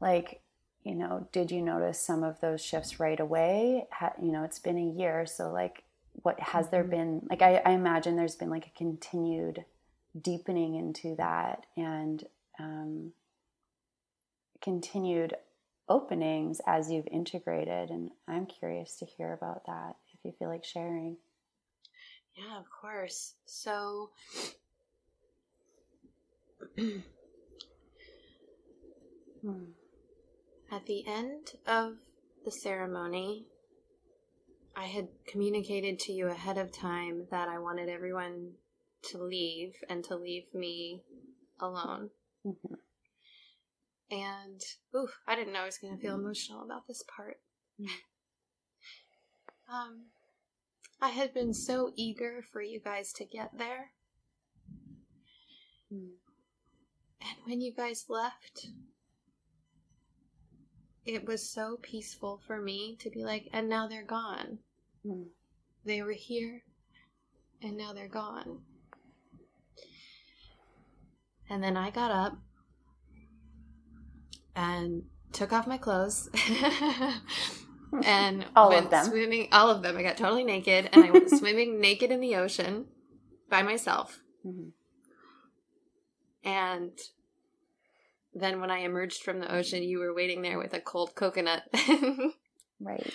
like 0.00 0.40
you 0.84 0.94
know 0.94 1.28
did 1.32 1.50
you 1.50 1.60
notice 1.60 2.00
some 2.00 2.22
of 2.22 2.40
those 2.40 2.64
shifts 2.64 3.00
right 3.00 3.20
away? 3.20 3.86
Ha, 3.92 4.12
you 4.20 4.32
know 4.32 4.44
it's 4.44 4.58
been 4.58 4.78
a 4.78 4.98
year 4.98 5.26
so 5.26 5.50
like 5.50 5.82
what 6.22 6.38
has 6.40 6.66
mm-hmm. 6.66 6.74
there 6.74 6.84
been 6.84 7.26
like 7.28 7.42
I, 7.42 7.60
I, 7.64 7.72
imagine 7.72 8.16
there's 8.16 8.36
been 8.36 8.50
like 8.50 8.66
a 8.66 8.78
continued 8.78 9.64
deepening 10.20 10.74
into 10.74 11.14
that 11.16 11.66
and 11.76 12.24
um, 12.58 13.12
continued 14.60 15.34
openings 15.88 16.60
as 16.66 16.90
you've 16.90 17.06
integrated 17.08 17.90
and 17.90 18.10
i'm 18.26 18.46
curious 18.46 18.96
to 18.96 19.04
hear 19.04 19.32
about 19.32 19.66
that 19.66 19.96
if 20.12 20.24
you 20.24 20.32
feel 20.38 20.48
like 20.48 20.64
sharing. 20.64 21.16
Yeah 22.34 22.58
of 22.58 22.66
course. 22.70 23.34
So 23.46 24.10
Hmm. 29.40 29.70
At 30.70 30.86
the 30.86 31.06
end 31.06 31.52
of 31.66 31.94
the 32.44 32.50
ceremony, 32.50 33.46
I 34.76 34.86
had 34.86 35.08
communicated 35.26 35.98
to 36.00 36.12
you 36.12 36.28
ahead 36.28 36.58
of 36.58 36.72
time 36.72 37.26
that 37.30 37.48
I 37.48 37.58
wanted 37.58 37.88
everyone 37.88 38.52
to 39.10 39.18
leave 39.18 39.74
and 39.88 40.04
to 40.04 40.16
leave 40.16 40.52
me 40.52 41.02
alone. 41.60 42.10
Mm-hmm. 42.44 42.74
And 44.10 44.60
ooh, 44.94 45.08
I 45.26 45.36
didn't 45.36 45.52
know 45.52 45.62
I 45.62 45.66
was 45.66 45.78
going 45.78 45.96
to 45.96 46.02
feel 46.02 46.14
emotional 46.14 46.64
about 46.64 46.86
this 46.86 47.02
part. 47.16 47.40
Mm. 47.80 47.88
Um, 49.70 50.06
I 50.98 51.10
had 51.10 51.34
been 51.34 51.52
so 51.52 51.92
eager 51.94 52.42
for 52.50 52.62
you 52.62 52.80
guys 52.80 53.12
to 53.16 53.26
get 53.26 53.58
there. 53.58 53.90
Mm. 55.92 56.12
When 57.48 57.62
you 57.62 57.72
guys 57.72 58.04
left, 58.10 58.66
it 61.06 61.26
was 61.26 61.48
so 61.48 61.78
peaceful 61.80 62.42
for 62.46 62.60
me 62.60 62.98
to 63.00 63.08
be 63.08 63.24
like, 63.24 63.48
and 63.54 63.70
now 63.70 63.88
they're 63.88 64.04
gone. 64.04 64.58
Mm. 65.06 65.28
They 65.82 66.02
were 66.02 66.12
here, 66.12 66.60
and 67.62 67.74
now 67.74 67.94
they're 67.94 68.06
gone. 68.06 68.58
And 71.48 71.64
then 71.64 71.78
I 71.78 71.88
got 71.88 72.10
up 72.10 72.36
and 74.54 75.04
took 75.32 75.50
off 75.50 75.66
my 75.66 75.78
clothes 75.78 76.28
and 78.04 78.44
all 78.54 78.68
went 78.68 78.84
of 78.84 78.90
them. 78.90 79.06
swimming. 79.06 79.48
All 79.52 79.70
of 79.70 79.80
them. 79.80 79.96
I 79.96 80.02
got 80.02 80.18
totally 80.18 80.44
naked 80.44 80.90
and 80.92 81.02
I 81.02 81.10
went 81.10 81.30
swimming 81.38 81.80
naked 81.80 82.10
in 82.10 82.20
the 82.20 82.36
ocean 82.36 82.88
by 83.48 83.62
myself. 83.62 84.20
Mm-hmm. 84.44 84.68
And 86.46 86.92
then 88.40 88.60
when 88.60 88.70
I 88.70 88.78
emerged 88.78 89.22
from 89.22 89.40
the 89.40 89.52
ocean, 89.52 89.82
you 89.82 89.98
were 89.98 90.14
waiting 90.14 90.42
there 90.42 90.58
with 90.58 90.74
a 90.74 90.80
cold 90.80 91.14
coconut. 91.14 91.62
right. 92.80 93.12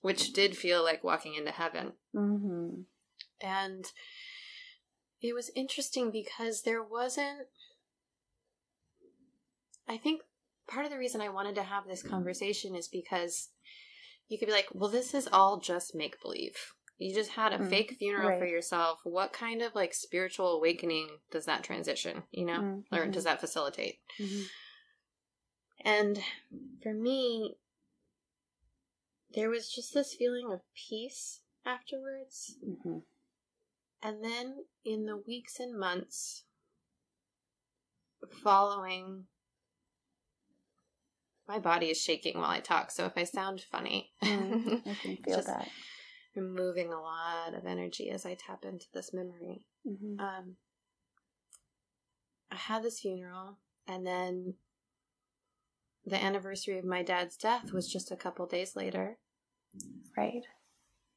Which 0.00 0.32
did 0.32 0.56
feel 0.56 0.82
like 0.82 1.04
walking 1.04 1.34
into 1.34 1.50
heaven. 1.50 1.92
Mm-hmm. 2.14 2.82
And 3.40 3.84
it 5.20 5.34
was 5.34 5.50
interesting 5.54 6.10
because 6.10 6.62
there 6.62 6.82
wasn't. 6.82 7.48
I 9.88 9.96
think 9.96 10.22
part 10.68 10.84
of 10.84 10.90
the 10.90 10.98
reason 10.98 11.20
I 11.20 11.28
wanted 11.28 11.54
to 11.56 11.62
have 11.62 11.86
this 11.86 12.02
conversation 12.02 12.74
is 12.74 12.88
because 12.88 13.50
you 14.28 14.38
could 14.38 14.46
be 14.46 14.52
like, 14.52 14.68
well, 14.72 14.90
this 14.90 15.14
is 15.14 15.28
all 15.32 15.60
just 15.60 15.94
make 15.94 16.20
believe. 16.20 16.56
You 16.98 17.14
just 17.14 17.32
had 17.32 17.52
a 17.52 17.58
mm, 17.58 17.68
fake 17.68 17.96
funeral 17.98 18.30
right. 18.30 18.38
for 18.38 18.46
yourself. 18.46 19.00
What 19.04 19.32
kind 19.32 19.60
of 19.60 19.74
like 19.74 19.92
spiritual 19.92 20.52
awakening 20.52 21.08
does 21.30 21.44
that 21.44 21.62
transition, 21.62 22.22
you 22.30 22.46
know, 22.46 22.60
mm-hmm. 22.60 22.94
or 22.94 23.06
does 23.08 23.24
that 23.24 23.40
facilitate? 23.40 23.98
Mm-hmm. 24.18 24.42
And 25.84 26.18
for 26.82 26.94
me, 26.94 27.56
there 29.34 29.50
was 29.50 29.70
just 29.70 29.92
this 29.92 30.14
feeling 30.14 30.50
of 30.50 30.60
peace 30.74 31.40
afterwards. 31.66 32.56
Mm-hmm. 32.66 32.98
And 34.02 34.24
then 34.24 34.64
in 34.84 35.04
the 35.04 35.16
weeks 35.16 35.60
and 35.60 35.78
months 35.78 36.44
following 38.42 39.24
my 41.46 41.58
body 41.58 41.90
is 41.90 42.00
shaking 42.00 42.38
while 42.38 42.50
I 42.50 42.60
talk, 42.60 42.90
so 42.90 43.04
if 43.04 43.12
I 43.16 43.24
sound 43.24 43.60
funny, 43.60 44.10
mm, 44.22 44.80
I 44.86 44.94
can 45.02 45.16
feel 45.18 45.36
just 45.36 45.46
that. 45.46 45.68
Removing 46.36 46.92
a 46.92 47.00
lot 47.00 47.54
of 47.56 47.64
energy 47.64 48.10
as 48.10 48.26
I 48.26 48.34
tap 48.34 48.62
into 48.62 48.84
this 48.92 49.14
memory. 49.14 49.62
Mm-hmm. 49.88 50.20
Um, 50.20 50.56
I 52.52 52.56
had 52.56 52.82
this 52.82 53.00
funeral, 53.00 53.56
and 53.88 54.06
then 54.06 54.54
the 56.04 56.22
anniversary 56.22 56.78
of 56.78 56.84
my 56.84 57.02
dad's 57.02 57.38
death 57.38 57.72
was 57.72 57.90
just 57.90 58.12
a 58.12 58.16
couple 58.16 58.46
days 58.46 58.76
later. 58.76 59.16
Right. 60.14 60.44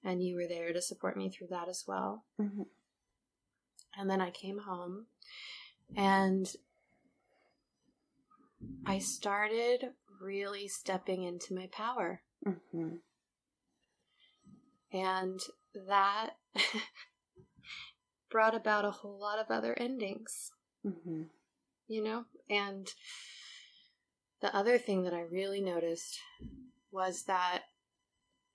And 0.06 0.24
you 0.24 0.38
were 0.38 0.48
there 0.48 0.72
to 0.72 0.82
support 0.82 1.18
me 1.18 1.30
through 1.30 1.48
that 1.50 1.68
as 1.68 1.84
well. 1.86 2.24
Mm-hmm. 2.42 2.64
And 4.00 4.10
then 4.10 4.22
I 4.22 4.30
came 4.30 4.60
home, 4.60 5.08
and 5.98 6.48
I 8.86 9.00
started 9.00 9.90
really 10.22 10.70
stepping 10.70 11.24
into 11.24 11.54
my 11.54 11.68
power. 11.72 12.22
Mm-hmm. 12.48 12.96
And 14.92 15.40
that 15.88 16.32
brought 18.32 18.56
about 18.56 18.86
a 18.86 18.92
whole 18.92 19.20
lot 19.20 19.40
of 19.40 19.48
other 19.50 19.74
endings. 19.78 20.52
Mm-hmm. 20.86 21.24
You 21.88 22.04
know? 22.04 22.26
And 22.50 22.88
the 24.42 24.56
other 24.56 24.78
thing 24.78 25.04
that 25.04 25.14
I 25.14 25.22
really 25.22 25.62
noticed 25.62 26.20
was 26.92 27.24
that 27.24 27.64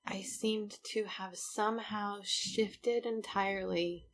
I 0.06 0.22
seemed 0.22 0.78
to 0.92 1.04
have 1.04 1.36
somehow 1.36 2.18
shifted 2.22 3.06
entirely 3.06 4.06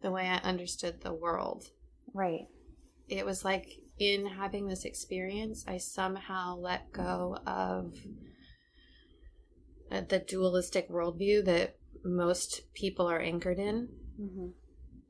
the 0.00 0.10
way 0.10 0.26
I 0.26 0.36
understood 0.36 1.00
the 1.00 1.14
world. 1.14 1.70
Right. 2.12 2.46
It 3.08 3.26
was 3.26 3.44
like 3.44 3.68
in 3.98 4.26
having 4.26 4.66
this 4.66 4.84
experience, 4.84 5.64
I 5.66 5.78
somehow 5.78 6.56
let 6.56 6.92
go 6.92 7.38
of 7.46 7.94
the 10.00 10.18
dualistic 10.18 10.88
worldview 10.90 11.44
that 11.44 11.76
most 12.04 12.62
people 12.74 13.10
are 13.10 13.20
anchored 13.20 13.58
in. 13.58 13.88
Mm-hmm. 14.20 14.48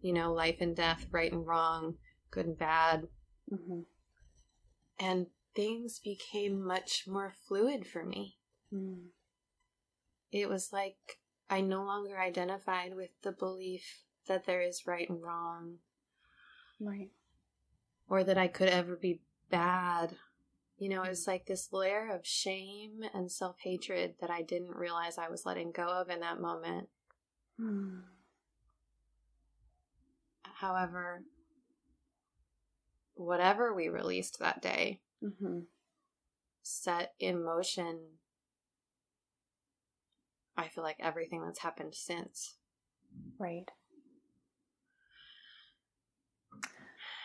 You 0.00 0.12
know, 0.12 0.32
life 0.32 0.56
and 0.60 0.74
death, 0.74 1.06
right 1.10 1.32
and 1.32 1.46
wrong, 1.46 1.94
good 2.30 2.46
and 2.46 2.58
bad. 2.58 3.06
Mm-hmm. 3.52 3.80
And 4.98 5.26
things 5.54 6.00
became 6.02 6.64
much 6.64 7.04
more 7.06 7.32
fluid 7.46 7.86
for 7.86 8.04
me. 8.04 8.38
Mm. 8.72 9.06
It 10.30 10.48
was 10.48 10.72
like 10.72 11.18
I 11.50 11.60
no 11.60 11.84
longer 11.84 12.18
identified 12.18 12.94
with 12.96 13.10
the 13.22 13.32
belief 13.32 14.02
that 14.26 14.46
there 14.46 14.62
is 14.62 14.86
right 14.86 15.08
and 15.08 15.22
wrong. 15.22 15.78
Right 16.80 17.10
or 18.12 18.22
that 18.22 18.36
I 18.36 18.46
could 18.46 18.68
ever 18.68 18.94
be 18.94 19.22
bad. 19.50 20.16
You 20.82 20.88
know, 20.88 21.04
it 21.04 21.10
was 21.10 21.28
like 21.28 21.46
this 21.46 21.72
layer 21.72 22.10
of 22.12 22.26
shame 22.26 23.04
and 23.14 23.30
self 23.30 23.54
hatred 23.60 24.14
that 24.20 24.30
I 24.30 24.42
didn't 24.42 24.74
realize 24.74 25.16
I 25.16 25.28
was 25.28 25.46
letting 25.46 25.70
go 25.70 25.84
of 25.86 26.10
in 26.10 26.18
that 26.18 26.40
moment. 26.40 26.88
Hmm. 27.56 28.00
However, 30.42 31.22
whatever 33.14 33.72
we 33.72 33.90
released 33.90 34.40
that 34.40 34.60
day 34.60 34.98
mm-hmm. 35.22 35.60
set 36.64 37.12
in 37.20 37.44
motion, 37.44 38.00
I 40.56 40.66
feel 40.66 40.82
like 40.82 40.96
everything 40.98 41.44
that's 41.44 41.60
happened 41.60 41.94
since. 41.94 42.56
Right. 43.38 43.70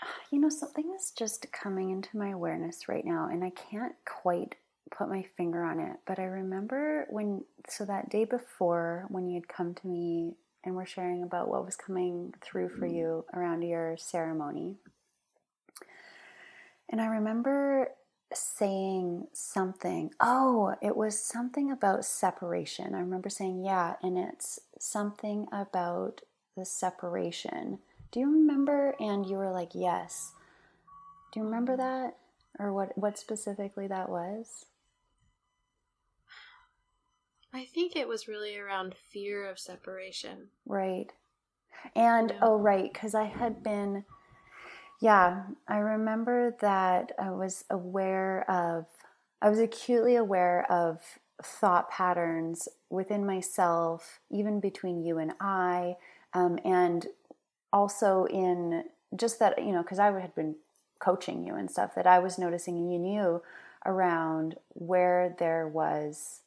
you 0.31 0.39
know, 0.39 0.49
something 0.49 0.93
is 0.95 1.11
just 1.11 1.51
coming 1.51 1.91
into 1.91 2.17
my 2.17 2.29
awareness 2.29 2.87
right 2.87 3.05
now, 3.05 3.29
and 3.31 3.43
I 3.43 3.51
can't 3.51 3.95
quite 4.05 4.55
put 4.89 5.09
my 5.09 5.25
finger 5.35 5.63
on 5.63 5.79
it. 5.79 5.97
But 6.05 6.19
I 6.19 6.23
remember 6.23 7.05
when, 7.09 7.43
so 7.67 7.85
that 7.85 8.09
day 8.09 8.25
before, 8.25 9.05
when 9.09 9.27
you 9.27 9.35
had 9.35 9.47
come 9.47 9.73
to 9.73 9.87
me 9.87 10.35
and 10.63 10.75
were 10.75 10.85
sharing 10.85 11.23
about 11.23 11.49
what 11.49 11.65
was 11.65 11.75
coming 11.75 12.33
through 12.41 12.69
for 12.69 12.87
mm-hmm. 12.87 12.95
you 12.95 13.25
around 13.33 13.61
your 13.61 13.95
ceremony. 13.97 14.75
And 16.89 17.01
I 17.01 17.07
remember 17.07 17.89
saying 18.33 19.27
something. 19.33 20.11
Oh, 20.19 20.75
it 20.81 20.95
was 20.95 21.19
something 21.19 21.71
about 21.71 22.05
separation. 22.05 22.93
I 22.93 22.99
remember 22.99 23.29
saying, 23.29 23.63
yeah, 23.63 23.95
and 24.01 24.17
it's 24.17 24.59
something 24.79 25.47
about 25.51 26.21
the 26.55 26.65
separation. 26.65 27.79
Do 28.11 28.19
you 28.19 28.31
remember? 28.31 28.95
And 28.99 29.25
you 29.25 29.37
were 29.37 29.51
like, 29.51 29.71
Yes. 29.73 30.33
Do 31.31 31.39
you 31.39 31.45
remember 31.45 31.77
that? 31.77 32.17
Or 32.59 32.73
what, 32.73 32.97
what 32.97 33.17
specifically 33.17 33.87
that 33.87 34.09
was? 34.09 34.65
I 37.53 37.65
think 37.65 37.95
it 37.95 38.07
was 38.07 38.27
really 38.27 38.57
around 38.57 38.95
fear 39.11 39.49
of 39.49 39.59
separation. 39.59 40.47
Right. 40.65 41.11
And, 41.95 42.31
yeah. 42.31 42.39
oh, 42.41 42.57
right, 42.57 42.91
because 42.91 43.15
I 43.15 43.25
had 43.25 43.63
been, 43.63 44.03
yeah, 45.01 45.43
I 45.67 45.77
remember 45.77 46.55
that 46.61 47.11
I 47.19 47.31
was 47.31 47.65
aware 47.69 48.49
of, 48.49 48.85
I 49.41 49.49
was 49.49 49.59
acutely 49.59 50.15
aware 50.15 50.65
of 50.71 50.99
thought 51.43 51.89
patterns 51.89 52.67
within 52.89 53.25
myself, 53.25 54.19
even 54.29 54.59
between 54.59 55.03
you 55.03 55.17
and 55.17 55.33
I, 55.39 55.95
um, 56.33 56.59
and 56.65 57.07
also 57.72 58.26
in 58.26 58.84
just 59.15 59.39
that, 59.39 59.57
you 59.63 59.72
know, 59.72 59.82
because 59.82 59.99
I 59.99 60.07
had 60.20 60.36
been 60.36 60.55
coaching 60.99 61.45
you 61.45 61.55
and 61.55 61.70
stuff, 61.70 61.95
that 61.95 62.07
I 62.07 62.20
was 62.20 62.38
noticing 62.38 62.78
and 62.78 62.91
you 62.91 62.99
knew 62.99 63.41
around 63.86 64.55
where 64.70 65.36
there 65.39 65.68
was 65.68 66.41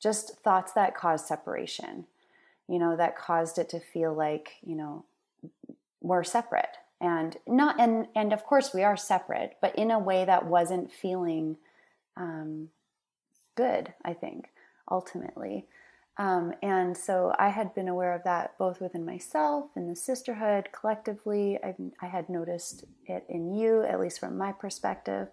just 0.00 0.38
thoughts 0.42 0.72
that 0.72 0.96
caused 0.96 1.26
separation, 1.26 2.06
you 2.68 2.78
know, 2.78 2.96
that 2.96 3.16
caused 3.16 3.58
it 3.58 3.68
to 3.70 3.80
feel 3.80 4.12
like, 4.12 4.54
you 4.64 4.74
know, 4.74 5.04
we're 6.00 6.24
separate. 6.24 6.76
And 7.00 7.36
not 7.48 7.80
and 7.80 8.06
and 8.14 8.32
of 8.32 8.44
course 8.44 8.72
we 8.72 8.84
are 8.84 8.96
separate 8.96 9.56
but 9.60 9.74
in 9.74 9.90
a 9.90 9.98
way 9.98 10.24
that 10.24 10.46
wasn't 10.46 10.92
feeling 10.92 11.56
um, 12.16 12.68
good 13.56 13.92
i 14.04 14.12
think 14.12 14.50
ultimately 14.88 15.66
um, 16.18 16.52
and 16.62 16.96
so 16.96 17.32
I 17.38 17.48
had 17.48 17.74
been 17.74 17.88
aware 17.88 18.12
of 18.12 18.24
that 18.24 18.58
both 18.58 18.80
within 18.80 19.04
myself 19.04 19.70
and 19.74 19.90
the 19.90 19.96
sisterhood 19.96 20.68
collectively. 20.70 21.58
I, 21.64 21.74
I, 22.02 22.06
had 22.06 22.28
noticed 22.28 22.84
it 23.06 23.24
in 23.30 23.54
you, 23.54 23.82
at 23.82 23.98
least 23.98 24.20
from 24.20 24.36
my 24.36 24.52
perspective. 24.52 25.28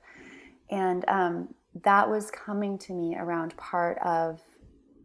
And 0.71 1.03
um, 1.09 1.53
that 1.83 2.09
was 2.09 2.31
coming 2.31 2.77
to 2.79 2.93
me 2.93 3.17
around 3.17 3.57
part 3.57 3.97
of 3.99 4.39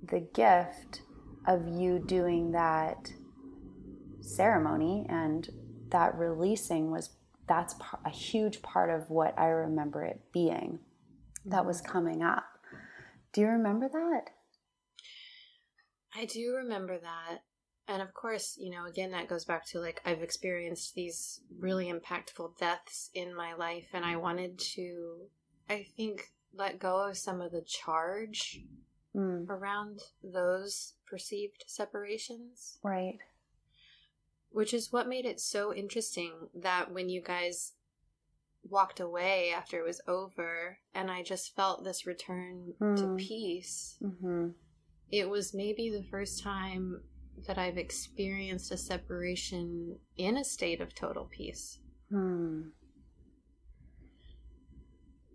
the 0.02 0.20
gift 0.20 1.02
of 1.46 1.66
you 1.66 1.98
doing 1.98 2.52
that 2.52 3.12
ceremony 4.20 5.06
and 5.08 5.50
that 5.90 6.16
releasing 6.16 6.90
was 6.90 7.10
that's 7.46 7.74
a 8.04 8.10
huge 8.10 8.62
part 8.62 8.90
of 8.90 9.10
what 9.10 9.38
I 9.38 9.46
remember 9.46 10.02
it 10.02 10.20
being 10.32 10.78
that 11.44 11.66
was 11.66 11.82
mm-hmm. 11.82 11.92
coming 11.92 12.22
up. 12.22 12.44
Do 13.32 13.40
you 13.40 13.48
remember 13.48 13.88
that? 13.88 14.30
I 16.16 16.24
do 16.24 16.54
remember 16.56 16.98
that. 16.98 17.42
And 17.86 18.00
of 18.00 18.14
course, 18.14 18.56
you 18.58 18.70
know, 18.70 18.86
again, 18.86 19.10
that 19.10 19.28
goes 19.28 19.44
back 19.44 19.66
to 19.66 19.80
like 19.80 20.00
I've 20.04 20.22
experienced 20.22 20.94
these 20.94 21.40
really 21.58 21.92
impactful 21.92 22.56
deaths 22.58 23.10
in 23.14 23.34
my 23.34 23.54
life, 23.54 23.88
and 23.92 24.04
I 24.04 24.16
wanted 24.16 24.58
to, 24.74 25.16
I 25.68 25.86
think, 25.96 26.30
let 26.54 26.78
go 26.78 27.08
of 27.08 27.18
some 27.18 27.40
of 27.40 27.52
the 27.52 27.62
charge 27.62 28.62
mm. 29.14 29.48
around 29.48 30.00
those 30.22 30.94
perceived 31.06 31.64
separations. 31.66 32.78
Right. 32.82 33.18
Which 34.50 34.72
is 34.72 34.92
what 34.92 35.08
made 35.08 35.26
it 35.26 35.40
so 35.40 35.74
interesting 35.74 36.32
that 36.54 36.92
when 36.92 37.08
you 37.08 37.20
guys 37.20 37.72
walked 38.62 39.00
away 39.00 39.52
after 39.54 39.78
it 39.78 39.84
was 39.84 40.00
over 40.08 40.78
and 40.94 41.10
I 41.10 41.22
just 41.22 41.54
felt 41.54 41.84
this 41.84 42.06
return 42.06 42.72
mm. 42.80 42.96
to 42.96 43.16
peace, 43.16 43.98
mm-hmm. 44.02 44.50
It 45.10 45.28
was 45.28 45.54
maybe 45.54 45.90
the 45.90 46.04
first 46.10 46.42
time 46.42 47.00
that 47.46 47.58
I've 47.58 47.78
experienced 47.78 48.70
a 48.72 48.76
separation 48.76 49.98
in 50.16 50.36
a 50.36 50.44
state 50.44 50.80
of 50.80 50.94
total 50.94 51.24
peace. 51.24 51.78
Hmm. 52.10 52.62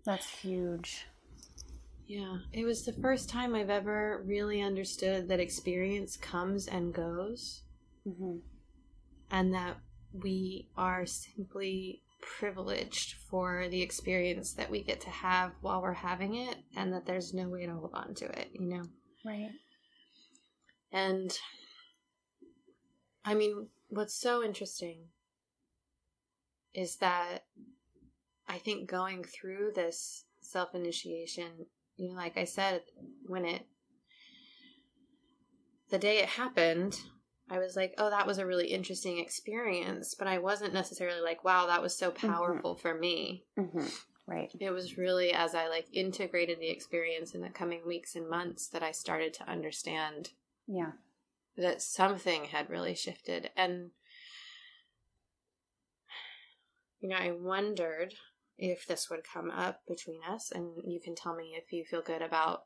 That's 0.04 0.28
huge. 0.28 1.06
Yeah, 2.06 2.38
it 2.52 2.64
was 2.64 2.84
the 2.84 2.92
first 2.94 3.28
time 3.28 3.54
I've 3.54 3.70
ever 3.70 4.24
really 4.26 4.60
understood 4.60 5.28
that 5.28 5.38
experience 5.38 6.16
comes 6.16 6.66
and 6.66 6.92
goes, 6.92 7.62
mm-hmm. 8.04 8.38
and 9.30 9.54
that 9.54 9.76
we 10.12 10.68
are 10.76 11.06
simply 11.06 12.02
privileged 12.20 13.14
for 13.30 13.68
the 13.70 13.82
experience 13.82 14.54
that 14.54 14.70
we 14.70 14.82
get 14.82 15.00
to 15.02 15.10
have 15.10 15.52
while 15.60 15.82
we're 15.82 15.92
having 15.92 16.34
it, 16.34 16.56
and 16.76 16.92
that 16.92 17.06
there's 17.06 17.32
no 17.32 17.48
way 17.48 17.66
to 17.66 17.74
hold 17.74 17.94
on 17.94 18.14
to 18.14 18.24
it, 18.24 18.48
you 18.54 18.66
know? 18.66 18.82
Right. 19.24 19.50
And 20.92 21.36
I 23.24 23.34
mean, 23.34 23.68
what's 23.88 24.14
so 24.14 24.42
interesting 24.42 25.08
is 26.74 26.96
that 26.96 27.44
I 28.48 28.58
think 28.58 28.88
going 28.88 29.24
through 29.24 29.72
this 29.74 30.24
self 30.40 30.74
initiation, 30.74 31.66
you 31.96 32.08
know, 32.08 32.14
like 32.14 32.36
I 32.36 32.44
said, 32.44 32.82
when 33.26 33.44
it, 33.44 33.66
the 35.90 35.98
day 35.98 36.18
it 36.18 36.28
happened, 36.28 36.98
I 37.50 37.58
was 37.58 37.76
like, 37.76 37.94
oh, 37.98 38.10
that 38.10 38.26
was 38.26 38.38
a 38.38 38.46
really 38.46 38.68
interesting 38.68 39.18
experience, 39.18 40.14
but 40.14 40.28
I 40.28 40.38
wasn't 40.38 40.72
necessarily 40.72 41.20
like, 41.20 41.44
wow, 41.44 41.66
that 41.66 41.82
was 41.82 41.96
so 41.96 42.10
mm-hmm. 42.10 42.28
powerful 42.28 42.74
mm-hmm. 42.74 42.80
for 42.80 42.94
me. 42.98 43.44
Mm-hmm. 43.58 43.86
Right. 44.30 44.50
It 44.60 44.70
was 44.70 44.96
really 44.96 45.32
as 45.32 45.54
I 45.54 45.68
like 45.68 45.86
integrated 45.92 46.60
the 46.60 46.70
experience 46.70 47.34
in 47.34 47.40
the 47.40 47.48
coming 47.48 47.80
weeks 47.84 48.14
and 48.14 48.28
months 48.28 48.68
that 48.68 48.82
I 48.82 48.92
started 48.92 49.34
to 49.34 49.50
understand. 49.50 50.30
Yeah 50.68 50.92
that 51.56 51.82
something 51.82 52.44
had 52.44 52.70
really 52.70 52.94
shifted. 52.94 53.50
And, 53.56 53.90
you 57.00 57.08
know, 57.08 57.16
I 57.16 57.32
wondered 57.32 58.14
if 58.58 58.86
this 58.86 59.08
would 59.10 59.20
come 59.24 59.50
up 59.50 59.80
between 59.86 60.20
us, 60.28 60.50
and 60.50 60.72
you 60.84 61.00
can 61.00 61.14
tell 61.14 61.34
me 61.34 61.56
if 61.56 61.72
you 61.72 61.84
feel 61.84 62.02
good 62.02 62.22
about 62.22 62.64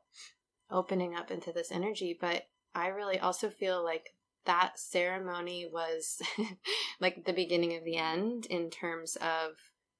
opening 0.69 1.15
up 1.15 1.31
into 1.31 1.51
this 1.51 1.71
energy. 1.71 2.17
But 2.19 2.47
I 2.73 2.87
really 2.87 3.19
also 3.19 3.49
feel 3.49 3.83
like 3.83 4.09
that 4.45 4.77
ceremony 4.77 5.67
was 5.71 6.21
like 6.99 7.25
the 7.25 7.33
beginning 7.33 7.75
of 7.77 7.83
the 7.83 7.97
end 7.97 8.45
in 8.47 8.69
terms 8.69 9.15
of 9.17 9.51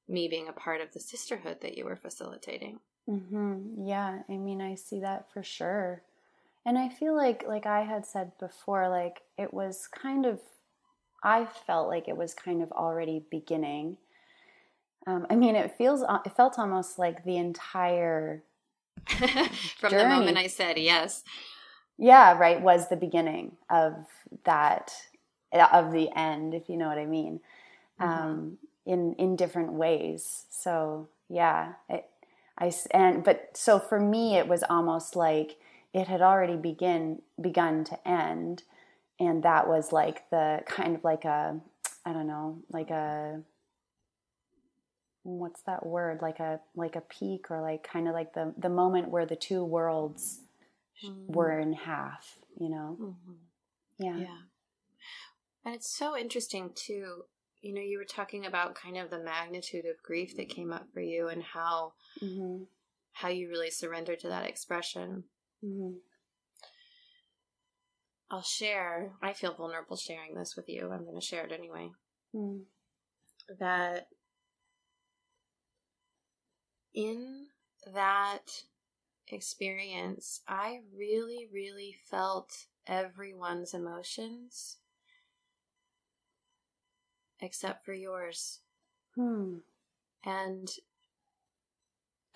me 0.08 0.28
being 0.28 0.48
a 0.48 0.54
part 0.54 0.82
of 0.82 0.94
the 0.94 1.00
sisterhood 1.00 1.62
that 1.62 1.78
you 1.78 1.86
were 1.86 1.96
facilitating. 1.96 2.80
Mm-hmm. 3.10 3.86
Yeah, 3.86 4.20
I 4.28 4.38
mean, 4.38 4.62
I 4.62 4.76
see 4.76 5.00
that 5.02 5.32
for 5.32 5.44
sure 5.44 6.02
and 6.66 6.78
i 6.78 6.90
feel 6.90 7.16
like 7.16 7.44
like 7.48 7.66
i 7.66 7.82
had 7.82 8.06
said 8.06 8.32
before 8.40 8.90
like 8.90 9.22
it 9.38 9.54
was 9.54 9.88
kind 9.88 10.26
of 10.26 10.40
i 11.24 11.46
felt 11.46 11.88
like 11.88 12.08
it 12.08 12.18
was 12.18 12.34
kind 12.34 12.62
of 12.62 12.72
already 12.72 13.24
beginning 13.30 13.98
um, 15.08 15.26
i 15.30 15.36
mean 15.36 15.56
it 15.56 15.76
feels 15.78 16.04
uh, 16.04 16.20
it 16.26 16.36
felt 16.36 16.58
almost 16.58 16.98
like 16.98 17.24
the 17.24 17.38
entire 17.38 18.44
from 19.08 19.92
journey, 19.92 20.04
the 20.04 20.10
moment 20.10 20.38
i 20.38 20.48
said 20.48 20.78
yes 20.78 21.24
yeah 21.98 22.38
right 22.38 22.62
was 22.62 22.90
the 22.90 22.96
beginning 22.96 23.56
of 23.70 23.94
that 24.44 24.92
of 25.72 25.94
the 25.94 26.10
end 26.18 26.54
if 26.54 26.68
you 26.68 26.76
know 26.76 26.88
what 26.88 26.98
i 26.98 27.06
mean 27.06 27.40
mm-hmm. 28.02 28.12
um, 28.12 28.58
in 28.86 29.16
in 29.16 29.36
different 29.36 29.74
ways. 29.74 30.46
So 30.50 31.10
yeah 31.30 31.74
it, 31.90 32.06
i 32.58 32.72
and 32.92 33.24
but 33.24 33.50
so 33.54 33.80
for 33.80 34.00
me 34.00 34.38
it 34.38 34.48
was 34.48 34.64
almost 34.70 35.16
like 35.16 35.58
it 35.94 36.08
had 36.08 36.22
already 36.22 36.56
begin 36.56 37.20
begun 37.42 37.84
to 37.84 38.08
end 38.08 38.64
and 39.20 39.42
that 39.44 39.68
was 39.68 39.92
like 39.92 40.30
the 40.30 40.62
kind 40.68 40.96
of 40.96 41.04
like 41.04 41.26
a 41.26 41.60
i 42.06 42.14
don't 42.14 42.28
know 42.28 42.60
like 42.72 42.92
a 42.92 43.42
what's 45.26 45.62
that 45.64 45.86
word? 45.86 46.22
Like 46.22 46.40
a 46.40 46.60
like 46.76 46.96
a 46.96 47.02
peak 47.02 47.50
or 47.50 47.62
like 47.62 47.84
kind 47.84 48.08
of 48.08 48.14
like 48.14 48.34
the 48.34 48.54
the 48.58 48.70
moment 48.70 49.10
where 49.10 49.26
the 49.26 49.36
two 49.36 49.64
worlds 49.64 50.42
mm-hmm. 51.04 51.34
were 51.34 51.60
in 51.60 51.74
half 51.74 52.38
you 52.60 52.70
know? 52.70 52.98
Mm-hmm. 53.02 53.34
yeah. 53.98 54.18
Yeah. 54.18 54.38
And 55.66 55.74
it's 55.74 55.90
so 55.90 56.16
interesting 56.16 56.70
too 56.76 57.24
you 57.66 57.74
know 57.74 57.82
you 57.82 57.98
were 57.98 58.06
talking 58.06 58.46
about 58.46 58.76
kind 58.76 58.98
of 58.98 59.10
the 59.10 59.20
magnitude 59.20 59.86
of 59.86 60.04
grief 60.04 60.38
that 60.38 60.50
came 60.50 60.72
up 60.72 60.88
for 60.94 61.02
you 61.02 61.28
and 61.28 61.44
how 61.44 61.94
mm-hmm. 62.22 62.64
how 63.14 63.30
you 63.30 63.50
really 63.50 63.72
surrendered 63.72 64.20
to 64.20 64.28
that 64.30 64.48
expression 64.48 65.24
Mm-hmm. 65.66 65.96
I'll 68.30 68.42
share. 68.42 69.14
I 69.22 69.34
feel 69.34 69.54
vulnerable 69.54 69.98
sharing 69.98 70.36
this 70.36 70.56
with 70.56 70.68
you. 70.68 70.92
I'm 70.92 71.04
going 71.06 71.20
to 71.20 71.26
share 71.26 71.46
it 71.46 71.52
anyway. 71.52 71.92
Mm. 72.36 72.62
That 73.60 74.08
in 76.94 77.48
that 77.94 78.64
experience, 79.28 80.42
I 80.48 80.80
really, 80.96 81.48
really 81.54 81.96
felt 82.10 82.66
everyone's 82.88 83.74
emotions 83.74 84.78
except 87.42 87.86
for 87.86 87.94
yours. 87.94 88.60
Hmm. 89.16 89.58
And 90.24 90.70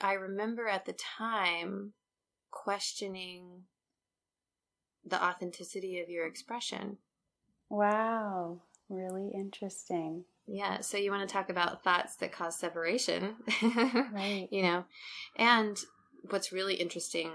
I 0.02 0.14
remember 0.14 0.68
at 0.68 0.86
the 0.86 0.94
time 0.94 1.94
questioning 2.52 3.64
the 5.06 5.24
authenticity 5.24 6.00
of 6.00 6.10
your 6.10 6.26
expression. 6.26 6.98
Wow, 7.70 8.62
really 8.90 9.32
interesting. 9.34 10.26
Yeah, 10.48 10.82
so 10.82 10.98
you 10.98 11.12
want 11.12 11.28
to 11.28 11.32
talk 11.32 11.50
about 11.50 11.84
thoughts 11.84 12.16
that 12.18 12.32
cause 12.32 12.58
separation, 12.58 13.36
right? 14.12 14.48
you 14.52 14.64
know, 14.64 14.86
and 15.36 15.78
what's 16.30 16.52
really 16.52 16.76
interesting 16.76 17.32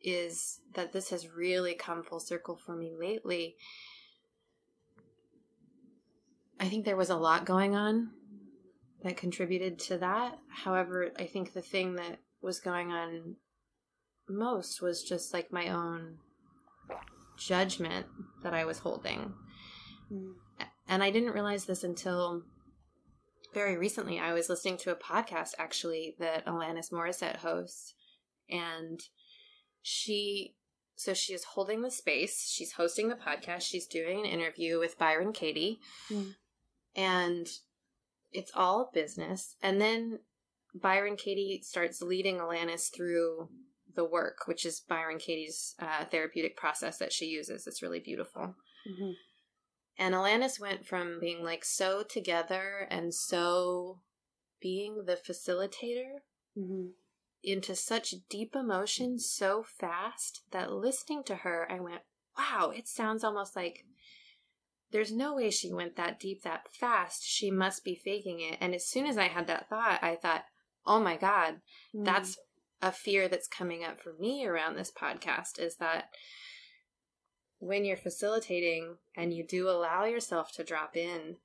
is 0.00 0.60
that 0.74 0.92
this 0.92 1.10
has 1.10 1.28
really 1.28 1.74
come 1.74 2.02
full 2.02 2.18
circle 2.18 2.56
for 2.56 2.74
me 2.74 2.92
lately. 2.98 3.56
I 6.62 6.68
think 6.68 6.84
there 6.84 6.96
was 6.96 7.10
a 7.10 7.16
lot 7.16 7.44
going 7.44 7.74
on 7.74 8.10
that 9.02 9.16
contributed 9.16 9.80
to 9.80 9.98
that. 9.98 10.38
However, 10.48 11.10
I 11.18 11.24
think 11.24 11.52
the 11.52 11.60
thing 11.60 11.96
that 11.96 12.20
was 12.40 12.60
going 12.60 12.92
on 12.92 13.34
most 14.28 14.80
was 14.80 15.02
just 15.02 15.34
like 15.34 15.52
my 15.52 15.70
own 15.70 16.18
judgment 17.36 18.06
that 18.44 18.54
I 18.54 18.64
was 18.64 18.78
holding. 18.78 19.34
Mm. 20.10 20.34
And 20.86 21.02
I 21.02 21.10
didn't 21.10 21.32
realize 21.32 21.64
this 21.64 21.82
until 21.82 22.44
very 23.52 23.76
recently. 23.76 24.20
I 24.20 24.32
was 24.32 24.48
listening 24.48 24.76
to 24.78 24.92
a 24.92 24.96
podcast 24.96 25.54
actually 25.58 26.14
that 26.20 26.46
Alanis 26.46 26.92
Morissette 26.92 27.38
hosts, 27.38 27.94
and 28.48 29.00
she 29.82 30.54
so 30.94 31.12
she 31.14 31.32
is 31.32 31.42
holding 31.42 31.82
the 31.82 31.90
space. 31.90 32.48
She's 32.48 32.74
hosting 32.74 33.08
the 33.08 33.16
podcast. 33.16 33.62
She's 33.62 33.86
doing 33.86 34.20
an 34.20 34.26
interview 34.26 34.78
with 34.78 34.98
Byron 34.98 35.32
Katie, 35.32 35.80
mm. 36.08 36.34
And 36.94 37.48
it's 38.32 38.52
all 38.54 38.90
business. 38.92 39.56
And 39.62 39.80
then 39.80 40.20
Byron 40.74 41.16
Katie 41.16 41.60
starts 41.62 42.00
leading 42.00 42.38
Alanis 42.38 42.94
through 42.94 43.48
the 43.94 44.04
work, 44.04 44.46
which 44.46 44.64
is 44.64 44.80
Byron 44.80 45.18
Katie's 45.18 45.74
uh, 45.78 46.04
therapeutic 46.06 46.56
process 46.56 46.98
that 46.98 47.12
she 47.12 47.26
uses. 47.26 47.66
It's 47.66 47.82
really 47.82 48.00
beautiful. 48.00 48.54
Mm-hmm. 48.88 49.10
And 49.98 50.14
Alanis 50.14 50.58
went 50.58 50.86
from 50.86 51.18
being 51.20 51.44
like 51.44 51.64
so 51.64 52.02
together 52.02 52.86
and 52.90 53.12
so 53.12 54.00
being 54.60 55.04
the 55.06 55.16
facilitator 55.16 56.20
mm-hmm. 56.56 56.88
into 57.42 57.76
such 57.76 58.14
deep 58.30 58.56
emotion 58.56 59.18
so 59.18 59.62
fast 59.62 60.42
that 60.50 60.72
listening 60.72 61.22
to 61.24 61.36
her, 61.36 61.70
I 61.70 61.80
went, 61.80 62.02
wow, 62.38 62.72
it 62.74 62.88
sounds 62.88 63.22
almost 63.22 63.54
like 63.54 63.84
there's 64.92 65.12
no 65.12 65.34
way 65.34 65.50
she 65.50 65.72
went 65.72 65.96
that 65.96 66.20
deep 66.20 66.42
that 66.42 66.68
fast. 66.72 67.24
She 67.24 67.50
must 67.50 67.84
be 67.84 67.94
faking 67.94 68.40
it. 68.40 68.58
And 68.60 68.74
as 68.74 68.86
soon 68.86 69.06
as 69.06 69.18
I 69.18 69.28
had 69.28 69.46
that 69.46 69.68
thought, 69.68 69.98
I 70.02 70.16
thought, 70.16 70.44
oh 70.86 71.00
my 71.00 71.16
God, 71.16 71.60
mm. 71.94 72.04
that's 72.04 72.38
a 72.80 72.92
fear 72.92 73.28
that's 73.28 73.48
coming 73.48 73.84
up 73.84 74.00
for 74.00 74.14
me 74.18 74.44
around 74.44 74.76
this 74.76 74.92
podcast 74.92 75.58
is 75.58 75.76
that 75.76 76.10
when 77.58 77.84
you're 77.84 77.96
facilitating 77.96 78.96
and 79.16 79.32
you 79.32 79.46
do 79.46 79.68
allow 79.68 80.04
yourself 80.04 80.52
to 80.52 80.64
drop 80.64 80.96
in 80.96 81.36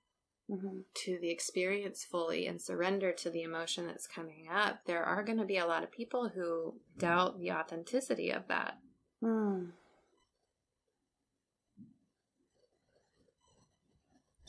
mm-hmm. 0.50 0.80
to 0.96 1.18
the 1.22 1.30
experience 1.30 2.04
fully 2.04 2.48
and 2.48 2.60
surrender 2.60 3.12
to 3.12 3.30
the 3.30 3.44
emotion 3.44 3.86
that's 3.86 4.08
coming 4.08 4.48
up, 4.52 4.80
there 4.86 5.04
are 5.04 5.24
going 5.24 5.38
to 5.38 5.46
be 5.46 5.58
a 5.58 5.68
lot 5.68 5.84
of 5.84 5.92
people 5.92 6.30
who 6.30 6.74
doubt 6.98 7.40
the 7.40 7.52
authenticity 7.52 8.32
of 8.32 8.48
that. 8.48 8.80
Mm. 9.24 9.70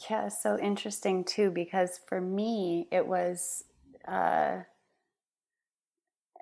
Yeah, 0.09 0.29
so 0.29 0.59
interesting 0.59 1.25
too, 1.25 1.51
because 1.51 2.01
for 2.09 2.21
me, 2.21 2.89
it 2.91 3.07
was. 3.07 3.65
Uh, 4.07 4.61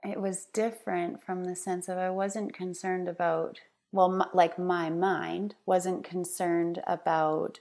it 0.05 0.21
was 0.21 0.47
different 0.47 1.23
from 1.23 1.45
the 1.45 1.57
sense 1.57 1.89
of 1.89 1.99
I 1.99 2.11
wasn't 2.11 2.55
concerned 2.55 3.09
about, 3.09 3.61
well, 3.93 4.13
m- 4.13 4.29
like 4.33 4.59
my 4.59 4.91
mind 4.91 5.55
wasn't 5.67 6.05
concerned 6.05 6.83
about 6.87 7.61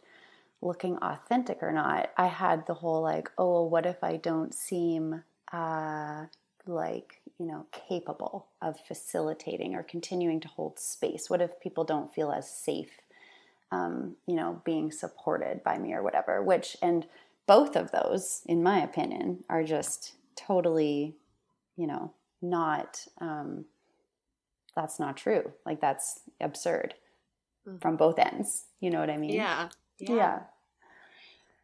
looking 0.62 0.98
authentic 0.98 1.60
or 1.64 1.72
not. 1.72 2.12
I 2.18 2.28
had 2.28 2.68
the 2.68 2.76
whole 2.76 3.02
like, 3.02 3.32
oh, 3.38 3.64
what 3.66 3.86
if 3.86 4.04
I 4.04 4.18
don't 4.18 4.54
seem 4.54 5.24
uh, 5.54 6.26
like, 6.68 7.22
you 7.40 7.46
know, 7.48 7.68
capable 7.90 8.48
of 8.62 8.80
facilitating 8.88 9.76
or 9.76 9.84
continuing 9.84 10.40
to 10.42 10.48
hold 10.50 10.80
space? 10.80 11.30
What 11.30 11.42
if 11.42 11.60
people 11.60 11.84
don't 11.84 12.14
feel 12.14 12.32
as 12.32 12.50
safe 12.50 13.02
um, 13.72 14.16
you 14.28 14.36
know, 14.36 14.62
being 14.66 14.92
supported 14.92 15.64
by 15.64 15.78
me 15.78 15.94
or 15.94 16.04
whatever, 16.04 16.42
which, 16.42 16.78
and 16.82 17.08
both 17.48 17.76
of 17.76 17.92
those, 17.92 18.42
in 18.46 18.64
my 18.64 18.82
opinion, 18.82 19.44
are 19.50 19.64
just 19.64 20.14
totally, 20.36 21.16
you 21.76 21.88
know, 21.88 22.14
not, 22.42 23.06
um, 23.20 23.66
that's 24.76 25.00
not 25.00 25.18
true. 25.18 25.52
Like, 25.66 25.82
that's 25.82 26.22
absurd 26.40 26.96
mm-hmm. 27.68 27.78
from 27.78 27.98
both 27.98 28.20
ends. 28.20 28.66
You 28.80 28.90
know 28.90 29.00
what 29.00 29.10
I 29.10 29.18
mean? 29.18 29.34
Yeah. 29.34 29.70
yeah. 30.00 30.16
Yeah. 30.16 30.40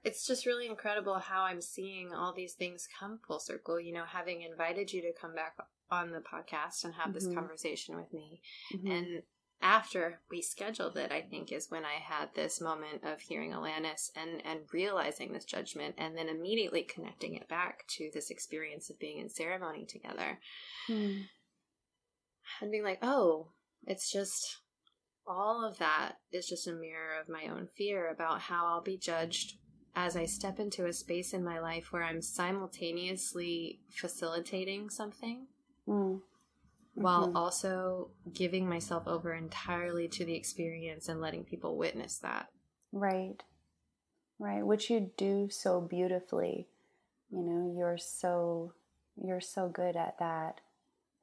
It's 0.03 0.25
just 0.25 0.47
really 0.47 0.65
incredible 0.65 1.19
how 1.19 1.43
I'm 1.43 1.61
seeing 1.61 2.11
all 2.13 2.33
these 2.33 2.53
things 2.53 2.87
come 2.99 3.19
full 3.27 3.39
circle. 3.39 3.79
You 3.79 3.93
know, 3.93 4.05
having 4.05 4.41
invited 4.41 4.91
you 4.91 5.01
to 5.03 5.13
come 5.13 5.35
back 5.35 5.55
on 5.91 6.11
the 6.11 6.19
podcast 6.19 6.85
and 6.85 6.93
have 6.95 7.09
mm-hmm. 7.09 7.13
this 7.13 7.27
conversation 7.27 7.95
with 7.95 8.11
me. 8.11 8.41
Mm-hmm. 8.73 8.91
And 8.91 9.23
after 9.61 10.19
we 10.29 10.41
scheduled 10.41 10.97
it, 10.97 11.11
I 11.11 11.21
think 11.21 11.51
is 11.51 11.69
when 11.69 11.85
I 11.85 11.99
had 12.01 12.29
this 12.33 12.59
moment 12.59 13.03
of 13.03 13.21
hearing 13.21 13.51
Alanis 13.51 14.09
and 14.15 14.41
and 14.45 14.61
realizing 14.73 15.31
this 15.31 15.45
judgment, 15.45 15.95
and 15.97 16.17
then 16.17 16.29
immediately 16.29 16.83
connecting 16.83 17.35
it 17.35 17.47
back 17.47 17.85
to 17.97 18.09
this 18.13 18.29
experience 18.29 18.89
of 18.89 18.99
being 18.99 19.19
in 19.19 19.29
ceremony 19.29 19.85
together, 19.85 20.39
hmm. 20.87 21.21
and 22.61 22.71
being 22.71 22.83
like, 22.83 22.99
oh, 23.01 23.49
it's 23.85 24.11
just 24.11 24.57
all 25.27 25.63
of 25.63 25.77
that 25.77 26.13
is 26.31 26.47
just 26.47 26.67
a 26.67 26.73
mirror 26.73 27.19
of 27.21 27.29
my 27.29 27.47
own 27.47 27.67
fear 27.77 28.09
about 28.09 28.41
how 28.41 28.65
I'll 28.65 28.81
be 28.81 28.97
judged 28.97 29.57
as 29.95 30.17
I 30.17 30.25
step 30.25 30.59
into 30.59 30.85
a 30.85 30.93
space 30.93 31.33
in 31.33 31.43
my 31.43 31.59
life 31.59 31.91
where 31.91 32.03
I'm 32.03 32.21
simultaneously 32.21 33.81
facilitating 33.89 34.89
something. 34.89 35.47
Mm 35.87 36.21
while 37.01 37.27
mm-hmm. 37.27 37.37
also 37.37 38.09
giving 38.33 38.67
myself 38.67 39.07
over 39.07 39.33
entirely 39.33 40.07
to 40.09 40.25
the 40.25 40.35
experience 40.35 41.09
and 41.09 41.21
letting 41.21 41.43
people 41.43 41.77
witness 41.77 42.17
that. 42.19 42.49
Right. 42.91 43.41
Right, 44.39 44.65
which 44.65 44.89
you 44.89 45.11
do 45.17 45.49
so 45.51 45.81
beautifully. 45.81 46.67
You 47.29 47.43
know, 47.43 47.73
you're 47.77 47.97
so 47.97 48.73
you're 49.21 49.41
so 49.41 49.67
good 49.67 49.95
at 49.95 50.17
that. 50.19 50.61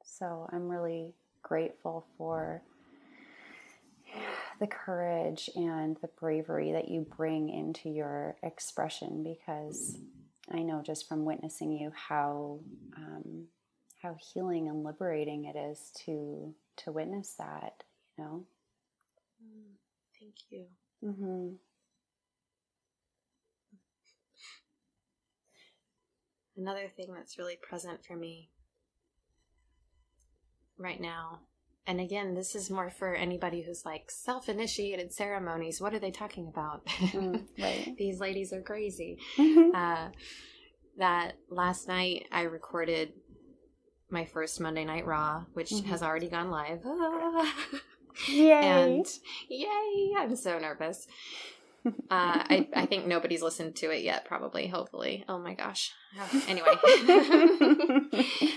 So 0.03 0.49
I'm 0.51 0.69
really 0.69 1.15
grateful 1.41 2.05
for 2.17 2.61
the 4.59 4.67
courage 4.67 5.49
and 5.55 5.97
the 6.01 6.07
bravery 6.07 6.71
that 6.71 6.89
you 6.89 7.05
bring 7.17 7.49
into 7.49 7.89
your 7.89 8.35
expression 8.43 9.23
because 9.23 9.97
I 10.51 10.61
know 10.61 10.81
just 10.81 11.07
from 11.07 11.25
witnessing 11.25 11.71
you 11.71 11.91
how 11.95 12.59
um, 12.97 13.45
how 14.01 14.15
healing 14.33 14.67
and 14.67 14.83
liberating 14.83 15.45
it 15.45 15.57
is 15.57 15.91
to 16.05 16.53
to 16.77 16.91
witness 16.91 17.35
that 17.37 17.83
you 18.17 18.23
know 18.23 18.45
mm, 19.43 19.73
thank 20.19 20.35
you 20.49 20.65
mm-hmm. 21.03 21.55
another 26.57 26.87
thing 26.87 27.13
that's 27.13 27.37
really 27.37 27.57
present 27.61 28.05
for 28.05 28.15
me 28.15 28.49
right 30.77 31.01
now 31.01 31.39
and 31.85 31.99
again 31.99 32.35
this 32.35 32.55
is 32.55 32.69
more 32.69 32.89
for 32.89 33.13
anybody 33.15 33.61
who's 33.61 33.83
like 33.85 34.09
self-initiated 34.09 35.11
ceremonies 35.13 35.81
what 35.81 35.93
are 35.93 35.99
they 35.99 36.11
talking 36.11 36.47
about 36.47 36.85
mm, 36.85 37.43
right. 37.59 37.95
these 37.97 38.19
ladies 38.19 38.53
are 38.53 38.61
crazy 38.61 39.17
mm-hmm. 39.37 39.75
uh, 39.75 40.09
that 40.97 41.33
last 41.49 41.87
night 41.87 42.25
i 42.31 42.43
recorded 42.43 43.11
my 44.09 44.25
first 44.25 44.59
Monday 44.59 44.85
Night 44.85 45.05
Raw, 45.05 45.45
which 45.53 45.71
mm-hmm. 45.71 45.89
has 45.89 46.01
already 46.01 46.29
gone 46.29 46.49
live. 46.49 46.83
yay! 48.27 48.61
And 48.61 49.05
yay! 49.49 50.13
I'm 50.17 50.35
so 50.35 50.57
nervous. 50.59 51.07
Uh, 51.85 51.91
I, 52.09 52.67
I 52.75 52.85
think 52.85 53.05
nobody's 53.05 53.41
listened 53.41 53.75
to 53.77 53.89
it 53.91 54.03
yet, 54.03 54.25
probably, 54.25 54.67
hopefully. 54.67 55.23
Oh 55.29 55.39
my 55.39 55.53
gosh. 55.53 55.91
Anyway, 56.47 56.67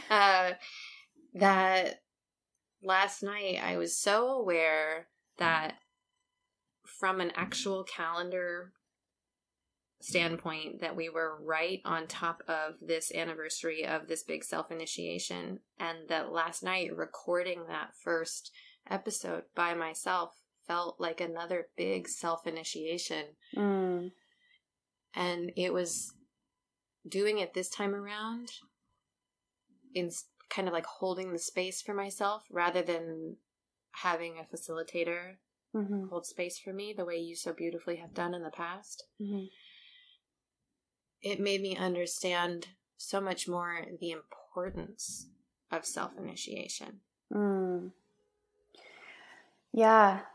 uh, 0.10 0.52
that 1.34 2.00
last 2.82 3.22
night 3.22 3.60
I 3.62 3.76
was 3.76 3.96
so 3.96 4.28
aware 4.30 5.06
that 5.38 5.74
from 6.84 7.20
an 7.20 7.32
actual 7.36 7.84
calendar 7.84 8.72
standpoint 10.02 10.80
that 10.80 10.96
we 10.96 11.08
were 11.08 11.38
right 11.40 11.80
on 11.84 12.08
top 12.08 12.42
of 12.48 12.74
this 12.80 13.12
anniversary 13.14 13.86
of 13.86 14.08
this 14.08 14.24
big 14.24 14.42
self 14.42 14.70
initiation. 14.70 15.60
And 15.78 16.08
that 16.08 16.32
last 16.32 16.62
night, 16.62 16.94
recording 16.94 17.66
that 17.68 17.90
first 18.02 18.50
episode 18.90 19.44
by 19.54 19.74
myself 19.74 20.34
felt 20.66 20.96
like 20.98 21.20
another 21.20 21.68
big 21.76 22.08
self 22.08 22.46
initiation. 22.46 23.26
Mm. 23.56 24.10
And 25.14 25.52
it 25.56 25.72
was 25.72 26.12
doing 27.08 27.38
it 27.38 27.54
this 27.54 27.68
time 27.68 27.94
around 27.94 28.48
in 29.94 30.10
kind 30.50 30.66
of 30.66 30.74
like 30.74 30.86
holding 30.86 31.32
the 31.32 31.38
space 31.38 31.80
for 31.80 31.94
myself 31.94 32.42
rather 32.50 32.82
than 32.82 33.36
having 34.02 34.34
a 34.38 34.56
facilitator 34.56 35.34
mm-hmm. 35.74 36.08
hold 36.08 36.26
space 36.26 36.58
for 36.58 36.72
me 36.72 36.94
the 36.96 37.04
way 37.04 37.16
you 37.16 37.36
so 37.36 37.52
beautifully 37.52 37.96
have 37.96 38.14
done 38.14 38.34
in 38.34 38.42
the 38.42 38.50
past. 38.50 39.04
Mm-hmm 39.20 39.44
it 41.22 41.40
made 41.40 41.62
me 41.62 41.76
understand 41.76 42.68
so 42.96 43.20
much 43.20 43.48
more 43.48 43.86
the 44.00 44.10
importance 44.10 45.26
of 45.70 45.84
self 45.84 46.12
initiation. 46.18 47.00
Mm. 47.32 47.90
Yeah. 49.72 50.20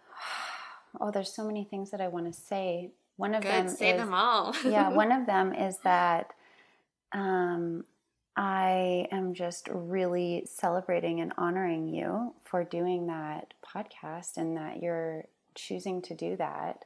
Oh, 1.00 1.12
there's 1.12 1.32
so 1.32 1.46
many 1.46 1.64
things 1.64 1.92
that 1.92 2.02
I 2.02 2.08
want 2.08 2.26
to 2.26 2.34
say. 2.34 2.90
One 3.18 3.36
of 3.36 3.44
Good, 3.44 3.52
them 3.52 3.68
say 3.68 3.92
is, 3.92 3.98
them 3.98 4.16
all. 4.16 4.56
yeah, 4.66 4.90
one 4.90 5.12
of 5.12 5.28
them 5.28 5.54
is 5.54 5.78
that 5.84 6.34
um, 7.12 7.84
I 8.36 9.08
am 9.12 9.36
just 9.36 9.68
really 9.72 10.48
celebrating 10.48 11.20
and 11.20 11.34
honoring 11.38 11.88
you 11.88 12.34
for 12.46 12.64
doing 12.64 13.08
that 13.08 13.54
podcast 13.64 14.38
and 14.38 14.58
that 14.58 14.82
you're 14.82 15.26
choosing 15.54 16.02
to 16.04 16.16
do 16.16 16.36
that. 16.38 16.86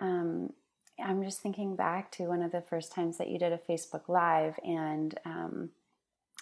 Mm. 0.00 0.04
Um, 0.04 0.52
I'm 0.98 1.22
just 1.22 1.40
thinking 1.40 1.76
back 1.76 2.10
to 2.12 2.24
one 2.24 2.42
of 2.42 2.52
the 2.52 2.60
first 2.60 2.92
times 2.92 3.18
that 3.18 3.28
you 3.28 3.38
did 3.38 3.52
a 3.52 3.58
Facebook 3.58 4.08
Live, 4.08 4.58
and 4.64 5.18
um, 5.24 5.70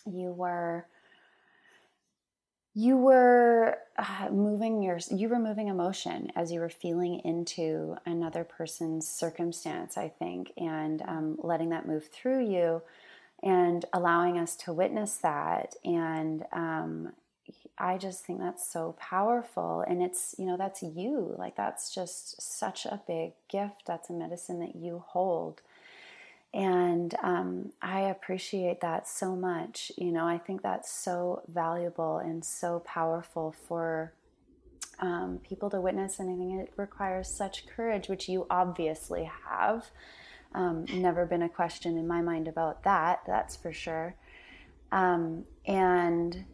you 0.07 0.33
were 0.33 0.87
you 2.75 2.97
were 2.97 3.79
uh, 3.99 4.29
moving 4.31 4.83
your 4.83 4.99
you 5.11 5.29
were 5.29 5.39
moving 5.39 5.69
emotion 5.69 6.31
as 6.37 6.53
you 6.53 6.61
were 6.61 6.71
feeling 6.71 7.21
into 7.25 7.97
another 8.07 8.45
person's 8.45 9.09
circumstance 9.09 9.97
i 9.97 10.09
think 10.09 10.53
and 10.57 11.03
um, 11.03 11.37
letting 11.43 11.71
that 11.71 11.87
move 11.87 12.09
through 12.13 12.49
you 12.49 12.81
and 13.43 13.85
allowing 13.93 14.39
us 14.39 14.55
to 14.55 14.73
witness 14.73 15.17
that 15.17 15.75
and 15.85 16.45
um, 16.53 17.13
I 17.81 17.97
just 17.97 18.25
think 18.25 18.41
that's 18.41 18.71
so 18.71 18.95
powerful. 18.99 19.85
And 19.89 20.03
it's, 20.03 20.35
you 20.39 20.45
know, 20.45 20.57
that's 20.57 20.83
you. 20.83 21.35
Like, 21.39 21.57
that's 21.57 21.95
just 21.95 22.41
such 22.41 22.85
a 22.85 23.01
big 23.07 23.33
gift. 23.49 23.83
That's 23.87 24.11
a 24.11 24.13
medicine 24.13 24.61
that 24.61 24.77
you 24.77 25.03
hold. 25.07 25.63
And 26.53 27.15
um, 27.23 27.73
I 27.81 28.01
appreciate 28.01 28.81
that 28.81 29.09
so 29.09 29.35
much. 29.35 29.91
You 29.97 30.13
know, 30.13 30.27
I 30.27 30.37
think 30.37 30.63
that's 30.63 30.93
so 30.93 31.43
valuable 31.49 32.19
and 32.19 32.45
so 32.45 32.81
powerful 32.81 33.55
for 33.67 34.13
um, 34.99 35.39
people 35.43 35.71
to 35.71 35.81
witness. 35.81 36.19
And 36.19 36.29
I 36.29 36.37
think 36.37 36.69
it 36.69 36.75
requires 36.77 37.29
such 37.29 37.67
courage, 37.67 38.09
which 38.09 38.29
you 38.29 38.47
obviously 38.51 39.31
have. 39.49 39.91
Um, 40.53 40.85
never 40.93 41.25
been 41.27 41.43
a 41.43 41.49
question 41.49 41.97
in 41.97 42.09
my 42.09 42.21
mind 42.23 42.49
about 42.49 42.83
that, 42.83 43.21
that's 43.27 43.55
for 43.55 43.73
sure. 43.73 44.17
Um, 44.91 45.45
and 45.65 46.45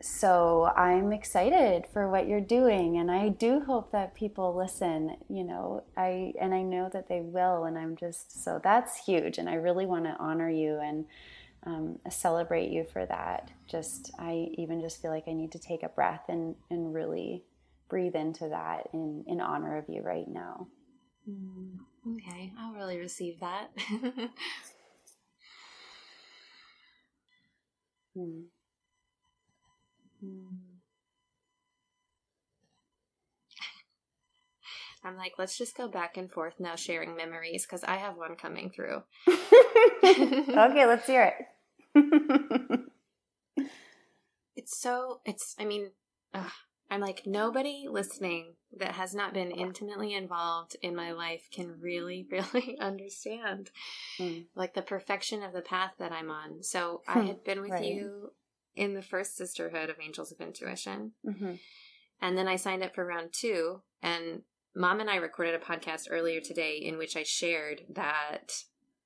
so 0.00 0.70
I'm 0.76 1.12
excited 1.12 1.86
for 1.92 2.08
what 2.10 2.28
you're 2.28 2.40
doing 2.40 2.98
and 2.98 3.10
I 3.10 3.30
do 3.30 3.60
hope 3.60 3.92
that 3.92 4.14
people 4.14 4.54
listen, 4.54 5.16
you 5.28 5.42
know, 5.42 5.84
I 5.96 6.34
and 6.40 6.54
I 6.54 6.62
know 6.62 6.90
that 6.92 7.08
they 7.08 7.20
will 7.20 7.64
and 7.64 7.78
I'm 7.78 7.96
just 7.96 8.44
so 8.44 8.60
that's 8.62 9.04
huge 9.04 9.38
and 9.38 9.48
I 9.48 9.54
really 9.54 9.86
want 9.86 10.04
to 10.04 10.16
honor 10.18 10.50
you 10.50 10.78
and 10.80 11.06
um, 11.64 11.98
celebrate 12.10 12.70
you 12.70 12.84
for 12.92 13.06
that. 13.06 13.50
Just 13.66 14.10
I 14.18 14.48
even 14.58 14.80
just 14.80 15.00
feel 15.00 15.10
like 15.10 15.28
I 15.28 15.32
need 15.32 15.52
to 15.52 15.58
take 15.58 15.82
a 15.82 15.88
breath 15.88 16.24
and 16.28 16.54
and 16.70 16.92
really 16.92 17.44
breathe 17.88 18.14
into 18.14 18.48
that 18.50 18.88
in 18.92 19.24
in 19.26 19.40
honor 19.40 19.78
of 19.78 19.88
you 19.88 20.02
right 20.02 20.28
now. 20.28 20.68
Mm, 21.28 21.78
okay, 22.16 22.52
I'll 22.58 22.74
really 22.74 22.98
receive 22.98 23.40
that. 23.40 23.70
hmm. 28.14 28.42
I'm 35.06 35.16
like, 35.16 35.34
let's 35.38 35.56
just 35.56 35.76
go 35.76 35.86
back 35.86 36.16
and 36.16 36.30
forth 36.30 36.54
now, 36.58 36.74
sharing 36.74 37.16
memories 37.16 37.64
because 37.64 37.84
I 37.84 37.96
have 37.96 38.16
one 38.16 38.34
coming 38.34 38.70
through. 38.70 39.02
okay, 39.28 40.86
let's 40.86 41.06
hear 41.06 41.32
it. 41.94 42.80
it's 44.56 44.76
so, 44.80 45.20
it's, 45.24 45.54
I 45.60 45.64
mean, 45.64 45.90
ugh, 46.34 46.50
I'm 46.90 47.00
like, 47.00 47.22
nobody 47.24 47.86
listening 47.88 48.54
that 48.78 48.92
has 48.92 49.14
not 49.14 49.32
been 49.32 49.52
intimately 49.52 50.12
involved 50.14 50.76
in 50.82 50.96
my 50.96 51.12
life 51.12 51.48
can 51.52 51.80
really, 51.80 52.26
really 52.30 52.76
understand 52.80 53.70
mm. 54.18 54.46
like 54.56 54.74
the 54.74 54.82
perfection 54.82 55.44
of 55.44 55.52
the 55.52 55.62
path 55.62 55.92
that 56.00 56.10
I'm 56.10 56.30
on. 56.30 56.62
So 56.62 57.02
I 57.06 57.20
hmm. 57.20 57.26
had 57.26 57.44
been 57.44 57.60
with 57.60 57.70
right. 57.70 57.84
you 57.84 58.32
in 58.76 58.94
the 58.94 59.02
first 59.02 59.36
sisterhood 59.36 59.90
of 59.90 59.96
Angels 60.00 60.30
of 60.30 60.40
Intuition. 60.40 61.12
Mm-hmm. 61.26 61.54
And 62.20 62.38
then 62.38 62.46
I 62.46 62.56
signed 62.56 62.82
up 62.82 62.94
for 62.94 63.04
round 63.04 63.30
two. 63.32 63.82
And 64.02 64.42
mom 64.74 65.00
and 65.00 65.10
I 65.10 65.16
recorded 65.16 65.54
a 65.54 65.58
podcast 65.58 66.08
earlier 66.10 66.40
today 66.40 66.76
in 66.76 66.98
which 66.98 67.16
I 67.16 67.22
shared 67.22 67.82
that 67.94 68.52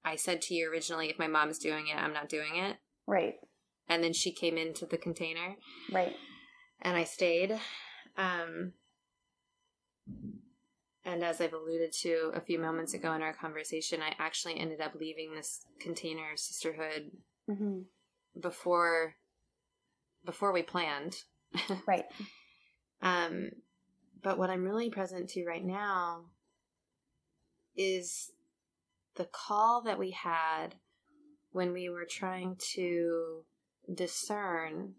I 0.04 0.16
said 0.16 0.42
to 0.42 0.54
you 0.54 0.70
originally, 0.70 1.08
if 1.08 1.18
my 1.18 1.28
mom's 1.28 1.58
doing 1.58 1.86
it, 1.88 1.96
I'm 1.96 2.12
not 2.12 2.28
doing 2.28 2.56
it. 2.56 2.76
Right. 3.06 3.34
And 3.88 4.02
then 4.02 4.12
she 4.12 4.32
came 4.32 4.56
into 4.56 4.86
the 4.86 4.98
container. 4.98 5.56
Right. 5.92 6.14
And 6.82 6.96
I 6.96 7.04
stayed. 7.04 7.58
Um, 8.16 8.72
and 11.04 11.24
as 11.24 11.40
I've 11.40 11.52
alluded 11.52 11.92
to 12.00 12.32
a 12.34 12.40
few 12.40 12.58
moments 12.58 12.94
ago 12.94 13.12
in 13.12 13.22
our 13.22 13.32
conversation, 13.32 14.00
I 14.02 14.14
actually 14.18 14.58
ended 14.58 14.80
up 14.80 14.94
leaving 14.94 15.34
this 15.34 15.64
container 15.80 16.32
of 16.32 16.38
sisterhood 16.38 17.10
mm-hmm. 17.48 17.80
before 18.40 19.16
before 20.24 20.52
we 20.52 20.62
planned. 20.62 21.16
right. 21.86 22.04
Um, 23.02 23.50
but 24.22 24.38
what 24.38 24.50
I'm 24.50 24.64
really 24.64 24.90
present 24.90 25.30
to 25.30 25.46
right 25.46 25.64
now 25.64 26.26
is 27.76 28.30
the 29.16 29.24
call 29.24 29.82
that 29.82 29.98
we 29.98 30.10
had 30.10 30.74
when 31.52 31.72
we 31.72 31.88
were 31.88 32.06
trying 32.08 32.56
to 32.74 33.44
discern 33.92 34.94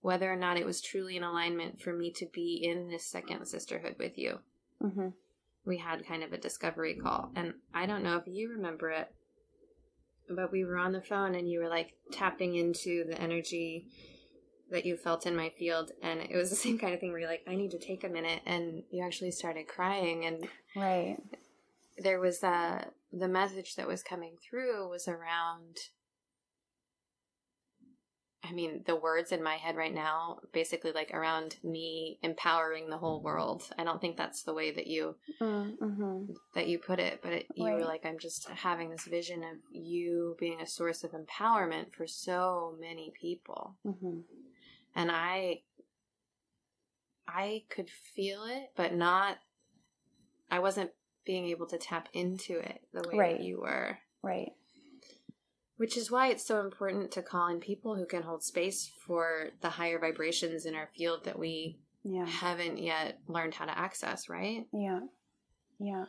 whether 0.00 0.32
or 0.32 0.36
not 0.36 0.56
it 0.56 0.66
was 0.66 0.80
truly 0.80 1.16
an 1.16 1.22
alignment 1.22 1.80
for 1.80 1.92
me 1.92 2.12
to 2.12 2.26
be 2.32 2.60
in 2.62 2.88
this 2.88 3.06
second 3.06 3.46
sisterhood 3.46 3.96
with 3.98 4.16
you. 4.16 4.38
Mm-hmm. 4.82 5.08
We 5.64 5.78
had 5.78 6.06
kind 6.06 6.22
of 6.22 6.32
a 6.32 6.38
discovery 6.38 6.94
call. 6.94 7.32
And 7.34 7.54
I 7.74 7.86
don't 7.86 8.04
know 8.04 8.16
if 8.16 8.24
you 8.26 8.50
remember 8.50 8.90
it, 8.90 9.08
but 10.28 10.52
we 10.52 10.64
were 10.64 10.76
on 10.76 10.92
the 10.92 11.00
phone 11.00 11.34
and 11.34 11.48
you 11.48 11.60
were 11.60 11.68
like 11.68 11.94
tapping 12.12 12.54
into 12.54 13.04
the 13.04 13.20
energy 13.20 13.86
that 14.70 14.84
you 14.84 14.96
felt 14.96 15.26
in 15.26 15.36
my 15.36 15.50
field 15.58 15.92
and 16.02 16.20
it 16.20 16.36
was 16.36 16.50
the 16.50 16.56
same 16.66 16.78
kind 16.78 16.94
of 16.94 17.00
thing 17.00 17.10
where 17.10 17.20
you're 17.20 17.30
like 17.30 17.44
i 17.48 17.54
need 17.54 17.70
to 17.70 17.78
take 17.78 18.04
a 18.04 18.08
minute 18.08 18.40
and 18.46 18.82
you 18.90 19.04
actually 19.04 19.30
started 19.30 19.68
crying 19.68 20.24
and 20.24 20.48
right. 20.74 21.16
there 21.98 22.20
was 22.20 22.42
uh 22.42 22.84
the 23.12 23.28
message 23.28 23.76
that 23.76 23.86
was 23.86 24.02
coming 24.02 24.36
through 24.48 24.88
was 24.88 25.08
around 25.08 25.76
I 28.48 28.52
mean, 28.52 28.82
the 28.86 28.96
words 28.96 29.32
in 29.32 29.42
my 29.42 29.56
head 29.56 29.76
right 29.76 29.94
now, 29.94 30.38
basically 30.52 30.92
like 30.92 31.10
around 31.12 31.56
me 31.64 32.18
empowering 32.22 32.88
the 32.88 32.98
whole 32.98 33.20
world. 33.22 33.64
I 33.78 33.84
don't 33.84 34.00
think 34.00 34.16
that's 34.16 34.42
the 34.42 34.54
way 34.54 34.72
that 34.72 34.86
you 34.86 35.16
mm, 35.40 35.76
mm-hmm. 35.78 36.32
that 36.54 36.68
you 36.68 36.78
put 36.78 37.00
it, 37.00 37.20
but 37.22 37.32
it, 37.32 37.46
you 37.54 37.66
right. 37.66 37.74
were 37.74 37.84
like, 37.84 38.06
I'm 38.06 38.18
just 38.18 38.48
having 38.48 38.90
this 38.90 39.04
vision 39.04 39.42
of 39.42 39.56
you 39.70 40.36
being 40.38 40.60
a 40.60 40.66
source 40.66 41.04
of 41.04 41.12
empowerment 41.12 41.94
for 41.94 42.06
so 42.06 42.76
many 42.80 43.12
people. 43.20 43.76
Mm-hmm 43.86 44.20
and 44.96 45.10
I 45.12 45.60
I 47.28 47.64
could 47.68 47.90
feel 47.90 48.44
it, 48.46 48.70
but 48.76 48.94
not 48.94 49.36
I 50.50 50.58
wasn't 50.58 50.90
being 51.24 51.46
able 51.46 51.66
to 51.66 51.78
tap 51.78 52.08
into 52.12 52.58
it 52.58 52.80
the 52.92 53.06
way 53.08 53.16
right. 53.16 53.36
that 53.36 53.44
you 53.44 53.60
were. 53.60 53.98
Right. 54.22 54.52
Which 55.76 55.96
is 55.96 56.10
why 56.10 56.28
it's 56.28 56.46
so 56.46 56.60
important 56.60 57.10
to 57.12 57.22
call 57.22 57.48
in 57.48 57.60
people 57.60 57.96
who 57.96 58.06
can 58.06 58.22
hold 58.22 58.42
space 58.42 58.90
for 59.06 59.50
the 59.60 59.70
higher 59.70 59.98
vibrations 59.98 60.64
in 60.64 60.74
our 60.74 60.88
field 60.96 61.24
that 61.24 61.38
we 61.38 61.78
yeah. 62.02 62.26
haven't 62.26 62.78
yet 62.78 63.18
learned 63.28 63.54
how 63.54 63.66
to 63.66 63.78
access, 63.78 64.28
right? 64.28 64.66
Yeah. 64.72 65.00
Yeah. 65.78 66.04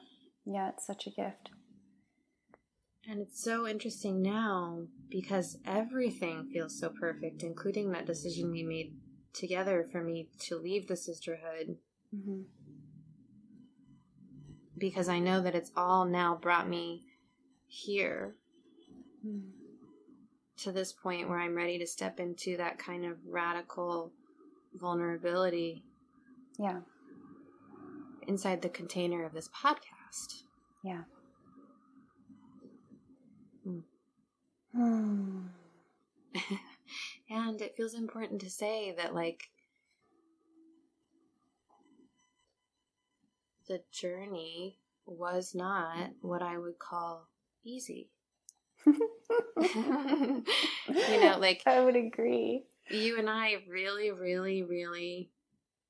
Yeah, 0.46 0.70
it's 0.70 0.88
such 0.88 1.08
a 1.08 1.10
gift. 1.10 1.50
And 3.10 3.22
it's 3.22 3.42
so 3.42 3.68
interesting 3.68 4.22
now 4.22 4.84
because 5.10 5.58
everything 5.66 6.50
feels 6.52 6.78
so 6.78 6.90
perfect, 6.90 7.42
including 7.42 7.92
that 7.92 8.06
decision 8.06 8.52
we 8.52 8.64
made 8.64 8.96
together 9.34 9.88
for 9.92 10.02
me 10.02 10.30
to 10.40 10.58
leave 10.58 10.88
the 10.88 10.96
sisterhood. 10.96 11.78
Mm-hmm. 12.16 12.42
Because 14.78 15.10
I 15.10 15.20
know 15.20 15.42
that 15.42 15.56
it's 15.56 15.72
all 15.76 16.06
now 16.06 16.36
brought 16.36 16.70
me 16.70 17.04
here 17.66 18.36
mm. 19.26 19.42
To 20.58 20.72
this 20.72 20.92
point 20.92 21.30
where 21.30 21.40
I'm 21.40 21.56
ready 21.56 21.78
to 21.80 21.88
step 21.88 22.20
into 22.20 22.58
that 22.58 22.80
kind 22.80 23.06
of 23.06 23.18
radical 23.28 24.12
vulnerability. 24.74 25.84
Yeah. 26.58 26.80
Inside 28.28 28.62
the 28.62 28.70
container 28.70 29.24
of 29.24 29.34
this 29.34 29.50
podcast. 29.50 30.44
Yeah. 30.84 31.04
Hmm. 34.74 35.48
and 37.30 37.62
it 37.62 37.76
feels 37.76 37.94
important 37.94 38.42
to 38.42 38.50
say 38.50 38.94
that, 38.98 39.16
like, 39.16 39.50
the 43.68 43.82
journey 43.92 44.78
was 45.06 45.56
not 45.56 46.12
what 46.22 46.42
I 46.42 46.58
would 46.58 46.80
call 46.80 47.28
easy. 47.64 48.10
you 48.86 50.44
know, 51.22 51.38
like, 51.40 51.64
I 51.66 51.84
would 51.84 51.96
agree. 51.96 52.64
You 52.90 53.18
and 53.20 53.30
I 53.30 53.64
really, 53.70 54.12
really, 54.12 54.64
really 54.64 55.30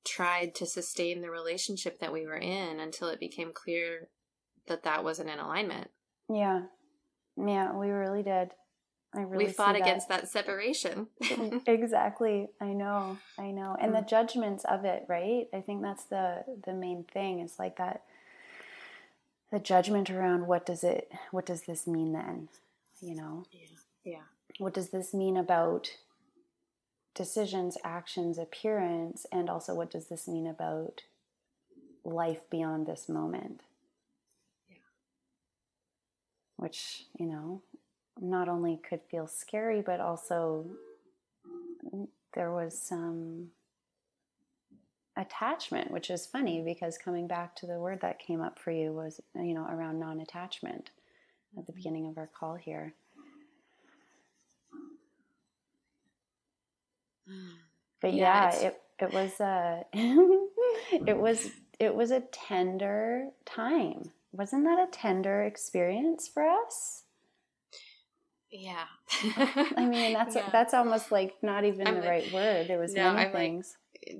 tried 0.04 0.54
to 0.56 0.66
sustain 0.66 1.20
the 1.20 1.30
relationship 1.30 2.00
that 2.00 2.12
we 2.12 2.26
were 2.26 2.36
in 2.36 2.80
until 2.80 3.08
it 3.08 3.20
became 3.20 3.52
clear 3.52 4.08
that 4.66 4.84
that 4.84 5.04
wasn't 5.04 5.30
in 5.30 5.38
alignment. 5.38 5.90
Yeah. 6.28 6.62
Yeah, 7.36 7.72
we 7.72 7.90
really 7.90 8.22
did. 8.22 8.50
I 9.14 9.20
really 9.22 9.46
we 9.46 9.52
fought 9.52 9.76
against 9.76 10.08
that 10.08 10.28
separation. 10.28 11.06
exactly. 11.66 12.48
I 12.60 12.72
know. 12.72 13.18
I 13.38 13.50
know. 13.50 13.76
And 13.80 13.94
the 13.94 14.00
mm. 14.00 14.08
judgments 14.08 14.64
of 14.64 14.84
it, 14.84 15.04
right? 15.08 15.46
I 15.54 15.60
think 15.60 15.82
that's 15.82 16.04
the 16.04 16.44
the 16.64 16.74
main 16.74 17.04
thing. 17.04 17.40
Is 17.40 17.58
like 17.58 17.78
that 17.78 18.02
the 19.50 19.58
judgment 19.58 20.10
around 20.10 20.46
what 20.46 20.66
does 20.66 20.84
it 20.84 21.10
what 21.30 21.46
does 21.46 21.62
this 21.62 21.86
mean 21.86 22.12
then? 22.12 22.48
You 23.00 23.14
know? 23.14 23.44
Yeah. 23.52 23.68
Yeah. 24.04 24.22
What 24.58 24.74
does 24.74 24.90
this 24.90 25.14
mean 25.14 25.36
about 25.36 25.90
decisions, 27.14 27.76
actions, 27.84 28.38
appearance, 28.38 29.26
and 29.32 29.48
also 29.50 29.74
what 29.74 29.90
does 29.90 30.06
this 30.06 30.26
mean 30.28 30.46
about 30.46 31.02
life 32.04 32.40
beyond 32.50 32.86
this 32.86 33.08
moment? 33.08 33.60
Yeah. 34.68 34.76
which, 36.56 37.04
you 37.18 37.26
know, 37.26 37.62
not 38.20 38.48
only 38.48 38.76
could 38.88 39.00
feel 39.10 39.26
scary, 39.26 39.80
but 39.80 40.00
also 40.00 40.66
there 42.34 42.52
was 42.52 42.80
some 42.80 43.48
attachment, 45.16 45.90
which 45.90 46.10
is 46.10 46.26
funny 46.26 46.62
because 46.64 46.98
coming 46.98 47.26
back 47.26 47.54
to 47.56 47.66
the 47.66 47.78
word 47.78 48.00
that 48.00 48.18
came 48.18 48.40
up 48.40 48.58
for 48.58 48.70
you 48.70 48.92
was, 48.92 49.20
you 49.34 49.54
know, 49.54 49.66
around 49.68 49.98
non 49.98 50.20
attachment. 50.20 50.90
At 51.56 51.66
the 51.66 51.72
beginning 51.72 52.08
of 52.08 52.18
our 52.18 52.26
call 52.26 52.54
here. 52.54 52.94
But 58.00 58.14
yeah, 58.14 58.52
yeah 58.60 58.68
it 58.68 58.80
it 59.00 59.12
was 59.12 59.40
uh, 59.40 59.82
a 59.94 60.46
it 61.06 61.16
was 61.16 61.50
it 61.78 61.94
was 61.94 62.10
a 62.10 62.20
tender 62.20 63.28
time. 63.44 64.10
Wasn't 64.32 64.64
that 64.64 64.78
a 64.78 64.90
tender 64.90 65.42
experience 65.42 66.28
for 66.28 66.46
us? 66.46 67.04
Yeah. 68.50 68.84
I 69.76 69.86
mean, 69.86 70.12
that's 70.12 70.36
yeah. 70.36 70.48
that's 70.50 70.74
almost 70.74 71.12
like 71.12 71.34
not 71.42 71.64
even 71.64 71.86
I'm, 71.86 72.00
the 72.00 72.08
right 72.08 72.32
word. 72.32 72.68
There 72.68 72.78
was 72.78 72.94
no, 72.94 73.12
many 73.12 73.26
I'm 73.26 73.32
things. 73.32 73.76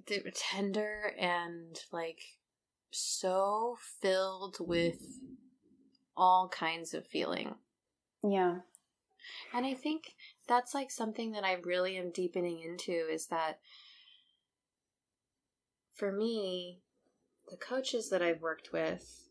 Like, 0.08 0.34
tender 0.34 1.12
and 1.18 1.78
like 1.92 2.20
so 2.90 3.76
filled 4.00 4.56
with 4.60 4.98
all 6.18 6.48
kinds 6.48 6.92
of 6.92 7.06
feeling. 7.06 7.54
Yeah. 8.22 8.56
And 9.54 9.64
I 9.64 9.74
think 9.74 10.14
that's 10.46 10.74
like 10.74 10.90
something 10.90 11.32
that 11.32 11.44
I 11.44 11.54
really 11.64 11.96
am 11.96 12.10
deepening 12.10 12.60
into 12.60 12.92
is 12.92 13.26
that 13.26 13.60
for 15.94 16.12
me, 16.12 16.80
the 17.50 17.56
coaches 17.56 18.10
that 18.10 18.22
I've 18.22 18.40
worked 18.40 18.72
with, 18.72 19.28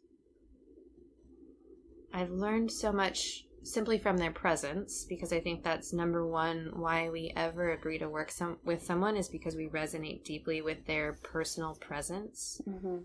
I've 2.13 2.31
learned 2.31 2.71
so 2.71 2.91
much 2.91 3.43
simply 3.63 3.97
from 3.97 4.17
their 4.17 4.31
presence 4.31 5.05
because 5.07 5.33
I 5.33 5.41
think 5.41 5.63
that's 5.63 5.93
number 5.93 6.25
one 6.25 6.71
why 6.75 7.09
we 7.09 7.33
ever 7.35 7.71
agree 7.71 7.99
to 7.99 8.09
work 8.09 8.31
some 8.31 8.57
with 8.63 8.81
someone 8.81 9.17
is 9.17 9.27
because 9.27 9.55
we 9.55 9.67
resonate 9.67 10.23
deeply 10.23 10.61
with 10.61 10.85
their 10.85 11.13
personal 11.23 11.75
presence. 11.75 12.61
Mm-hmm. 12.67 12.99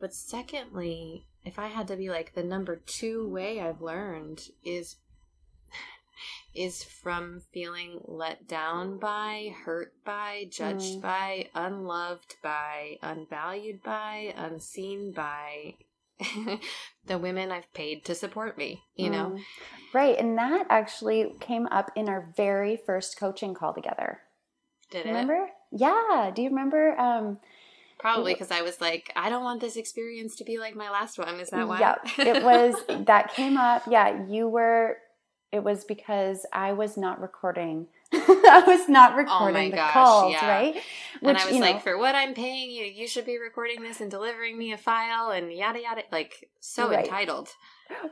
But 0.00 0.14
secondly, 0.14 1.26
if 1.44 1.58
I 1.58 1.68
had 1.68 1.88
to 1.88 1.96
be 1.96 2.08
like 2.08 2.34
the 2.34 2.42
number 2.42 2.76
two 2.76 3.28
way 3.28 3.60
I've 3.60 3.82
learned 3.82 4.48
is 4.64 4.96
is 6.54 6.84
from 6.84 7.42
feeling 7.52 8.00
let 8.04 8.46
down 8.46 8.98
by, 8.98 9.54
hurt 9.64 9.92
by, 10.04 10.46
judged 10.50 10.98
mm. 10.98 11.02
by, 11.02 11.48
unloved 11.54 12.36
by, 12.42 12.98
unvalued 13.02 13.82
by, 13.82 14.34
unseen 14.36 15.12
by 15.12 15.74
the 17.06 17.18
women 17.18 17.50
I've 17.50 17.72
paid 17.74 18.04
to 18.04 18.14
support 18.14 18.56
me, 18.56 18.82
you 18.96 19.08
mm. 19.08 19.12
know? 19.12 19.38
Right. 19.92 20.18
And 20.18 20.38
that 20.38 20.66
actually 20.70 21.34
came 21.40 21.66
up 21.66 21.90
in 21.96 22.08
our 22.08 22.32
very 22.36 22.76
first 22.76 23.18
coaching 23.18 23.54
call 23.54 23.74
together. 23.74 24.20
Did 24.90 25.06
remember? 25.06 25.34
it? 25.34 25.36
Remember? 25.36 25.52
Yeah. 25.72 26.30
Do 26.34 26.42
you 26.42 26.48
remember? 26.50 26.98
Um, 26.98 27.38
Probably 28.02 28.34
because 28.34 28.50
I 28.50 28.62
was 28.62 28.80
like, 28.80 29.10
I 29.16 29.30
don't 29.30 29.44
want 29.44 29.60
this 29.60 29.76
experience 29.76 30.36
to 30.36 30.44
be 30.44 30.58
like 30.58 30.76
my 30.76 30.90
last 30.90 31.18
one. 31.18 31.40
Is 31.40 31.50
that 31.50 31.66
why? 31.66 31.78
Yep. 31.78 32.18
it 32.18 32.42
was, 32.42 32.74
that 33.06 33.32
came 33.32 33.56
up. 33.56 33.84
Yeah. 33.88 34.26
You 34.26 34.48
were 34.48 34.98
it 35.52 35.62
was 35.62 35.84
because 35.84 36.46
I 36.50 36.72
was 36.72 36.96
not 36.96 37.20
recording. 37.20 37.86
I 38.12 38.64
was 38.66 38.88
not 38.88 39.12
oh 39.12 39.16
recording 39.16 39.68
oh 39.68 39.70
the 39.70 39.76
gosh, 39.76 39.92
calls, 39.92 40.32
yeah. 40.32 40.48
right? 40.48 40.74
Which, 40.74 40.84
and 41.20 41.36
I 41.36 41.44
was 41.44 41.60
like, 41.60 41.74
know, 41.76 41.80
for 41.80 41.98
what 41.98 42.14
I'm 42.14 42.32
paying 42.32 42.70
you, 42.70 42.84
you 42.84 43.06
should 43.06 43.26
be 43.26 43.38
recording 43.38 43.82
this 43.82 44.00
and 44.00 44.10
delivering 44.10 44.56
me 44.56 44.72
a 44.72 44.78
file 44.78 45.30
and 45.30 45.52
yada 45.52 45.80
yada. 45.80 46.02
Like 46.10 46.48
so 46.60 46.88
right. 46.88 47.04
entitled. 47.04 47.50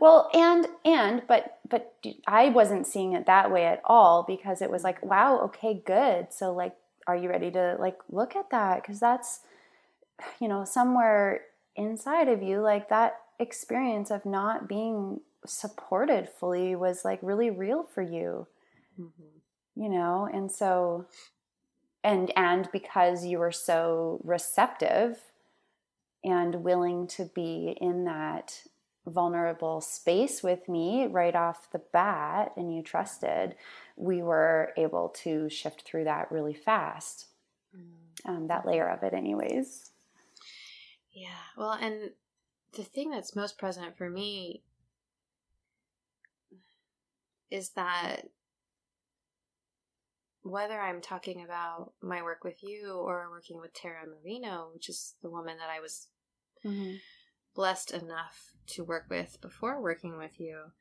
Well, 0.01 0.30
and 0.34 0.66
and 0.84 1.22
but 1.26 1.61
but 1.68 1.95
I 2.26 2.51
wasn't 2.51 2.86
seeing 2.86 3.14
it 3.14 3.24
that 3.24 3.51
way 3.51 3.64
at 3.64 3.80
all 3.86 4.22
because 4.22 4.61
it 4.61 4.70
was 4.70 4.84
like, 4.84 5.03
wow, 5.03 5.41
okay, 5.45 5.82
good. 5.84 6.34
So 6.34 6.53
like, 6.53 6.74
are 7.07 7.16
you 7.16 7.30
ready 7.30 7.51
to 7.53 7.76
like 7.78 7.97
look 8.11 8.36
at 8.36 8.51
that? 8.51 8.82
Because 8.82 9.01
that's 9.01 9.41
you 10.40 10.48
know 10.48 10.64
somewhere 10.64 11.42
inside 11.76 12.28
of 12.28 12.42
you, 12.42 12.60
like 12.60 12.88
that 12.88 13.16
experience 13.38 14.10
of 14.10 14.26
not 14.26 14.68
being 14.68 15.20
supported 15.46 16.28
fully 16.28 16.76
was 16.76 17.04
like 17.04 17.18
really 17.22 17.50
real 17.50 17.82
for 17.82 18.02
you 18.02 18.46
mm-hmm. 19.00 19.82
you 19.82 19.88
know 19.88 20.28
and 20.32 20.50
so 20.50 21.06
and 22.04 22.30
and 22.36 22.68
because 22.72 23.24
you 23.24 23.38
were 23.38 23.52
so 23.52 24.20
receptive 24.22 25.18
and 26.22 26.56
willing 26.56 27.06
to 27.06 27.24
be 27.34 27.76
in 27.80 28.04
that 28.04 28.62
vulnerable 29.06 29.80
space 29.80 30.42
with 30.42 30.68
me 30.68 31.06
right 31.06 31.34
off 31.34 31.70
the 31.72 31.80
bat 31.92 32.52
and 32.56 32.74
you 32.74 32.82
trusted 32.82 33.54
we 33.96 34.22
were 34.22 34.72
able 34.76 35.08
to 35.08 35.48
shift 35.48 35.82
through 35.82 36.04
that 36.04 36.30
really 36.30 36.54
fast 36.54 37.28
mm-hmm. 37.74 38.30
um, 38.30 38.46
that 38.46 38.66
layer 38.66 38.88
of 38.88 39.02
it 39.02 39.14
anyways 39.14 39.90
yeah 41.12 41.28
well 41.56 41.72
and 41.72 42.11
the 42.74 42.84
thing 42.84 43.11
that's 43.11 43.34
most 43.34 43.58
present 43.58 43.96
for 43.96 44.08
me 44.08 44.62
is 47.50 47.70
that 47.70 48.28
whether 50.42 50.80
I'm 50.80 51.00
talking 51.00 51.44
about 51.44 51.92
my 52.02 52.22
work 52.22 52.44
with 52.44 52.62
you 52.62 52.94
or 52.94 53.28
working 53.30 53.61
with 53.61 53.74
Tara 53.74 54.04
Marino, 54.06 54.70
which 54.72 54.88
is 54.88 55.14
the 55.22 55.30
woman 55.30 55.56
that 55.58 55.68
I 55.68 55.80
was 55.80 56.08
mm-hmm. 56.64 56.96
blessed 57.54 57.90
enough 57.90 58.52
to 58.68 58.84
work 58.84 59.06
with 59.11 59.40
before 59.40 59.82
working 59.82 60.16
with 60.16 60.40
you, 60.40 60.72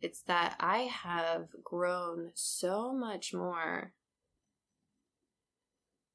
it's 0.00 0.22
that 0.22 0.56
I 0.58 0.78
have 0.80 1.48
grown 1.62 2.30
so 2.34 2.92
much 2.92 3.32
more 3.32 3.92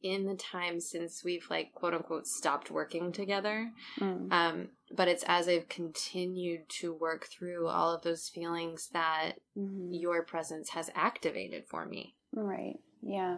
in 0.05 0.27
the 0.27 0.35
time 0.35 0.79
since 0.79 1.23
we've 1.23 1.47
like 1.49 1.73
quote 1.73 1.95
unquote 1.95 2.27
stopped 2.27 2.69
working 2.69 3.11
together. 3.11 3.71
Mm. 3.99 4.31
Um, 4.31 4.67
but 4.95 5.07
it's 5.07 5.23
as 5.27 5.47
I've 5.47 5.67
continued 5.67 6.69
to 6.79 6.93
work 6.93 7.25
through 7.25 7.67
all 7.67 7.91
of 7.91 8.03
those 8.03 8.29
feelings 8.29 8.89
that 8.93 9.33
mm-hmm. 9.57 9.91
your 9.91 10.23
presence 10.23 10.69
has 10.69 10.91
activated 10.93 11.65
for 11.67 11.87
me. 11.87 12.15
Right. 12.31 12.75
Yeah. 13.01 13.37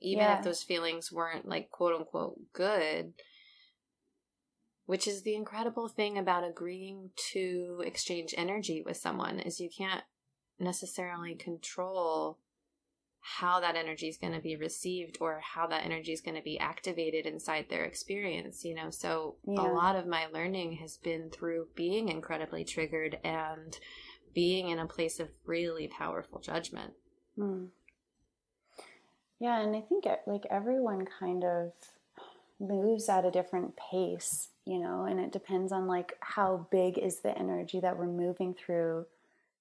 Even 0.00 0.24
yeah. 0.24 0.38
if 0.38 0.44
those 0.44 0.62
feelings 0.64 1.12
weren't 1.12 1.48
like 1.48 1.70
quote 1.70 1.94
unquote 1.94 2.40
good, 2.52 3.12
which 4.86 5.06
is 5.06 5.22
the 5.22 5.36
incredible 5.36 5.86
thing 5.86 6.18
about 6.18 6.48
agreeing 6.48 7.10
to 7.32 7.80
exchange 7.86 8.34
energy 8.36 8.82
with 8.84 8.96
someone 8.96 9.38
is 9.38 9.60
you 9.60 9.70
can't 9.76 10.02
necessarily 10.58 11.36
control 11.36 12.38
how 13.20 13.60
that 13.60 13.76
energy 13.76 14.08
is 14.08 14.16
going 14.16 14.32
to 14.32 14.40
be 14.40 14.56
received 14.56 15.18
or 15.20 15.40
how 15.40 15.66
that 15.66 15.84
energy 15.84 16.12
is 16.12 16.20
going 16.20 16.36
to 16.36 16.42
be 16.42 16.58
activated 16.58 17.26
inside 17.26 17.66
their 17.68 17.84
experience 17.84 18.64
you 18.64 18.74
know 18.74 18.90
so 18.90 19.36
yeah. 19.46 19.60
a 19.60 19.68
lot 19.72 19.96
of 19.96 20.06
my 20.06 20.26
learning 20.26 20.72
has 20.72 20.96
been 20.96 21.30
through 21.30 21.66
being 21.74 22.08
incredibly 22.08 22.64
triggered 22.64 23.18
and 23.24 23.78
being 24.34 24.68
in 24.68 24.78
a 24.78 24.86
place 24.86 25.18
of 25.20 25.28
really 25.44 25.88
powerful 25.88 26.40
judgment 26.40 26.92
hmm. 27.36 27.64
yeah 29.40 29.60
and 29.60 29.74
i 29.74 29.80
think 29.80 30.06
it, 30.06 30.20
like 30.26 30.46
everyone 30.50 31.04
kind 31.18 31.44
of 31.44 31.72
moves 32.60 33.08
at 33.08 33.24
a 33.24 33.30
different 33.30 33.74
pace 33.76 34.48
you 34.64 34.78
know 34.78 35.04
and 35.04 35.20
it 35.20 35.32
depends 35.32 35.72
on 35.72 35.86
like 35.86 36.14
how 36.20 36.66
big 36.70 36.98
is 36.98 37.20
the 37.20 37.36
energy 37.38 37.80
that 37.80 37.96
we're 37.96 38.06
moving 38.06 38.54
through 38.54 39.06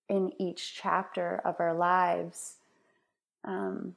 in 0.09 0.31
each 0.39 0.79
chapter 0.81 1.41
of 1.43 1.55
our 1.59 1.73
lives 1.73 2.55
um, 3.47 3.95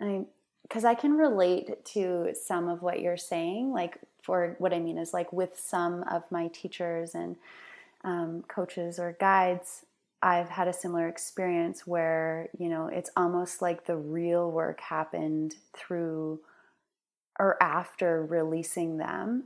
I 0.00 0.24
because 0.62 0.84
I 0.84 0.94
can 0.94 1.14
relate 1.14 1.84
to 1.86 2.32
some 2.40 2.68
of 2.68 2.82
what 2.82 3.00
you're 3.00 3.16
saying. 3.16 3.72
Like 3.72 3.98
for 4.22 4.56
what 4.58 4.72
I 4.72 4.78
mean 4.78 4.98
is 4.98 5.12
like 5.12 5.32
with 5.32 5.58
some 5.58 6.04
of 6.10 6.22
my 6.30 6.48
teachers 6.48 7.14
and 7.14 7.36
um, 8.04 8.44
coaches 8.48 8.98
or 8.98 9.16
guides, 9.20 9.84
I've 10.22 10.48
had 10.48 10.68
a 10.68 10.72
similar 10.72 11.06
experience 11.06 11.86
where 11.86 12.48
you 12.58 12.68
know 12.68 12.86
it's 12.86 13.10
almost 13.16 13.62
like 13.62 13.86
the 13.86 13.96
real 13.96 14.50
work 14.50 14.80
happened 14.80 15.56
through 15.76 16.40
or 17.38 17.62
after 17.62 18.24
releasing 18.24 18.98
them 18.98 19.44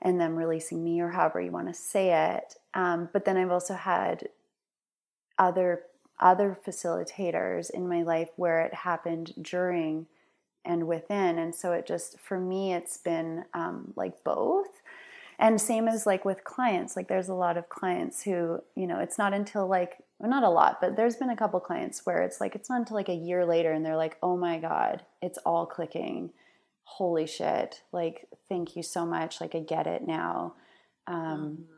and 0.00 0.20
them 0.20 0.36
releasing 0.36 0.84
me 0.84 1.00
or 1.00 1.10
however 1.10 1.40
you 1.40 1.50
want 1.50 1.68
to 1.68 1.74
say 1.74 2.12
it. 2.36 2.54
Um, 2.74 3.08
but 3.12 3.24
then 3.24 3.36
I've 3.36 3.50
also 3.50 3.74
had 3.74 4.28
other 5.38 5.82
other 6.20 6.58
facilitators 6.66 7.70
in 7.70 7.88
my 7.88 8.02
life 8.02 8.30
where 8.36 8.60
it 8.60 8.74
happened 8.74 9.32
during 9.40 10.06
and 10.64 10.86
within. 10.86 11.38
And 11.38 11.54
so 11.54 11.72
it 11.72 11.86
just, 11.86 12.18
for 12.18 12.38
me, 12.38 12.72
it's 12.72 12.98
been 12.98 13.44
um, 13.54 13.92
like 13.96 14.22
both. 14.24 14.68
And 15.38 15.60
same 15.60 15.86
as 15.86 16.04
like 16.04 16.24
with 16.24 16.42
clients, 16.42 16.96
like 16.96 17.08
there's 17.08 17.28
a 17.28 17.34
lot 17.34 17.56
of 17.56 17.68
clients 17.68 18.22
who, 18.22 18.60
you 18.74 18.86
know, 18.86 18.98
it's 18.98 19.18
not 19.18 19.32
until 19.32 19.68
like, 19.68 19.98
well, 20.18 20.28
not 20.28 20.42
a 20.42 20.48
lot, 20.48 20.80
but 20.80 20.96
there's 20.96 21.16
been 21.16 21.30
a 21.30 21.36
couple 21.36 21.60
clients 21.60 22.04
where 22.04 22.22
it's 22.22 22.40
like, 22.40 22.56
it's 22.56 22.68
not 22.68 22.80
until 22.80 22.96
like 22.96 23.08
a 23.08 23.14
year 23.14 23.46
later 23.46 23.72
and 23.72 23.86
they're 23.86 23.96
like, 23.96 24.16
oh 24.22 24.36
my 24.36 24.58
God, 24.58 25.04
it's 25.22 25.38
all 25.46 25.64
clicking. 25.64 26.30
Holy 26.82 27.26
shit. 27.26 27.82
Like, 27.92 28.26
thank 28.48 28.74
you 28.74 28.82
so 28.82 29.06
much. 29.06 29.40
Like, 29.40 29.54
I 29.54 29.60
get 29.60 29.86
it 29.86 30.06
now. 30.06 30.54
Um, 31.06 31.58
mm-hmm 31.62 31.77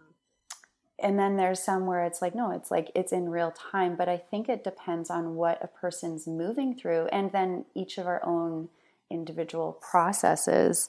and 1.02 1.18
then 1.18 1.36
there's 1.36 1.62
some 1.62 1.86
where 1.86 2.04
it's 2.04 2.22
like 2.22 2.34
no 2.34 2.50
it's 2.50 2.70
like 2.70 2.90
it's 2.94 3.12
in 3.12 3.28
real 3.28 3.52
time 3.52 3.96
but 3.96 4.08
i 4.08 4.16
think 4.16 4.48
it 4.48 4.64
depends 4.64 5.10
on 5.10 5.34
what 5.34 5.62
a 5.62 5.66
person's 5.66 6.26
moving 6.26 6.74
through 6.74 7.06
and 7.06 7.32
then 7.32 7.64
each 7.74 7.98
of 7.98 8.06
our 8.06 8.24
own 8.24 8.68
individual 9.10 9.78
processes. 9.80 10.88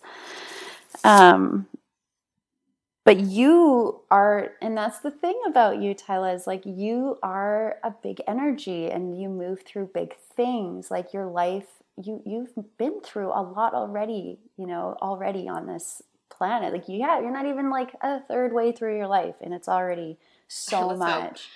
Um 1.03 1.67
but 3.03 3.19
you 3.19 4.01
are 4.11 4.51
and 4.61 4.77
that's 4.77 4.99
the 4.99 5.09
thing 5.09 5.39
about 5.47 5.81
you 5.81 5.93
tyla 5.95 6.33
is 6.33 6.45
like 6.45 6.63
you 6.65 7.17
are 7.23 7.77
a 7.83 7.91
big 7.91 8.21
energy 8.27 8.91
and 8.91 9.19
you 9.19 9.27
move 9.27 9.63
through 9.65 9.89
big 9.93 10.15
things. 10.35 10.91
Like 10.91 11.13
your 11.13 11.25
life 11.25 11.67
you 12.01 12.21
you've 12.25 12.53
been 12.77 13.01
through 13.01 13.29
a 13.29 13.41
lot 13.41 13.73
already 13.73 14.39
you 14.57 14.65
know 14.67 14.95
already 15.01 15.49
on 15.49 15.65
this 15.65 16.01
planet. 16.41 16.73
Like 16.73 16.89
you 16.89 16.97
yeah 16.97 17.19
you're 17.19 17.31
not 17.31 17.45
even 17.45 17.69
like 17.69 17.93
a 18.01 18.19
third 18.21 18.51
way 18.51 18.71
through 18.71 18.97
your 18.97 19.07
life 19.07 19.35
and 19.41 19.53
it's 19.53 19.67
already 19.67 20.17
so 20.47 20.95
much. 20.95 21.49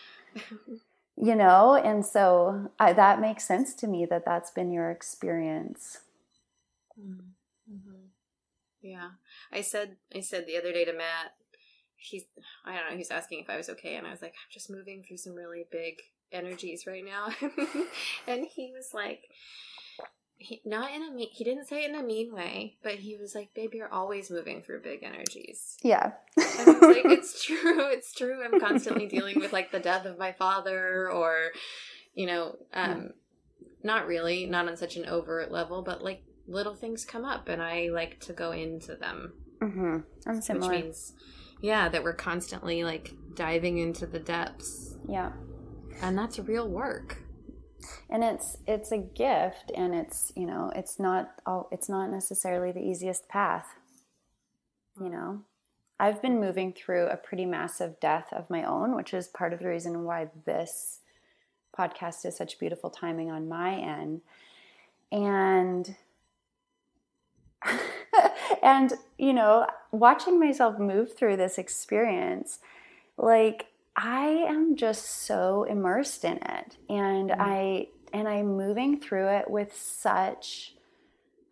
You 1.18 1.34
know? 1.34 1.76
And 1.76 2.06
so 2.06 2.72
I, 2.78 2.92
that 2.92 3.22
makes 3.22 3.46
sense 3.46 3.74
to 3.76 3.88
me 3.88 4.06
that 4.06 4.26
that's 4.26 4.52
been 4.52 4.70
your 4.70 4.92
experience. 4.92 6.00
Mm-hmm. 7.00 8.08
yeah. 8.82 9.10
I 9.52 9.62
said 9.62 9.96
i 10.16 10.20
said 10.20 10.46
the 10.46 10.58
other 10.58 10.72
day 10.72 10.86
to 10.86 10.94
matt 10.94 11.34
he's 11.96 12.26
i 12.66 12.76
don't 12.76 12.92
know 12.92 12.98
he's 12.98 13.10
asking 13.10 13.40
if 13.40 13.50
i 13.50 13.58
was 13.58 13.70
okay 13.70 13.96
and 13.96 14.06
i 14.06 14.12
was 14.12 14.22
like 14.22 14.34
i'm 14.34 14.52
just 14.52 14.70
moving 14.70 15.02
through 15.02 15.18
some 15.18 15.34
really 15.34 15.66
big 15.72 15.96
energies 16.32 16.86
right 16.88 17.04
now. 17.04 17.30
And 18.28 18.46
he 18.46 18.72
was 18.76 18.94
like 18.94 19.22
he, 20.46 20.62
not 20.66 20.91
in 20.91 21.04
a 21.04 21.12
mean 21.12 21.28
he 21.32 21.43
didn't 21.43 21.66
say 21.66 21.84
it 21.84 21.89
in 21.89 21.96
a 21.96 22.04
mean 22.04 22.34
way 22.34 22.78
but 22.84 22.93
he 22.93 23.16
was 23.16 23.34
like 23.34 23.54
babe 23.54 23.74
you're 23.74 23.91
always 23.91 24.30
moving 24.30 24.62
through 24.62 24.82
big 24.82 25.04
energies. 25.04 25.78
Yeah. 25.82 26.12
And 26.38 26.70
I 26.70 26.72
was 26.72 26.82
like 26.82 27.06
it's 27.06 27.43
true 27.43 27.89
it's 27.89 28.14
true 28.14 28.43
i'm 28.43 28.60
constantly 28.60 29.08
dealing 29.08 29.39
with 29.39 29.52
like 29.54 29.72
the 29.72 29.80
death 29.80 30.06
of 30.06 30.18
my 30.18 30.32
father 30.32 31.10
or 31.10 31.52
you 32.14 32.26
know 32.28 32.58
um 32.74 33.12
not 33.84 34.08
really 34.08 34.46
not 34.46 34.68
on 34.68 34.78
such 34.78 34.96
an 34.96 35.06
overt 35.06 35.52
level 35.52 35.82
but 35.82 36.04
like 36.04 36.24
little 36.48 36.76
things 36.76 37.06
come 37.06 37.26
up 37.26 37.50
and 37.50 37.62
i 37.62 37.89
like 37.91 38.20
to 38.20 38.34
go 38.34 38.52
into 38.52 38.96
them. 38.96 39.34
Mm-hmm. 39.62 39.98
i'm 40.28 40.41
similar. 40.41 40.72
which 40.72 40.84
means 40.84 41.14
yeah 41.62 41.89
that 41.89 42.04
we're 42.04 42.14
constantly 42.14 42.84
like 42.84 43.14
diving 43.36 43.78
into 43.78 44.06
the 44.06 44.20
depths. 44.20 44.96
Yeah. 45.08 45.32
And 46.02 46.18
that's 46.18 46.39
real 46.39 46.68
work 46.68 47.25
and 48.10 48.24
it's 48.24 48.58
it's 48.68 48.92
a 48.92 48.98
gift 48.98 49.72
and 49.76 49.94
it's 49.94 50.32
you 50.36 50.46
know 50.46 50.72
it's 50.76 51.00
not 51.00 51.32
all 51.46 51.68
it's 51.72 51.90
not 51.90 52.10
necessarily 52.10 52.72
the 52.72 52.80
easiest 52.84 53.28
path 53.28 53.76
you 55.00 55.10
know? 55.10 55.42
I've 55.98 56.22
been 56.22 56.40
moving 56.42 56.74
through 56.74 57.08
a 57.08 57.18
pretty 57.18 57.46
massive 57.46 58.00
death 58.00 58.28
of 58.34 58.50
my 58.50 58.64
own 58.64 58.96
which 58.96 59.14
is 59.14 59.28
part 59.28 59.54
of 59.54 59.60
the 59.60 59.68
reason 59.68 60.04
why 60.04 60.28
this 60.46 61.00
podcast 61.78 62.26
is 62.26 62.36
such 62.36 62.60
beautiful 62.60 62.90
timing 62.90 63.32
on 63.32 63.48
my 63.48 63.76
end. 63.76 64.22
And 65.12 65.96
and 68.64 68.94
you 69.18 69.34
know 69.34 69.68
watching 69.92 70.40
myself 70.40 70.78
move 70.78 71.16
through 71.18 71.38
this 71.38 71.58
experience 71.58 72.60
like 73.18 73.68
I 73.96 74.46
am 74.48 74.76
just 74.76 75.06
so 75.06 75.64
immersed 75.64 76.26
in 76.26 76.38
it 76.38 76.78
and 76.89 77.30
mm. 77.30 77.36
I 77.39 77.88
and 78.14 78.28
I'm 78.28 78.56
moving 78.56 79.00
through 79.00 79.28
it 79.30 79.50
with 79.50 79.76
such 79.76 80.74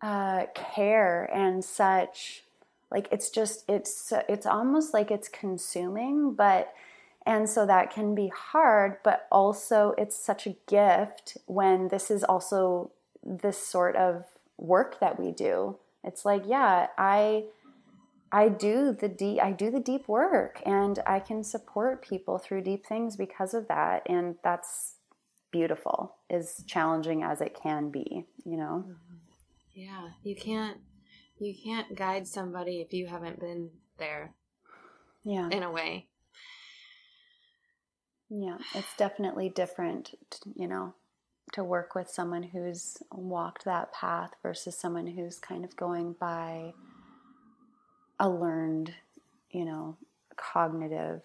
uh, 0.02 0.46
care 0.54 1.24
and 1.32 1.64
such 1.64 2.42
like 2.90 3.08
it's 3.10 3.30
just 3.30 3.64
it's 3.68 4.12
it's 4.28 4.46
almost 4.46 4.92
like 4.92 5.10
it's 5.10 5.28
consuming 5.28 6.34
but 6.34 6.72
and 7.26 7.48
so 7.48 7.64
that 7.64 7.90
can 7.90 8.14
be 8.14 8.28
hard 8.28 8.98
but 9.02 9.26
also 9.32 9.94
it's 9.96 10.16
such 10.16 10.46
a 10.46 10.56
gift 10.66 11.38
when 11.46 11.88
this 11.88 12.10
is 12.10 12.22
also 12.24 12.90
this 13.22 13.58
sort 13.58 13.96
of 13.96 14.24
work 14.58 15.00
that 15.00 15.18
we 15.18 15.30
do. 15.30 15.76
It's 16.02 16.26
like 16.26 16.42
yeah 16.46 16.88
i 16.98 17.44
I 18.34 18.48
do 18.48 18.92
the 18.92 19.08
deep 19.08 19.38
I 19.40 19.52
do 19.52 19.70
the 19.70 19.78
deep 19.78 20.08
work 20.08 20.60
and 20.66 20.98
I 21.06 21.20
can 21.20 21.44
support 21.44 22.02
people 22.02 22.38
through 22.38 22.62
deep 22.62 22.84
things 22.84 23.16
because 23.16 23.54
of 23.54 23.68
that 23.68 24.02
and 24.06 24.34
that's 24.42 24.96
beautiful 25.52 26.16
as 26.28 26.64
challenging 26.66 27.22
as 27.22 27.40
it 27.40 27.54
can 27.54 27.90
be, 27.90 28.26
you 28.44 28.56
know. 28.56 28.86
Mm-hmm. 28.88 29.14
Yeah, 29.72 30.08
you 30.24 30.34
can't 30.34 30.78
you 31.38 31.54
can't 31.54 31.94
guide 31.94 32.26
somebody 32.26 32.80
if 32.80 32.92
you 32.92 33.06
haven't 33.06 33.38
been 33.38 33.70
there. 33.98 34.34
Yeah. 35.22 35.48
In 35.50 35.62
a 35.62 35.70
way. 35.70 36.08
Yeah, 38.28 38.58
it's 38.74 38.96
definitely 38.96 39.48
different, 39.48 40.10
you 40.56 40.66
know, 40.66 40.94
to 41.52 41.62
work 41.62 41.94
with 41.94 42.10
someone 42.10 42.42
who's 42.42 42.96
walked 43.12 43.64
that 43.64 43.92
path 43.92 44.32
versus 44.42 44.76
someone 44.76 45.06
who's 45.06 45.38
kind 45.38 45.64
of 45.64 45.76
going 45.76 46.16
by 46.18 46.74
a 48.18 48.28
learned, 48.28 48.94
you 49.50 49.64
know, 49.64 49.96
cognitive 50.36 51.22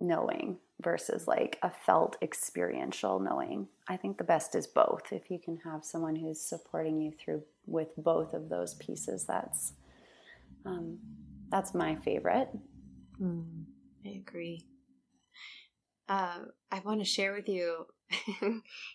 knowing 0.00 0.58
versus 0.82 1.26
like 1.26 1.58
a 1.62 1.70
felt 1.70 2.16
experiential 2.22 3.18
knowing. 3.18 3.68
I 3.88 3.96
think 3.96 4.18
the 4.18 4.24
best 4.24 4.54
is 4.54 4.66
both. 4.66 5.12
If 5.12 5.30
you 5.30 5.38
can 5.38 5.58
have 5.58 5.84
someone 5.84 6.16
who's 6.16 6.40
supporting 6.40 7.00
you 7.00 7.12
through 7.12 7.42
with 7.66 7.88
both 7.96 8.34
of 8.34 8.48
those 8.48 8.74
pieces, 8.74 9.24
that's 9.24 9.72
um, 10.66 10.98
that's 11.50 11.74
my 11.74 11.96
favorite. 11.96 12.48
Mm, 13.20 13.64
I 14.04 14.10
agree. 14.10 14.66
Uh, 16.08 16.40
I 16.70 16.80
want 16.80 17.00
to 17.00 17.04
share 17.04 17.32
with 17.32 17.48
you. 17.48 17.86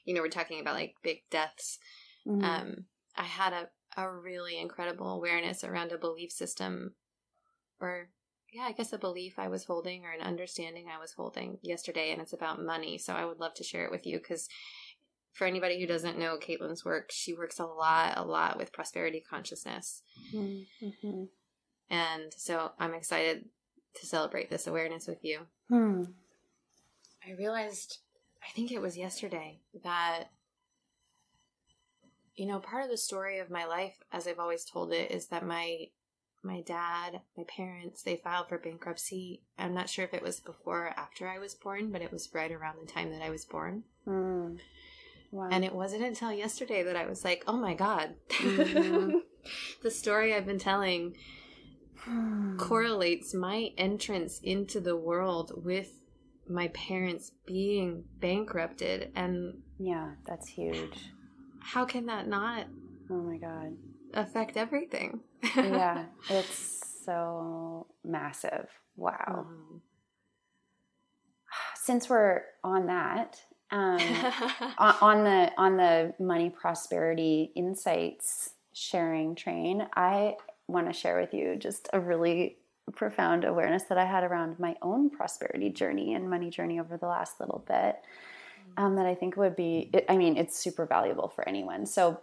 you 0.06 0.14
know, 0.14 0.22
we're 0.22 0.30
talking 0.30 0.60
about 0.60 0.76
like 0.76 0.96
big 1.04 1.22
deaths. 1.32 1.80
Mm-hmm. 2.28 2.44
Um, 2.44 2.86
I 3.16 3.24
had 3.24 3.54
a 3.54 3.70
a 3.98 4.10
really 4.10 4.58
incredible 4.58 5.12
awareness 5.12 5.64
around 5.64 5.92
a 5.92 5.98
belief 5.98 6.32
system 6.32 6.94
or 7.80 8.10
yeah, 8.52 8.64
I 8.64 8.72
guess 8.72 8.94
a 8.94 8.98
belief 8.98 9.38
I 9.38 9.48
was 9.48 9.66
holding 9.66 10.06
or 10.06 10.12
an 10.12 10.22
understanding 10.22 10.88
I 10.90 11.00
was 11.00 11.14
holding 11.14 11.60
yesterday, 11.62 12.12
and 12.12 12.22
it's 12.22 12.34
about 12.34 12.64
money. 12.64 12.98
So 12.98 13.14
I 13.14 13.26
would 13.26 13.40
love 13.40 13.54
to 13.56 13.64
share 13.64 13.86
it 13.86 13.92
with 13.92 14.08
you 14.08 14.18
because 14.18 14.48
for 15.34 15.46
anybody 15.46 15.80
who 15.80 15.88
doesn't 15.88 16.18
know 16.18 16.38
Katelyn's 16.38 16.84
work, 16.84 17.12
she 17.12 17.34
works 17.34 17.60
a 17.60 17.66
lot, 17.66 18.18
a 18.18 18.24
lot 18.24 18.58
with 18.58 18.74
prosperity 18.74 19.24
consciousness. 19.28 20.02
Mm-hmm. 20.34 21.24
And 21.90 22.34
so 22.36 22.72
I'm 22.80 22.94
excited 22.94 23.46
to 23.96 24.06
celebrate 24.06 24.50
this 24.50 24.68
awareness 24.68 25.08
with 25.08 25.24
you. 25.24 25.42
Hmm. 25.70 26.04
I 27.26 27.34
realized, 27.38 28.00
I 28.44 28.52
think 28.54 28.72
it 28.72 28.82
was 28.82 28.98
yesterday, 28.98 29.60
that, 29.84 30.26
you 32.36 32.46
know, 32.46 32.60
part 32.60 32.84
of 32.84 32.90
the 32.90 32.98
story 32.98 33.40
of 33.40 33.50
my 33.50 33.66
life, 33.66 33.96
as 34.12 34.28
I've 34.28 34.40
always 34.40 34.66
told 34.66 34.92
it, 34.92 35.12
is 35.12 35.28
that 35.28 35.46
my 35.46 35.86
my 36.44 36.62
dad, 36.62 37.22
my 37.38 37.44
parents, 37.44 38.04
they 38.04 38.16
filed 38.16 38.48
for 38.48 38.58
bankruptcy. 38.58 39.42
I'm 39.58 39.74
not 39.74 39.90
sure 39.90 40.06
if 40.06 40.14
it 40.14 40.24
was 40.24 40.40
before 40.40 40.88
or 40.88 41.00
after 41.00 41.28
I 41.28 41.40
was 41.40 41.54
born, 41.54 41.92
but 41.92 42.02
it 42.02 42.12
was 42.12 42.34
right 42.34 42.52
around 42.52 42.78
the 42.82 42.92
time 42.92 43.12
that 43.12 43.22
I 43.22 43.30
was 43.30 43.46
born. 43.46 43.84
Mm. 44.08 44.60
Wow. 45.32 45.50
And 45.52 45.64
it 45.64 45.74
wasn't 45.74 46.04
until 46.04 46.32
yesterday 46.32 46.84
that 46.84 46.96
I 46.96 47.06
was 47.06 47.24
like, 47.24 47.44
oh 47.48 47.58
my 47.58 47.74
God. 47.74 48.16
Mm-hmm. 48.30 49.18
the 49.84 49.92
story 49.92 50.34
I've 50.34 50.46
been 50.46 50.60
telling 50.60 51.16
correlates 52.58 53.34
my 53.34 53.72
entrance 53.78 54.40
into 54.40 54.80
the 54.80 54.96
world 54.96 55.52
with 55.64 55.92
my 56.48 56.70
parents 56.70 57.32
being 57.46 58.06
bankrupted. 58.20 59.12
And 59.16 59.62
yeah, 59.78 60.12
that's 60.26 60.48
huge. 60.48 61.12
How 61.60 61.86
can 61.86 62.06
that 62.08 62.28
not? 62.28 62.68
Oh 63.12 63.22
my 63.22 63.38
God 63.38 63.76
affect 64.14 64.58
everything. 64.58 65.22
Yeah, 65.56 66.06
it's 66.30 67.04
so 67.06 67.88
massive. 68.04 68.68
Wow. 68.96 69.46
Mm-hmm. 69.48 69.78
Since 71.76 72.10
we're 72.10 72.44
on 72.64 72.88
that, 72.88 73.42
um, 73.72 74.00
on 74.78 75.24
the 75.24 75.52
on 75.58 75.78
the 75.78 76.14
money 76.20 76.50
prosperity 76.50 77.52
insights 77.56 78.52
sharing 78.74 79.36
train, 79.36 79.88
I 79.96 80.36
want 80.68 80.88
to 80.88 80.94
share 80.94 81.20
with 81.20 81.34
you 81.34 81.56
just 81.56 81.90
a 81.94 82.00
really 82.00 82.58
profound 82.96 83.44
awareness 83.44 83.84
that 83.84 83.98
I 83.98 84.06
had 84.06 84.24
around 84.24 84.60
my 84.60 84.76
own 84.82 85.10
prosperity 85.10 85.70
journey 85.70 86.14
and 86.14 86.30
money 86.30 86.50
journey 86.50 86.80
over 86.80 86.98
the 86.98 87.08
last 87.08 87.40
little 87.40 87.64
bit. 87.68 87.96
Mm-hmm. 87.96 88.84
Um, 88.84 88.96
that 88.96 89.06
I 89.06 89.16
think 89.16 89.36
would 89.38 89.56
be, 89.56 89.92
I 90.08 90.18
mean, 90.18 90.38
it's 90.38 90.58
super 90.58 90.86
valuable 90.86 91.28
for 91.28 91.48
anyone. 91.48 91.86
So, 91.86 92.20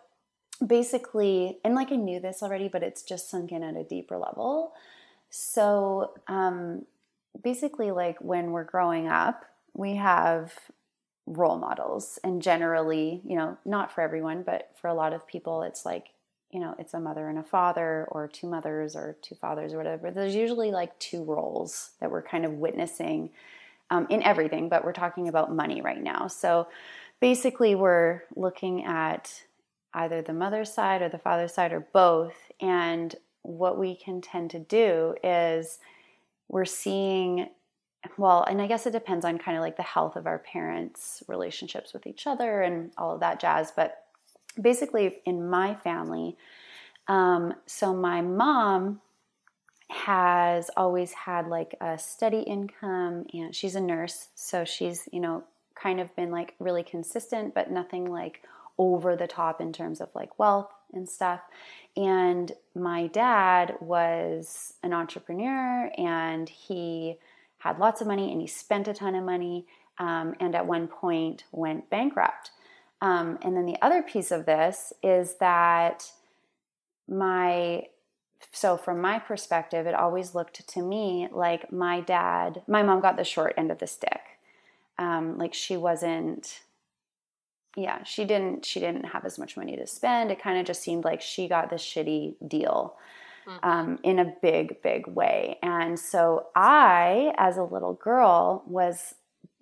basically, 0.65 1.59
and 1.65 1.75
like 1.75 1.93
I 1.93 1.97
knew 1.97 2.21
this 2.21 2.43
already, 2.43 2.69
but 2.69 2.83
it's 2.83 3.03
just 3.03 3.31
sunk 3.31 3.53
in 3.53 3.63
at 3.63 3.77
a 3.77 3.85
deeper 3.85 4.17
level. 4.19 4.73
So, 5.31 6.13
um, 6.29 6.87
basically, 7.43 7.91
like 7.91 8.19
when 8.21 8.53
we're 8.53 8.65
growing 8.65 9.09
up, 9.09 9.45
we 9.75 9.97
have 9.97 10.55
role 11.27 11.59
models, 11.59 12.19
and 12.23 12.41
generally, 12.41 13.21
you 13.25 13.37
know, 13.37 13.59
not 13.65 13.93
for 13.93 14.01
everyone, 14.01 14.43
but 14.43 14.71
for 14.81 14.89
a 14.89 14.95
lot 14.95 15.13
of 15.13 15.27
people, 15.27 15.63
it's 15.63 15.85
like, 15.85 16.11
you 16.53 16.61
know, 16.61 16.75
it's 16.79 16.95
a 16.95 17.01
mother 17.01 17.29
and 17.29 17.39
a 17.39 17.43
father, 17.43 18.07
or 18.11 18.29
two 18.29 18.47
mothers, 18.47 18.95
or 18.95 19.17
two 19.21 19.35
fathers, 19.35 19.75
or 19.75 19.77
whatever. 19.77 20.11
There's 20.11 20.35
usually 20.35 20.71
like 20.71 20.99
two 20.99 21.25
roles 21.25 21.91
that 22.01 22.11
we're 22.11 22.23
kind 22.23 22.45
of 22.45 22.53
witnessing 22.53 23.31
um, 23.91 24.07
in 24.09 24.23
everything, 24.23 24.69
but 24.69 24.85
we're 24.85 24.93
talking 24.93 25.29
about 25.29 25.55
money 25.55 25.83
right 25.83 26.03
now. 26.03 26.29
So, 26.29 26.69
basically, 27.21 27.75
we're 27.75 28.23
looking 28.37 28.85
at 28.85 29.43
either 29.97 30.23
the 30.23 30.33
mother's 30.33 30.73
side 30.73 31.03
or 31.03 31.09
the 31.09 31.19
father's 31.19 31.55
side 31.55 31.73
or 31.73 31.81
both. 31.93 32.37
And 32.61 33.15
what 33.43 33.79
we 33.79 33.97
can 33.97 34.21
tend 34.21 34.51
to 34.51 34.59
do 34.59 35.15
is 35.25 35.79
we're 36.49 36.65
seeing 36.65 37.49
well, 38.19 38.45
and 38.45 38.63
I 38.63 38.69
guess 38.69 38.87
it 38.87 38.93
depends 38.93 39.25
on 39.25 39.39
kind 39.39 39.57
of 39.57 39.63
like 39.63 39.77
the 39.77 39.83
health 39.83 40.15
of 40.15 40.27
our 40.27 40.39
parents' 40.39 41.25
relationships 41.27 41.93
with 41.93 42.07
each 42.07 42.27
other 42.27 42.63
and 42.63 42.93
all 42.97 43.13
of 43.13 43.21
that 43.21 43.41
jazz. 43.41 43.73
But 43.75 44.05
basically, 44.61 45.19
in 45.25 45.49
my 45.49 45.75
family, 45.75 46.37
um, 47.09 47.55
so 47.67 47.93
my 47.93 48.21
mom 48.21 49.01
has 49.89 50.71
always 50.77 51.13
had 51.13 51.47
like 51.49 51.75
a 51.81 51.99
steady 51.99 52.41
income 52.41 53.25
and 53.33 53.55
she's 53.55 53.77
a 53.77 53.81
nurse. 53.81 54.29
So 54.35 54.65
she's, 54.65 55.09
you 55.13 55.21
know, 55.21 55.45
kind 55.81 56.01
of 56.01 56.15
been 56.17 56.31
like 56.31 56.55
really 56.59 56.83
consistent, 56.83 57.55
but 57.55 57.71
nothing 57.71 58.11
like 58.11 58.43
over 58.79 59.17
the 59.17 59.27
top 59.27 59.61
in 59.61 59.73
terms 59.73 60.01
of 60.01 60.15
like 60.15 60.39
wealth 60.39 60.71
and 60.93 61.09
stuff. 61.09 61.41
And 61.97 62.53
my 62.75 63.07
dad 63.07 63.77
was 63.81 64.75
an 64.83 64.93
entrepreneur 64.93 65.91
and 65.97 66.49
he 66.49 67.19
had 67.59 67.79
lots 67.79 68.01
of 68.01 68.07
money 68.07 68.31
and 68.33 68.41
he 68.41 68.47
spent 68.47 68.87
a 68.89 68.95
ton 68.95 69.15
of 69.15 69.25
money 69.25 69.67
um, 69.99 70.35
and 70.41 70.55
at 70.55 70.67
one 70.67 70.89
point 70.89 71.45
went 71.53 71.89
bankrupt. 71.89 72.51
Um, 73.01 73.39
and 73.43 73.57
then 73.57 73.67
the 73.67 73.81
other 73.83 74.03
piece 74.03 74.31
of 74.31 74.47
this 74.47 74.93
is 75.03 75.37
that 75.37 76.11
my 77.09 77.87
so 78.53 78.77
from 78.77 79.01
my 79.01 79.19
perspective 79.19 79.87
it 79.87 79.95
always 79.95 80.35
looked 80.35 80.67
to 80.69 80.83
me 80.83 81.29
like 81.31 81.71
my 81.73 82.01
dad 82.01 82.63
my 82.67 82.83
mom 82.83 83.01
got 83.01 83.17
the 83.17 83.25
short 83.25 83.55
end 83.57 83.71
of 83.71 83.79
the 83.79 83.87
stick 83.87 84.21
um, 84.99 85.39
like 85.39 85.55
she 85.55 85.77
wasn't 85.77 86.61
yeah 87.77 88.03
she 88.03 88.25
didn't 88.25 88.65
she 88.65 88.81
didn't 88.81 89.05
have 89.05 89.25
as 89.25 89.39
much 89.39 89.57
money 89.57 89.77
to 89.77 89.87
spend. 89.87 90.31
It 90.31 90.43
kind 90.43 90.59
of 90.59 90.67
just 90.67 90.83
seemed 90.83 91.05
like 91.05 91.21
she 91.21 91.47
got 91.47 91.71
this 91.71 91.83
shitty 91.83 92.37
deal 92.49 92.97
mm-hmm. 93.47 93.69
um, 93.69 93.99
in 94.03 94.19
a 94.19 94.33
big 94.43 94.83
big 94.83 95.07
way. 95.07 95.59
And 95.63 95.99
so 95.99 96.47
i 96.57 97.33
as 97.37 97.59
a 97.59 97.63
little 97.63 97.95
girl 97.95 98.65
was 98.67 99.15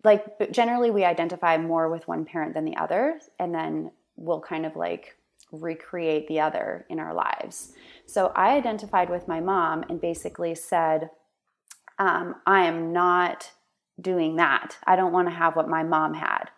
like 0.04 0.52
generally 0.52 0.90
we 0.90 1.04
identify 1.04 1.56
more 1.58 1.90
with 1.90 2.06
one 2.06 2.24
parent 2.24 2.54
than 2.54 2.64
the 2.64 2.76
other 2.76 3.20
and 3.38 3.54
then 3.54 3.90
we'll 4.16 4.40
kind 4.40 4.64
of 4.64 4.76
like 4.76 5.16
recreate 5.50 6.26
the 6.28 6.40
other 6.40 6.86
in 6.88 6.98
our 7.00 7.12
lives. 7.12 7.72
So 8.06 8.32
i 8.36 8.56
identified 8.56 9.10
with 9.10 9.26
my 9.26 9.40
mom 9.40 9.84
and 9.88 10.00
basically 10.00 10.54
said 10.54 11.10
um, 11.98 12.36
i 12.46 12.64
am 12.64 12.92
not 12.92 13.50
doing 14.00 14.36
that. 14.36 14.76
I 14.86 14.96
don't 14.96 15.12
want 15.12 15.28
to 15.28 15.34
have 15.34 15.54
what 15.56 15.68
my 15.68 15.82
mom 15.82 16.14
had 16.14 16.50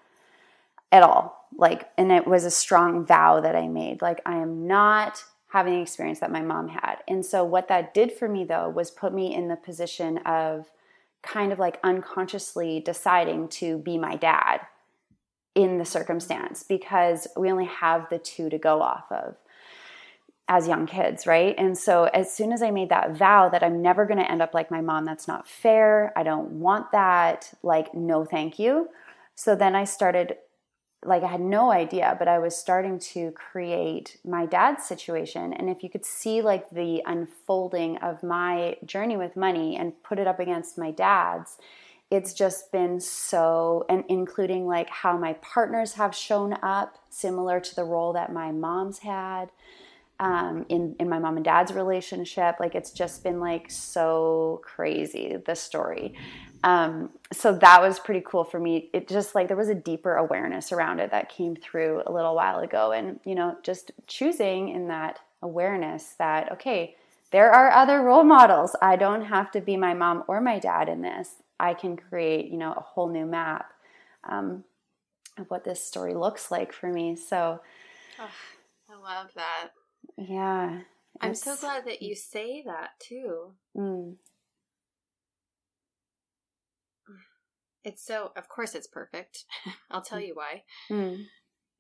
at 0.93 1.03
all 1.03 1.49
like 1.57 1.89
and 1.97 2.13
it 2.13 2.27
was 2.27 2.45
a 2.45 2.51
strong 2.51 3.05
vow 3.05 3.41
that 3.41 3.57
i 3.57 3.67
made 3.67 4.01
like 4.03 4.21
i 4.27 4.37
am 4.37 4.67
not 4.67 5.23
having 5.49 5.75
the 5.75 5.81
experience 5.81 6.21
that 6.21 6.31
my 6.31 6.43
mom 6.43 6.69
had 6.69 6.97
and 7.09 7.25
so 7.25 7.45
what 7.45 7.69
that 7.69 7.95
did 7.95 8.13
for 8.13 8.29
me 8.29 8.45
though 8.45 8.69
was 8.69 8.91
put 8.91 9.13
me 9.13 9.35
in 9.35 9.49
the 9.49 9.57
position 9.57 10.19
of 10.19 10.71
kind 11.23 11.53
of 11.53 11.59
like 11.59 11.79
unconsciously 11.83 12.81
deciding 12.81 13.49
to 13.49 13.79
be 13.79 13.99
my 13.99 14.17
dad 14.17 14.61
in 15.55 15.79
the 15.79 15.85
circumstance 15.85 16.63
because 16.63 17.27
we 17.37 17.51
only 17.51 17.65
have 17.65 18.09
the 18.11 18.19
two 18.19 18.49
to 18.49 18.59
go 18.59 18.83
off 18.83 19.11
of 19.11 19.37
as 20.49 20.69
young 20.69 20.87
kids, 20.87 21.27
right? 21.27 21.55
And 21.59 21.77
so 21.77 22.05
as 22.05 22.33
soon 22.33 22.53
as 22.53 22.63
I 22.63 22.71
made 22.71 22.91
that 22.91 23.17
vow 23.17 23.49
that 23.49 23.65
I'm 23.65 23.83
never 23.83 24.07
going 24.07 24.21
to 24.21 24.31
end 24.31 24.43
up 24.43 24.55
like 24.55 24.71
my 24.71 24.81
mom, 24.81 25.05
that's 25.05 25.27
not 25.27 25.49
fair. 25.49 26.13
I 26.17 26.23
don't 26.23 26.61
want 26.61 26.93
that. 26.93 27.53
Like, 27.63 27.95
no, 27.95 28.25
thank 28.25 28.59
you. 28.59 28.89
So 29.35 29.57
then 29.57 29.75
I 29.75 29.85
started 29.85 30.37
like 31.05 31.23
I 31.23 31.29
had 31.29 31.41
no 31.41 31.71
idea, 31.71 32.17
but 32.19 32.29
I 32.29 32.39
was 32.39 32.57
starting 32.57 32.99
to 32.99 33.31
create 33.33 34.19
my 34.25 34.47
dad's 34.47 34.85
situation. 34.85 35.53
And 35.53 35.69
if 35.69 35.83
you 35.83 35.91
could 35.91 36.05
see 36.05 36.43
like 36.43 36.71
the 36.71 37.03
unfolding 37.07 37.99
of 37.99 38.23
my 38.23 38.77
journey 38.85 39.17
with 39.17 39.37
money 39.37 39.77
and 39.77 40.03
put 40.03 40.19
it 40.19 40.27
up 40.27 40.41
against 40.41 40.79
my 40.79 40.91
dad's, 40.91 41.59
it's 42.11 42.33
just 42.33 42.71
been 42.73 43.01
so, 43.01 43.85
and 43.89 44.05
including 44.09 44.67
like 44.67 44.89
how 44.89 45.17
my 45.17 45.35
partners 45.35 45.95
have 45.95 46.15
shown 46.15 46.55
up, 46.63 46.99
similar 47.11 47.61
to 47.61 47.75
the 47.75 47.85
role 47.85 48.13
that 48.13 48.33
my 48.33 48.53
mom's 48.53 49.01
had 49.01 49.51
um, 50.19 50.65
in 50.69 50.97
in 50.99 51.09
my 51.09 51.19
mom 51.19 51.37
and 51.37 51.45
dad's 51.45 51.73
relationship. 51.73 52.57
Like 52.59 52.75
it's 52.75 52.91
just 52.91 53.23
been 53.23 53.41
like 53.41 53.71
so 53.71 54.61
crazy 54.65 55.37
the 55.45 55.55
story. 55.55 56.15
Um, 56.65 57.11
so 57.33 57.57
that 57.59 57.81
was 57.81 57.99
pretty 57.99 58.23
cool 58.27 58.45
for 58.45 58.59
me. 58.59 58.91
It 58.93 59.09
just 59.09 59.35
like 59.35 59.49
there 59.49 59.57
was 59.57 59.69
a 59.69 59.75
deeper 59.75 60.15
awareness 60.15 60.73
around 60.73 61.01
it 61.01 61.11
that 61.11 61.29
came 61.29 61.55
through 61.55 62.03
a 62.07 62.13
little 62.13 62.35
while 62.35 62.61
ago, 62.61 62.93
and 62.93 63.21
you 63.25 63.35
know, 63.35 63.57
just 63.63 63.93
choosing 64.07 64.71
in 64.71 64.89
that 64.89 65.21
awareness 65.43 66.15
that 66.19 66.51
okay, 66.53 66.97
there 67.31 67.51
are 67.53 67.71
other 67.71 68.03
role 68.03 68.25
models. 68.25 68.75
I 68.81 68.97
don't 68.97 69.27
have 69.27 69.51
to 69.53 69.61
be 69.61 69.77
my 69.77 69.95
mom 69.95 70.25
or 70.29 70.41
my 70.41 70.59
dad 70.59 70.89
in 70.89 71.03
this. 71.03 71.35
I 71.61 71.75
can 71.75 71.97
create 71.97 72.51
you 72.51 72.59
know 72.59 72.73
a 72.73 72.81
whole 72.81 73.11
new 73.11 73.27
map 73.27 73.73
um, 74.25 74.65
of 75.39 75.51
what 75.51 75.65
this 75.65 75.85
story 75.85 76.15
looks 76.15 76.51
like 76.51 76.73
for 76.73 76.91
me. 76.91 77.17
So. 77.17 77.61
Oh, 78.19 78.31
I 78.91 78.95
love 78.95 79.31
that. 79.35 79.69
Yeah. 80.17 80.81
I'm 81.21 81.35
so 81.35 81.57
glad 81.57 81.87
that 81.87 82.03
you 82.03 82.15
say 82.15 82.63
that 82.67 82.91
too. 83.01 83.55
Mm. 83.77 84.17
It's 87.85 88.05
so, 88.05 88.33
of 88.37 88.49
course, 88.49 88.75
it's 88.75 88.89
perfect. 88.89 89.45
I'll 89.91 90.03
tell 90.03 90.19
mm. 90.19 90.27
you 90.27 90.35
why. 90.35 90.65
Mm. 90.91 91.25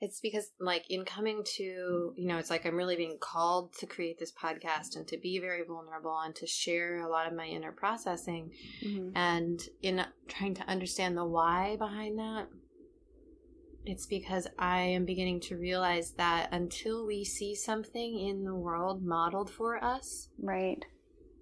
It's 0.00 0.20
because, 0.20 0.50
like, 0.60 0.84
in 0.90 1.04
coming 1.06 1.42
to, 1.56 2.12
you 2.16 2.28
know, 2.28 2.36
it's 2.36 2.50
like 2.50 2.66
I'm 2.66 2.76
really 2.76 2.96
being 2.96 3.16
called 3.18 3.72
to 3.78 3.86
create 3.86 4.18
this 4.18 4.30
podcast 4.32 4.94
and 4.94 5.08
to 5.08 5.16
be 5.16 5.38
very 5.38 5.64
vulnerable 5.64 6.16
and 6.22 6.34
to 6.36 6.46
share 6.46 6.98
a 6.98 7.08
lot 7.08 7.26
of 7.26 7.32
my 7.32 7.46
inner 7.46 7.72
processing. 7.72 8.52
Mm-hmm. 8.84 9.16
And 9.16 9.60
in 9.82 10.04
trying 10.28 10.54
to 10.54 10.68
understand 10.68 11.16
the 11.16 11.24
why 11.24 11.76
behind 11.76 12.18
that, 12.18 12.48
it's 13.86 14.06
because 14.06 14.46
I 14.58 14.80
am 14.80 15.04
beginning 15.04 15.40
to 15.42 15.56
realize 15.56 16.12
that 16.12 16.48
until 16.52 17.06
we 17.06 17.24
see 17.24 17.54
something 17.54 18.18
in 18.18 18.44
the 18.44 18.54
world 18.54 19.04
modeled 19.04 19.50
for 19.50 19.82
us, 19.82 20.28
right, 20.38 20.84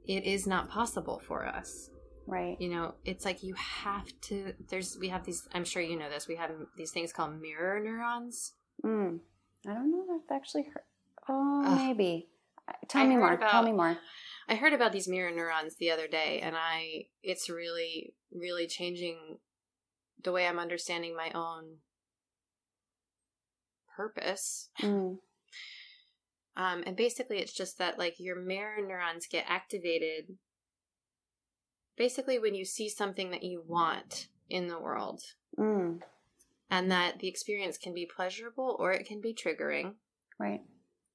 it 0.07 0.25
is 0.25 0.47
not 0.47 0.69
possible 0.69 1.21
for 1.27 1.47
us. 1.47 1.91
Right. 2.27 2.57
You 2.59 2.71
know, 2.71 2.95
it's 3.05 3.25
like 3.25 3.43
you 3.43 3.55
have 3.55 4.07
to 4.23 4.55
there's 4.71 4.97
we 4.99 5.09
have 5.09 5.25
these 5.25 5.47
I'm 5.53 5.65
sure 5.65 5.83
you 5.83 5.99
know 5.99 6.09
this. 6.09 6.27
We 6.29 6.37
have 6.37 6.51
these 6.77 6.91
things 6.91 7.13
called 7.13 7.41
mirror 7.41 7.81
neurons. 7.81 8.55
Mm. 8.85 9.21
I 9.69 9.75
don't 9.75 9.91
know 9.91 10.05
if 10.09 10.23
I've 10.31 10.37
actually 10.37 10.65
heard 10.65 10.85
Oh, 11.29 11.63
Ugh. 11.67 11.79
maybe. 11.79 12.29
Tell 12.89 13.03
I 13.03 13.07
me 13.07 13.17
more. 13.17 13.33
About, 13.35 13.51
Tell 13.51 13.63
me 13.63 13.73
more. 13.73 13.99
I 14.49 14.55
heard 14.57 14.73
about 14.73 14.93
these 14.93 15.09
mirror 15.09 15.31
neurons 15.31 15.77
the 15.77 15.91
other 15.91 16.07
day 16.07 16.41
and 16.43 16.55
I 16.57 17.07
it's 17.23 17.49
really 17.51 18.15
really 18.33 18.67
changing 18.67 19.39
the 20.23 20.33
way 20.33 20.47
I'm 20.47 20.59
understanding 20.59 21.15
my 21.17 21.31
own 21.35 21.77
purpose. 23.97 24.71
Mm. 24.81 25.19
Um, 26.57 26.85
and 26.87 26.97
basically, 26.97 27.39
it's 27.39 27.53
just 27.53 27.79
that 27.79 27.99
like 27.99 28.15
your 28.19 28.37
mirror 28.37 28.77
neurons 28.87 29.27
get 29.27 29.45
activated 29.49 30.37
basically 31.97 32.39
when 32.39 32.55
you 32.55 32.65
see 32.65 32.89
something 32.89 33.31
that 33.31 33.43
you 33.43 33.63
want 33.67 34.29
in 34.49 34.69
the 34.69 34.79
world. 34.79 35.23
Mm. 35.59 36.01
And 36.71 36.91
that 36.91 37.19
the 37.19 37.29
experience 37.29 37.79
can 37.79 37.95
be 37.95 38.07
pleasurable 38.07 38.77
or 38.79 38.93
it 38.93 39.07
can 39.07 39.21
be 39.21 39.35
triggering. 39.35 39.95
Right. 40.39 40.61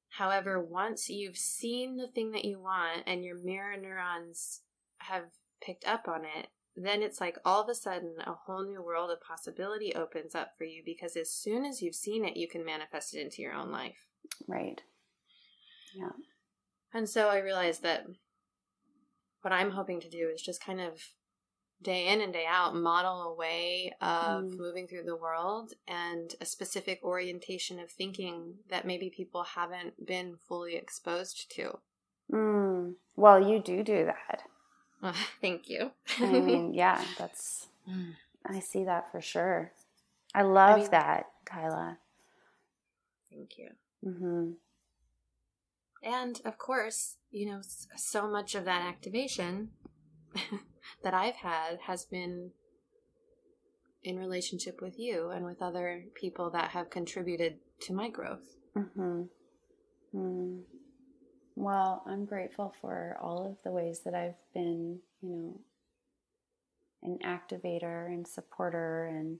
However, 0.10 0.62
once 0.62 1.10
you've 1.10 1.38
seen 1.38 1.98
the 1.98 2.08
thing 2.08 2.32
that 2.32 2.46
you 2.46 2.60
want 2.60 3.04
and 3.06 3.24
your 3.24 3.38
mirror 3.38 3.76
neurons 3.78 4.62
have 5.00 5.26
picked 5.62 5.86
up 5.86 6.08
on 6.08 6.22
it, 6.22 6.48
then 6.86 7.02
it's 7.02 7.20
like 7.20 7.38
all 7.44 7.62
of 7.62 7.70
a 7.70 7.76
sudden 7.76 8.16
a 8.26 8.34
whole 8.34 8.64
new 8.64 8.82
world 8.82 9.12
of 9.12 9.22
possibility 9.22 9.94
opens 9.94 10.36
up 10.36 10.52
for 10.58 10.64
you 10.64 10.82
because 10.86 11.16
as 11.16 11.32
soon 11.32 11.66
as 11.66 11.82
you've 11.82 11.96
seen 11.96 12.26
it, 12.26 12.38
you 12.38 12.48
can 12.48 12.66
manifest 12.66 13.16
it 13.16 13.22
into 13.22 13.42
your 13.42 13.54
own 13.54 13.72
life. 13.72 14.08
Right. 14.48 14.82
Yeah. 15.94 16.12
And 16.94 17.10
so 17.10 17.30
I 17.30 17.40
realized 17.40 17.84
that 17.84 18.06
what 19.42 19.54
I'm 19.54 19.72
hoping 19.72 20.00
to 20.02 20.10
do 20.10 20.30
is 20.34 20.42
just 20.42 20.64
kind 20.64 20.82
of 20.82 21.02
day 21.82 22.08
in 22.08 22.22
and 22.22 22.34
day 22.34 22.46
out 22.48 22.76
model 22.76 23.22
a 23.22 23.36
way 23.36 23.94
of 24.02 24.44
mm. 24.44 24.58
moving 24.58 24.88
through 24.88 25.04
the 25.04 25.16
world 25.16 25.74
and 25.88 26.36
a 26.42 26.46
specific 26.46 27.00
orientation 27.04 27.80
of 27.80 27.90
thinking 27.90 28.56
that 28.70 28.86
maybe 28.86 29.10
people 29.10 29.44
haven't 29.44 30.06
been 30.06 30.36
fully 30.48 30.76
exposed 30.76 31.50
to. 31.56 31.80
Mm. 32.32 32.96
Well, 33.16 33.50
you 33.50 33.62
do 33.62 33.84
do 33.84 34.06
that. 34.06 34.44
Thank 35.42 35.70
you. 35.70 35.92
I 36.20 36.40
mean, 36.40 36.74
yeah, 36.74 37.04
that's. 37.18 37.68
I 38.46 38.60
see 38.60 38.84
that 38.84 39.12
for 39.12 39.22
sure. 39.22 39.72
I 40.34 40.44
love 40.44 40.78
I 40.78 40.82
mean, 40.82 40.92
that, 40.92 41.26
Tyla. 41.46 41.98
Thank 43.30 43.58
you. 43.58 43.70
Mm-hmm. 44.06 44.52
And 46.04 46.42
of 46.46 46.58
course, 46.58 47.18
you 47.32 47.48
know, 47.48 47.62
so 47.96 48.30
much 48.30 48.56
of 48.56 48.66
that 48.66 48.82
activation 48.82 49.70
that 51.04 51.14
I've 51.14 51.36
had 51.36 51.80
has 51.88 52.06
been 52.06 52.52
in 54.04 54.18
relationship 54.18 54.82
with 54.82 54.98
you 54.98 55.30
and 55.30 55.46
with 55.46 55.62
other 55.62 56.06
people 56.16 56.50
that 56.52 56.72
have 56.72 56.90
contributed 56.90 57.58
to 57.82 57.94
my 57.94 58.10
growth. 58.10 58.56
Mm-hmm. 58.78 59.24
Mm. 60.16 60.62
Well, 61.60 62.04
I'm 62.06 62.24
grateful 62.24 62.74
for 62.80 63.18
all 63.20 63.46
of 63.46 63.62
the 63.64 63.72
ways 63.72 64.00
that 64.06 64.16
I've 64.16 64.38
been, 64.54 65.00
you 65.22 65.30
know, 65.30 65.60
an 67.04 67.20
activator 67.22 68.08
and 68.08 68.26
supporter 68.26 69.08
and 69.08 69.40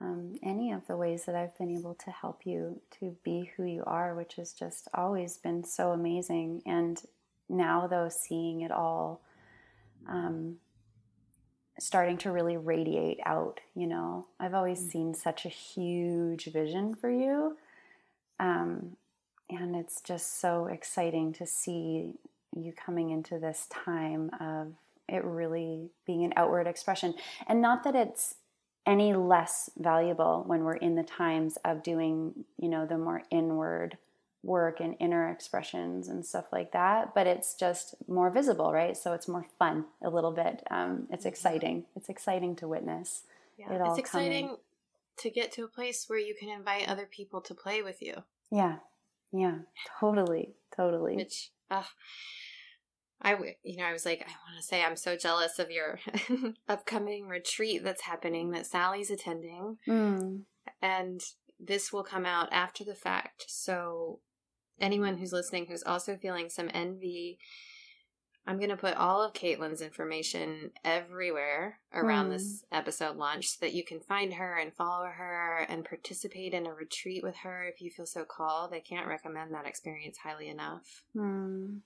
um, 0.00 0.36
any 0.42 0.72
of 0.72 0.86
the 0.86 0.96
ways 0.96 1.26
that 1.26 1.34
I've 1.34 1.54
been 1.58 1.76
able 1.76 1.92
to 2.06 2.10
help 2.10 2.46
you 2.46 2.80
to 3.00 3.14
be 3.22 3.50
who 3.54 3.64
you 3.64 3.84
are, 3.86 4.14
which 4.14 4.36
has 4.36 4.54
just 4.54 4.88
always 4.94 5.36
been 5.36 5.62
so 5.62 5.90
amazing. 5.90 6.62
And 6.64 7.02
now, 7.50 7.86
though, 7.86 8.08
seeing 8.08 8.62
it 8.62 8.72
all 8.72 9.20
um, 10.08 10.56
starting 11.78 12.16
to 12.16 12.32
really 12.32 12.56
radiate 12.56 13.20
out, 13.26 13.60
you 13.74 13.86
know, 13.86 14.26
I've 14.40 14.54
always 14.54 14.80
mm-hmm. 14.80 14.88
seen 14.88 15.14
such 15.14 15.44
a 15.44 15.50
huge 15.50 16.46
vision 16.46 16.94
for 16.94 17.10
you. 17.10 17.58
Um, 18.40 18.96
and 19.48 19.76
it's 19.76 20.00
just 20.00 20.40
so 20.40 20.66
exciting 20.66 21.32
to 21.34 21.46
see 21.46 22.14
you 22.54 22.72
coming 22.72 23.10
into 23.10 23.38
this 23.38 23.66
time 23.70 24.30
of 24.40 24.72
it 25.08 25.24
really 25.24 25.90
being 26.06 26.24
an 26.24 26.32
outward 26.36 26.66
expression. 26.66 27.14
And 27.46 27.60
not 27.60 27.84
that 27.84 27.94
it's 27.94 28.34
any 28.86 29.14
less 29.14 29.70
valuable 29.76 30.44
when 30.46 30.62
we're 30.62 30.76
in 30.76 30.94
the 30.94 31.02
times 31.02 31.58
of 31.64 31.82
doing, 31.82 32.44
you 32.58 32.68
know, 32.68 32.86
the 32.86 32.98
more 32.98 33.22
inward 33.30 33.98
work 34.42 34.80
and 34.80 34.94
inner 35.00 35.28
expressions 35.28 36.08
and 36.08 36.24
stuff 36.24 36.46
like 36.52 36.72
that. 36.72 37.14
But 37.14 37.26
it's 37.26 37.54
just 37.54 37.94
more 38.08 38.30
visible, 38.30 38.72
right? 38.72 38.96
So 38.96 39.12
it's 39.12 39.28
more 39.28 39.44
fun 39.58 39.86
a 40.02 40.08
little 40.08 40.32
bit. 40.32 40.62
Um, 40.70 41.08
it's 41.10 41.20
mm-hmm. 41.20 41.28
exciting. 41.28 41.84
It's 41.96 42.08
exciting 42.08 42.56
to 42.56 42.68
witness. 42.68 43.22
Yeah, 43.58 43.72
it 43.72 43.80
it's 43.84 43.98
exciting 43.98 44.46
coming. 44.46 44.60
to 45.18 45.30
get 45.30 45.50
to 45.52 45.64
a 45.64 45.68
place 45.68 46.04
where 46.08 46.18
you 46.18 46.34
can 46.38 46.48
invite 46.48 46.88
other 46.88 47.06
people 47.06 47.40
to 47.42 47.54
play 47.54 47.82
with 47.82 48.02
you. 48.02 48.22
Yeah, 48.50 48.76
yeah, 49.38 49.58
totally, 50.00 50.54
totally. 50.76 51.16
Which, 51.16 51.50
uh, 51.70 51.82
I, 53.20 53.36
you 53.62 53.76
know, 53.76 53.84
I 53.84 53.92
was 53.92 54.04
like, 54.04 54.20
I 54.20 54.30
want 54.30 54.56
to 54.58 54.62
say 54.62 54.82
I'm 54.82 54.96
so 54.96 55.16
jealous 55.16 55.58
of 55.58 55.70
your 55.70 55.98
upcoming 56.68 57.28
retreat 57.28 57.82
that's 57.82 58.02
happening 58.02 58.50
that 58.50 58.66
Sally's 58.66 59.10
attending. 59.10 59.78
Mm. 59.88 60.42
And 60.82 61.20
this 61.58 61.92
will 61.92 62.04
come 62.04 62.26
out 62.26 62.48
after 62.52 62.84
the 62.84 62.94
fact. 62.94 63.44
So, 63.48 64.20
anyone 64.80 65.16
who's 65.16 65.32
listening 65.32 65.66
who's 65.66 65.82
also 65.82 66.16
feeling 66.16 66.50
some 66.50 66.70
envy, 66.74 67.38
I'm 68.46 68.58
going 68.58 68.70
to 68.70 68.76
put 68.76 68.94
all 68.94 69.22
of 69.22 69.32
Katelyn's 69.32 69.80
information 69.80 70.70
everywhere 70.84 71.80
around 71.92 72.28
mm. 72.28 72.34
this 72.34 72.64
episode 72.70 73.16
launch 73.16 73.48
so 73.48 73.56
that 73.60 73.74
you 73.74 73.84
can 73.84 73.98
find 73.98 74.34
her 74.34 74.56
and 74.56 74.72
follow 74.72 75.06
her 75.06 75.66
and 75.68 75.84
participate 75.84 76.54
in 76.54 76.66
a 76.66 76.72
retreat 76.72 77.24
with 77.24 77.36
her 77.38 77.66
if 77.66 77.80
you 77.80 77.90
feel 77.90 78.06
so 78.06 78.24
called. 78.24 78.72
I 78.72 78.80
can't 78.80 79.08
recommend 79.08 79.52
that 79.52 79.66
experience 79.66 80.18
highly 80.18 80.48
enough. 80.48 81.02
Mm. 81.16 81.80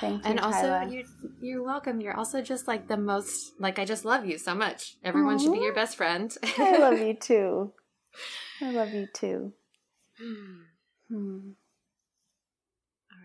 Thank 0.00 0.24
you. 0.24 0.30
And 0.30 0.40
also, 0.40 0.82
you're, 0.82 1.04
you're 1.40 1.62
welcome. 1.62 2.02
You're 2.02 2.16
also 2.16 2.42
just 2.42 2.68
like 2.68 2.88
the 2.88 2.98
most, 2.98 3.54
like, 3.58 3.78
I 3.78 3.86
just 3.86 4.04
love 4.04 4.26
you 4.26 4.36
so 4.36 4.54
much. 4.54 4.96
Everyone 5.02 5.38
Aww. 5.38 5.42
should 5.42 5.52
be 5.52 5.60
your 5.60 5.74
best 5.74 5.96
friend. 5.96 6.30
I 6.58 6.76
love 6.76 6.98
you 7.06 7.14
too. 7.14 7.72
I 8.60 8.70
love 8.70 8.92
you 8.92 9.08
too. 9.14 9.52
hmm. 11.08 11.52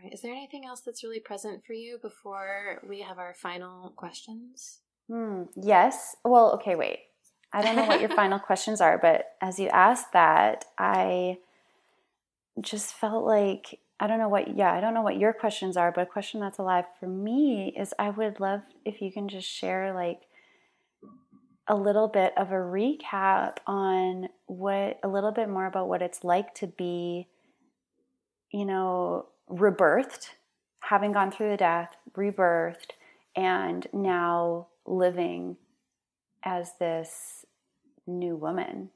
Right. 0.01 0.13
Is 0.13 0.21
there 0.21 0.33
anything 0.33 0.65
else 0.65 0.81
that's 0.81 1.03
really 1.03 1.19
present 1.19 1.65
for 1.65 1.73
you 1.73 1.99
before 2.01 2.79
we 2.87 3.01
have 3.01 3.19
our 3.19 3.33
final 3.33 3.89
questions? 3.91 4.79
Hmm. 5.07 5.43
Yes. 5.55 6.15
Well, 6.23 6.53
okay, 6.53 6.75
wait. 6.75 6.99
I 7.53 7.61
don't 7.61 7.75
know 7.75 7.85
what 7.85 7.99
your 7.99 8.09
final 8.09 8.39
questions 8.47 8.81
are, 8.81 8.97
but 8.97 9.25
as 9.41 9.59
you 9.59 9.67
asked 9.67 10.13
that, 10.13 10.65
I 10.77 11.37
just 12.61 12.93
felt 12.93 13.25
like 13.25 13.79
I 13.99 14.07
don't 14.07 14.17
know 14.17 14.29
what, 14.29 14.57
yeah, 14.57 14.73
I 14.73 14.81
don't 14.81 14.95
know 14.95 15.03
what 15.03 15.19
your 15.19 15.31
questions 15.31 15.77
are, 15.77 15.91
but 15.91 16.01
a 16.01 16.05
question 16.07 16.39
that's 16.39 16.57
alive 16.57 16.85
for 16.99 17.07
me 17.07 17.71
is 17.77 17.93
I 17.99 18.09
would 18.09 18.39
love 18.39 18.61
if 18.83 18.99
you 18.99 19.11
can 19.11 19.29
just 19.29 19.47
share 19.47 19.93
like 19.93 20.21
a 21.67 21.75
little 21.75 22.07
bit 22.07 22.33
of 22.35 22.51
a 22.51 22.55
recap 22.55 23.57
on 23.67 24.29
what, 24.47 24.99
a 25.03 25.07
little 25.07 25.31
bit 25.31 25.49
more 25.49 25.67
about 25.67 25.87
what 25.87 26.01
it's 26.01 26.23
like 26.23 26.55
to 26.55 26.65
be, 26.67 27.27
you 28.51 28.65
know, 28.65 29.27
rebirthed, 29.51 30.29
having 30.81 31.11
gone 31.11 31.31
through 31.31 31.49
the 31.49 31.57
death, 31.57 31.95
rebirthed, 32.15 32.91
and 33.35 33.87
now 33.93 34.67
living 34.85 35.57
as 36.43 36.71
this 36.79 37.45
new 38.07 38.35
woman. 38.35 38.89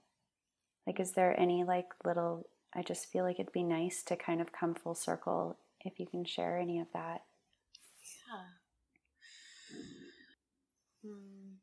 Like, 0.88 0.99
is 0.99 1.11
there 1.14 1.40
any 1.40 1.64
like 1.64 1.88
little 2.03 2.48
I 2.76 2.82
just 2.82 3.10
feel 3.10 3.23
like 3.23 3.40
it'd 3.40 3.53
be 3.53 3.64
nice 3.64 4.03
to 4.03 4.18
kind 4.18 4.41
of 4.41 4.52
come 4.52 4.76
full 4.76 4.95
circle 4.95 5.57
if 5.86 5.98
you 5.98 6.06
can 6.06 6.26
share 6.26 6.60
any 6.60 6.80
of 6.80 6.88
that. 6.94 7.22
Yeah. 8.27 8.44
Hmm. 11.10 11.53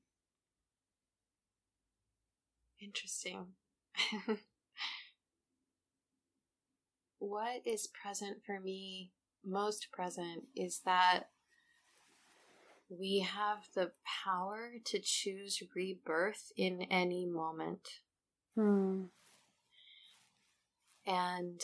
Interesting. 2.81 3.47
what 7.23 7.63
is 7.65 7.87
present 7.87 8.39
for 8.45 8.59
me, 8.59 9.13
most 9.47 9.93
present, 9.93 10.45
is 10.57 10.81
that 10.85 11.29
we 12.89 13.21
have 13.21 13.69
the 13.75 13.93
power 14.25 14.73
to 14.85 14.99
choose 14.99 15.63
rebirth 15.75 16.53
in 16.57 16.83
any 16.91 17.25
moment. 17.25 18.01
Hmm. 18.57 19.05
And, 21.07 21.61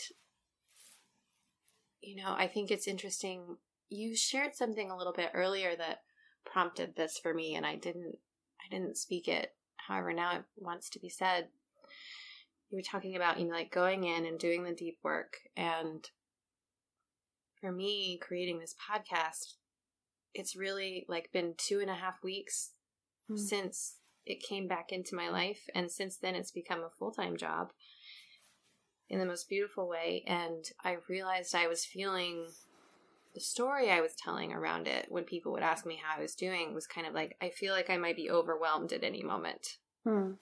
you 2.01 2.15
know, 2.15 2.33
I 2.37 2.47
think 2.47 2.71
it's 2.71 2.87
interesting. 2.87 3.57
You 3.89 4.15
shared 4.15 4.55
something 4.55 4.89
a 4.89 4.97
little 4.97 5.13
bit 5.13 5.31
earlier 5.33 5.75
that 5.75 6.03
prompted 6.45 6.95
this 6.95 7.19
for 7.21 7.33
me, 7.33 7.55
and 7.55 7.65
I 7.65 7.75
didn't, 7.75 8.17
I 8.65 8.73
didn't 8.73 8.97
speak 8.97 9.27
it. 9.27 9.53
However, 9.75 10.13
now 10.13 10.37
it 10.37 10.43
wants 10.55 10.89
to 10.91 10.99
be 10.99 11.09
said. 11.09 11.49
You 12.69 12.77
were 12.77 12.83
talking 12.83 13.15
about, 13.15 13.39
you 13.39 13.47
know, 13.47 13.53
like 13.53 13.71
going 13.71 14.03
in 14.03 14.25
and 14.25 14.39
doing 14.39 14.63
the 14.63 14.73
deep 14.73 14.99
work. 15.03 15.37
And 15.57 16.07
for 17.59 17.71
me, 17.71 18.19
creating 18.21 18.59
this 18.59 18.75
podcast, 18.89 19.55
it's 20.33 20.55
really 20.55 21.05
like 21.07 21.31
been 21.31 21.55
two 21.57 21.79
and 21.79 21.89
a 21.89 21.95
half 21.95 22.23
weeks 22.23 22.71
mm. 23.29 23.37
since 23.37 23.95
it 24.25 24.43
came 24.43 24.67
back 24.67 24.91
into 24.91 25.15
my 25.15 25.29
life. 25.29 25.61
And 25.73 25.91
since 25.91 26.17
then, 26.17 26.35
it's 26.35 26.51
become 26.51 26.79
a 26.79 26.91
full 26.97 27.11
time 27.11 27.37
job 27.37 27.71
in 29.09 29.19
the 29.19 29.25
most 29.25 29.49
beautiful 29.49 29.87
way. 29.87 30.23
And 30.27 30.65
I 30.83 30.97
realized 31.07 31.55
I 31.55 31.67
was 31.67 31.85
feeling 31.85 32.45
the 33.33 33.41
story 33.41 33.89
I 33.89 34.01
was 34.01 34.13
telling 34.15 34.53
around 34.53 34.87
it 34.87 35.07
when 35.09 35.23
people 35.23 35.51
would 35.51 35.63
ask 35.63 35.85
me 35.85 35.99
how 36.01 36.17
I 36.17 36.21
was 36.21 36.35
doing 36.35 36.73
was 36.73 36.87
kind 36.87 37.07
of 37.07 37.13
like, 37.13 37.35
I 37.41 37.49
feel 37.49 37.73
like 37.73 37.89
I 37.89 37.97
might 37.97 38.15
be 38.15 38.29
overwhelmed 38.29 38.93
at 38.93 39.03
any 39.03 39.23
moment. 39.23 39.77
Hmm. 40.03 40.33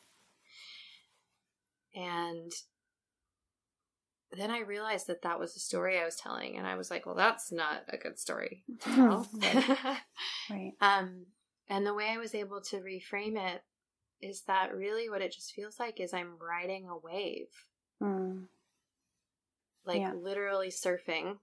And 1.95 2.51
then 4.35 4.51
I 4.51 4.59
realized 4.59 5.07
that 5.07 5.21
that 5.21 5.39
was 5.39 5.53
the 5.53 5.59
story 5.59 5.99
I 5.99 6.05
was 6.05 6.17
telling, 6.17 6.57
and 6.57 6.67
I 6.67 6.75
was 6.75 6.91
like, 6.91 7.05
"Well, 7.05 7.15
that's 7.15 7.51
not 7.51 7.83
a 7.87 7.97
good 7.97 8.19
story 8.19 8.63
to 8.81 8.89
tell." 8.95 9.27
right. 9.33 9.97
right. 10.49 10.73
Um, 10.81 11.27
and 11.69 11.85
the 11.85 11.93
way 11.93 12.09
I 12.09 12.17
was 12.17 12.35
able 12.35 12.61
to 12.61 12.77
reframe 12.77 13.37
it 13.37 13.63
is 14.21 14.43
that 14.47 14.75
really 14.75 15.09
what 15.09 15.21
it 15.21 15.33
just 15.33 15.53
feels 15.53 15.79
like 15.79 15.99
is 15.99 16.13
I'm 16.13 16.37
riding 16.39 16.87
a 16.87 16.97
wave. 16.97 17.47
Mm 18.01 18.47
like 19.87 20.01
yeah. 20.01 20.13
literally 20.13 20.67
surfing, 20.67 21.37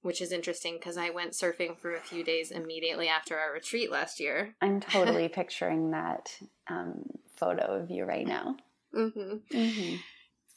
which 0.00 0.22
is 0.22 0.32
interesting 0.32 0.76
because 0.78 0.96
I 0.96 1.10
went 1.10 1.32
surfing 1.32 1.76
for 1.76 1.94
a 1.94 2.00
few 2.00 2.24
days 2.24 2.50
immediately 2.50 3.08
after 3.08 3.36
our 3.36 3.52
retreat 3.52 3.90
last 3.90 4.20
year. 4.20 4.54
I'm 4.62 4.80
totally 4.80 5.28
picturing 5.34 5.90
that 5.90 6.34
um, 6.68 7.02
photo 7.36 7.80
of 7.80 7.90
you 7.90 8.04
right 8.04 8.26
now. 8.26 8.56
Mm-hmm. 8.94 9.56
Mm-hmm. 9.56 9.96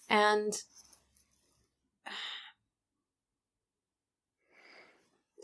And 0.09 0.53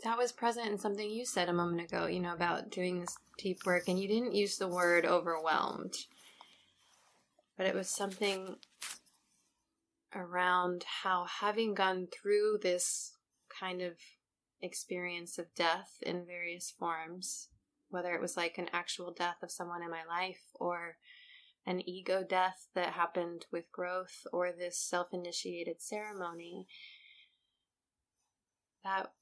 that 0.04 0.18
was 0.18 0.32
present 0.32 0.68
in 0.68 0.78
something 0.78 1.08
you 1.08 1.24
said 1.24 1.48
a 1.48 1.52
moment 1.52 1.82
ago, 1.82 2.06
you 2.06 2.20
know, 2.20 2.32
about 2.32 2.70
doing 2.70 3.00
this 3.00 3.16
deep 3.38 3.58
work, 3.64 3.84
and 3.88 3.98
you 3.98 4.08
didn't 4.08 4.34
use 4.34 4.58
the 4.58 4.68
word 4.68 5.06
overwhelmed, 5.06 5.94
but 7.56 7.66
it 7.66 7.74
was 7.74 7.88
something 7.88 8.56
around 10.14 10.84
how 11.02 11.24
having 11.24 11.74
gone 11.74 12.06
through 12.12 12.58
this 12.62 13.12
kind 13.48 13.80
of 13.80 13.92
experience 14.60 15.38
of 15.38 15.54
death 15.54 15.96
in 16.02 16.26
various 16.26 16.72
forms, 16.78 17.48
whether 17.88 18.12
it 18.12 18.20
was 18.20 18.36
like 18.36 18.58
an 18.58 18.68
actual 18.72 19.12
death 19.12 19.42
of 19.42 19.50
someone 19.50 19.82
in 19.82 19.90
my 19.90 20.04
life 20.08 20.42
or 20.54 20.96
an 21.66 21.88
ego 21.88 22.24
death 22.28 22.68
that 22.74 22.94
happened 22.94 23.46
with 23.52 23.70
growth 23.72 24.26
or 24.32 24.50
this 24.52 24.78
self 24.78 25.08
initiated 25.12 25.80
ceremony, 25.80 26.66
that 28.84 29.12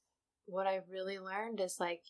what 0.45 0.67
I 0.67 0.81
really 0.89 1.19
learned 1.19 1.59
is 1.59 1.77
like 1.79 2.03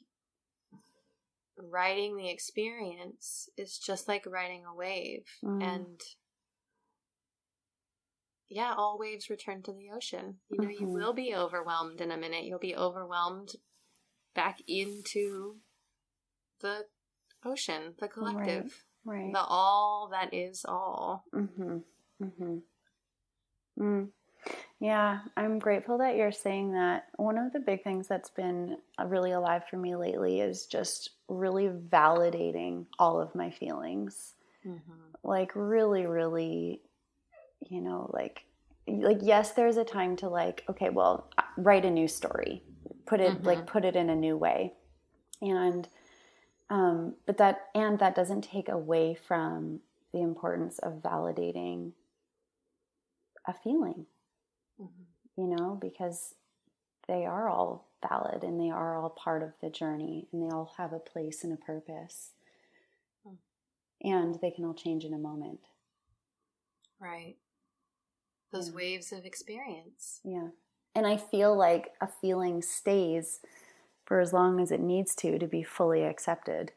riding 1.58 2.18
the 2.18 2.30
experience 2.30 3.50
is 3.58 3.78
just 3.78 4.08
like 4.08 4.26
riding 4.26 4.64
a 4.66 4.76
wave. 4.76 5.26
Mm. 5.44 5.64
And 5.64 6.02
yeah, 8.50 8.74
all 8.76 8.98
waves 9.00 9.30
return 9.30 9.62
to 9.64 9.72
the 9.72 9.90
ocean. 9.96 10.38
You 10.50 10.62
know, 10.62 10.68
mm-hmm. 10.68 10.84
you 10.84 10.90
will 10.90 11.14
be 11.14 11.34
overwhelmed 11.36 12.02
in 12.02 12.12
a 12.12 12.18
minute. 12.18 12.44
You'll 12.44 12.60
be 12.60 12.76
overwhelmed 12.76 13.56
back 14.36 14.60
into 14.68 15.58
the 16.62 16.86
ocean, 17.46 17.96
the 18.00 18.08
collective, 18.08 18.64
right, 18.64 18.72
right. 19.06 19.32
the 19.34 19.40
all 19.40 20.10
that 20.12 20.34
is 20.34 20.66
all. 20.68 21.26
Mm-hmm. 21.34 21.78
Mm-hmm. 22.24 22.58
Mm. 23.80 24.08
Yeah, 24.80 25.20
I'm 25.38 25.60
grateful 25.60 26.00
that 26.00 26.16
you're 26.16 26.32
saying 26.32 26.74
that. 26.74 27.06
One 27.18 27.38
of 27.38 27.54
the 27.54 27.60
big 27.60 27.84
things 27.84 28.08
that's 28.08 28.32
been 28.32 28.78
really 29.06 29.32
alive 29.32 29.64
for 29.70 29.78
me 29.78 29.96
lately 29.96 30.42
is 30.42 30.66
just 30.66 31.12
really 31.28 31.68
validating 31.68 32.86
all 32.98 33.22
of 33.22 33.36
my 33.36 33.52
feelings. 33.52 34.34
Mm-hmm. 34.66 34.92
Like 35.24 35.52
really, 35.56 36.08
really, 36.08 36.82
you 37.70 37.82
know, 37.82 38.10
like 38.12 38.44
like 38.88 39.20
yes, 39.22 39.52
there's 39.52 39.78
a 39.78 39.84
time 39.84 40.16
to 40.18 40.30
like, 40.30 40.64
okay, 40.70 40.90
well, 40.90 41.30
write 41.58 41.86
a 41.86 41.92
new 41.92 42.08
story, 42.08 42.64
put 43.06 43.20
it 43.20 43.38
mm-hmm. 43.38 43.46
like 43.46 43.68
put 43.68 43.86
it 43.86 43.96
in 43.96 44.10
a 44.10 44.16
new 44.16 44.36
way, 44.36 44.74
and 45.42 45.88
um, 46.72 47.14
but 47.28 47.38
that 47.38 47.68
and 47.76 48.00
that 48.00 48.16
doesn't 48.16 48.42
take 48.42 48.70
away 48.70 49.14
from 49.14 49.82
the 50.12 50.22
importance 50.22 50.80
of 50.80 51.04
validating 51.04 51.92
a 53.48 53.54
feeling 53.54 54.08
mm-hmm. 54.82 55.42
you 55.42 55.56
know, 55.56 55.78
because 55.80 56.36
they 57.08 57.26
are 57.26 57.50
all 57.50 57.88
valid 58.08 58.44
and 58.44 58.60
they 58.60 58.70
are 58.70 58.98
all 58.98 59.10
part 59.10 59.44
of 59.44 59.54
the 59.62 59.70
journey 59.70 60.28
and 60.32 60.42
they 60.42 60.54
all 60.54 60.74
have 60.78 60.94
a 60.94 61.00
place 61.00 61.44
and 61.44 61.54
a 61.54 61.58
purpose. 61.58 62.32
Mm. 63.28 63.38
And 64.02 64.40
they 64.42 64.52
can 64.52 64.66
all 64.66 64.74
change 64.74 65.04
in 65.04 65.14
a 65.14 65.20
moment. 65.20 65.60
Right. 67.00 67.36
Those 68.52 68.70
yeah. 68.70 68.76
waves 68.76 69.12
of 69.12 69.26
experience. 69.26 70.20
Yeah. 70.24 70.50
And 70.96 71.08
I 71.08 71.18
feel 71.18 71.56
like 71.56 71.92
a 72.02 72.08
feeling 72.08 72.62
stays 72.62 73.40
for 74.12 74.20
as 74.20 74.34
long 74.34 74.60
as 74.60 74.74
it 74.74 74.82
needs 74.82 75.16
to 75.16 75.40
to 75.40 75.48
be 75.48 75.64
fully 75.64 76.04
accepted 76.04 76.74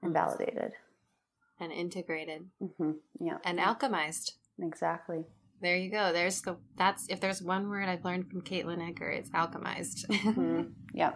and 0.00 0.14
mm-hmm. 0.14 0.24
validated 0.24 0.74
and 1.58 1.72
integrated. 1.72 2.44
Mm-hmm. 2.62 2.92
Yeah. 3.18 3.38
And 3.44 3.58
alchemized. 3.58 4.34
Exactly. 4.62 5.24
There 5.60 5.76
you 5.76 5.90
go. 5.90 6.12
There's 6.12 6.40
the 6.42 6.58
that's 6.76 7.08
if 7.08 7.18
there's 7.18 7.42
one 7.42 7.68
word 7.68 7.88
I've 7.88 8.04
learned 8.04 8.30
from 8.30 8.42
Katelyn 8.42 8.80
Edgar, 8.80 9.10
it's 9.10 9.30
alchemized. 9.30 10.06
mm-hmm. 10.06 10.62
Yeah. 10.94 11.14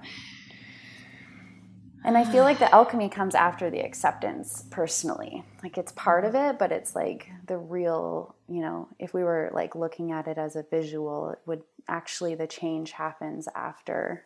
And 2.04 2.18
I 2.18 2.24
feel 2.24 2.42
like 2.42 2.58
the 2.58 2.74
alchemy 2.74 3.08
comes 3.08 3.36
after 3.36 3.70
the 3.70 3.84
acceptance 3.84 4.64
personally. 4.72 5.44
Like 5.62 5.78
it's 5.78 5.92
part 5.92 6.24
of 6.24 6.34
it, 6.34 6.58
but 6.58 6.72
it's 6.72 6.96
like 6.96 7.28
the 7.46 7.56
real, 7.56 8.34
you 8.48 8.62
know, 8.62 8.88
if 8.98 9.14
we 9.14 9.22
were 9.22 9.52
like 9.54 9.76
looking 9.76 10.10
at 10.10 10.26
it 10.26 10.38
as 10.38 10.56
a 10.56 10.64
visual, 10.68 11.30
it 11.30 11.38
would 11.46 11.62
actually 11.86 12.34
the 12.34 12.48
change 12.48 12.90
happens 12.90 13.46
after 13.54 14.24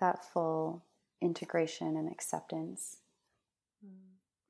that 0.00 0.24
full 0.24 0.84
integration 1.20 1.96
and 1.96 2.10
acceptance. 2.10 2.98
Mm. 3.84 3.92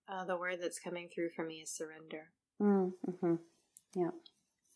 Uh, 0.08 0.24
the 0.24 0.36
word 0.36 0.58
that's 0.62 0.78
coming 0.78 1.08
through 1.12 1.30
for 1.30 1.44
me 1.44 1.56
is 1.56 1.70
surrender. 1.70 2.30
Mm, 2.60 2.92
mm-hmm. 3.08 3.34
Yeah 3.94 4.10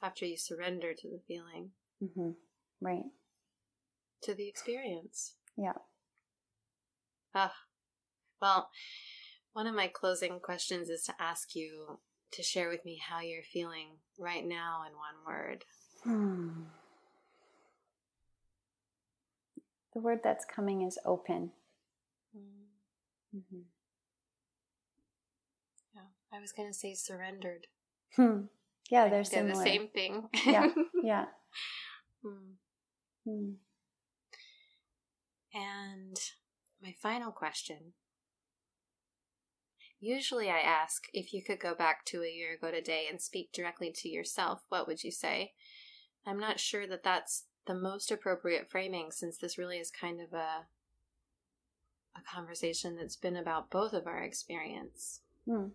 after 0.04 0.26
you 0.26 0.36
surrender 0.36 0.92
to 0.92 1.08
the 1.08 1.20
feeling. 1.26 1.70
Mm-hmm. 2.02 2.30
Right. 2.80 3.04
To 4.22 4.34
the 4.34 4.48
experience. 4.48 5.34
Yeah. 5.56 5.78
Ah. 7.34 7.54
Well, 8.40 8.68
one 9.54 9.66
of 9.66 9.74
my 9.74 9.88
closing 9.88 10.40
questions 10.40 10.90
is 10.90 11.04
to 11.04 11.14
ask 11.18 11.56
you 11.56 12.00
to 12.32 12.42
share 12.42 12.68
with 12.68 12.84
me 12.84 13.00
how 13.08 13.20
you're 13.20 13.42
feeling 13.42 13.88
right 14.18 14.44
now 14.46 14.82
in 14.86 14.92
one 14.92 15.24
word. 15.26 15.64
Hmm. 16.02 16.64
The 19.94 20.00
word 20.00 20.20
that's 20.24 20.44
coming 20.44 20.82
is 20.82 20.98
open. 21.04 21.52
Mm. 22.36 23.36
Mm-hmm. 23.36 23.60
Yeah, 25.94 26.36
I 26.36 26.40
was 26.40 26.52
going 26.52 26.68
to 26.68 26.74
say 26.74 26.94
surrendered. 26.94 27.68
Hmm. 28.16 28.46
Yeah, 28.90 29.08
they're 29.08 29.24
similar. 29.24 29.54
the 29.54 29.62
same 29.62 29.88
thing. 29.88 30.28
yeah, 30.46 30.68
yeah. 31.02 31.24
Hmm. 32.22 32.52
Hmm. 33.24 33.50
And 35.54 36.16
my 36.82 36.94
final 37.00 37.30
question. 37.30 37.94
Usually 40.00 40.50
I 40.50 40.58
ask 40.58 41.04
if 41.14 41.32
you 41.32 41.42
could 41.42 41.60
go 41.60 41.74
back 41.74 42.04
to 42.06 42.22
a 42.22 42.30
year 42.30 42.54
ago 42.54 42.70
today 42.70 43.06
and 43.08 43.22
speak 43.22 43.52
directly 43.52 43.90
to 43.94 44.08
yourself, 44.08 44.62
what 44.68 44.86
would 44.86 45.02
you 45.02 45.10
say? 45.10 45.52
I'm 46.26 46.38
not 46.38 46.60
sure 46.60 46.86
that 46.86 47.04
that's 47.04 47.44
the 47.66 47.74
most 47.74 48.10
appropriate 48.10 48.70
framing 48.70 49.10
since 49.10 49.38
this 49.38 49.58
really 49.58 49.78
is 49.78 49.90
kind 49.90 50.20
of 50.20 50.32
a 50.32 50.66
a 52.16 52.20
conversation 52.22 52.96
that's 52.96 53.16
been 53.16 53.36
about 53.36 53.70
both 53.70 53.92
of 53.92 54.06
our 54.06 54.22
experience. 54.22 55.20
Hmm. 55.46 55.68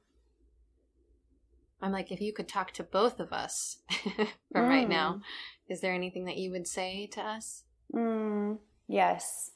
I'm 1.82 1.92
like, 1.92 2.12
if 2.12 2.22
you 2.22 2.34
could 2.34 2.48
talk 2.48 2.72
to 2.74 2.84
both 2.84 3.20
of 3.20 3.32
us 3.32 3.78
from 3.90 4.66
mm. 4.66 4.70
right 4.70 4.90
now, 4.90 5.14
mm. 5.14 5.22
is 5.70 5.82
there 5.82 5.94
anything 5.94 6.26
that 6.26 6.38
you 6.38 6.52
would 6.52 6.68
say 6.68 7.08
to 7.14 7.22
us? 7.22 7.64
Mm, 7.94 8.60
yes. 8.88 9.52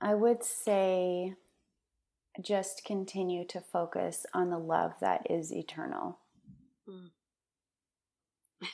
I 0.00 0.14
would 0.14 0.42
say 0.42 1.34
just 2.40 2.84
continue 2.84 3.44
to 3.46 3.60
focus 3.60 4.26
on 4.34 4.50
the 4.50 4.58
love 4.58 4.94
that 5.00 5.30
is 5.30 5.52
eternal. 5.52 6.18
Mm. 6.88 7.10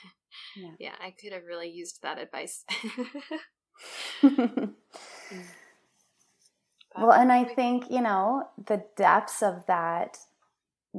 yeah. 0.55 0.71
yeah, 0.79 0.95
I 1.01 1.11
could 1.11 1.33
have 1.33 1.45
really 1.45 1.69
used 1.69 2.01
that 2.01 2.17
advice. 2.19 2.65
Mm. 4.21 4.73
well, 6.97 7.11
and 7.11 7.31
I 7.31 7.43
think, 7.43 7.85
you 7.89 8.01
know, 8.01 8.49
the 8.67 8.83
depths 8.95 9.41
of 9.41 9.65
that 9.67 10.17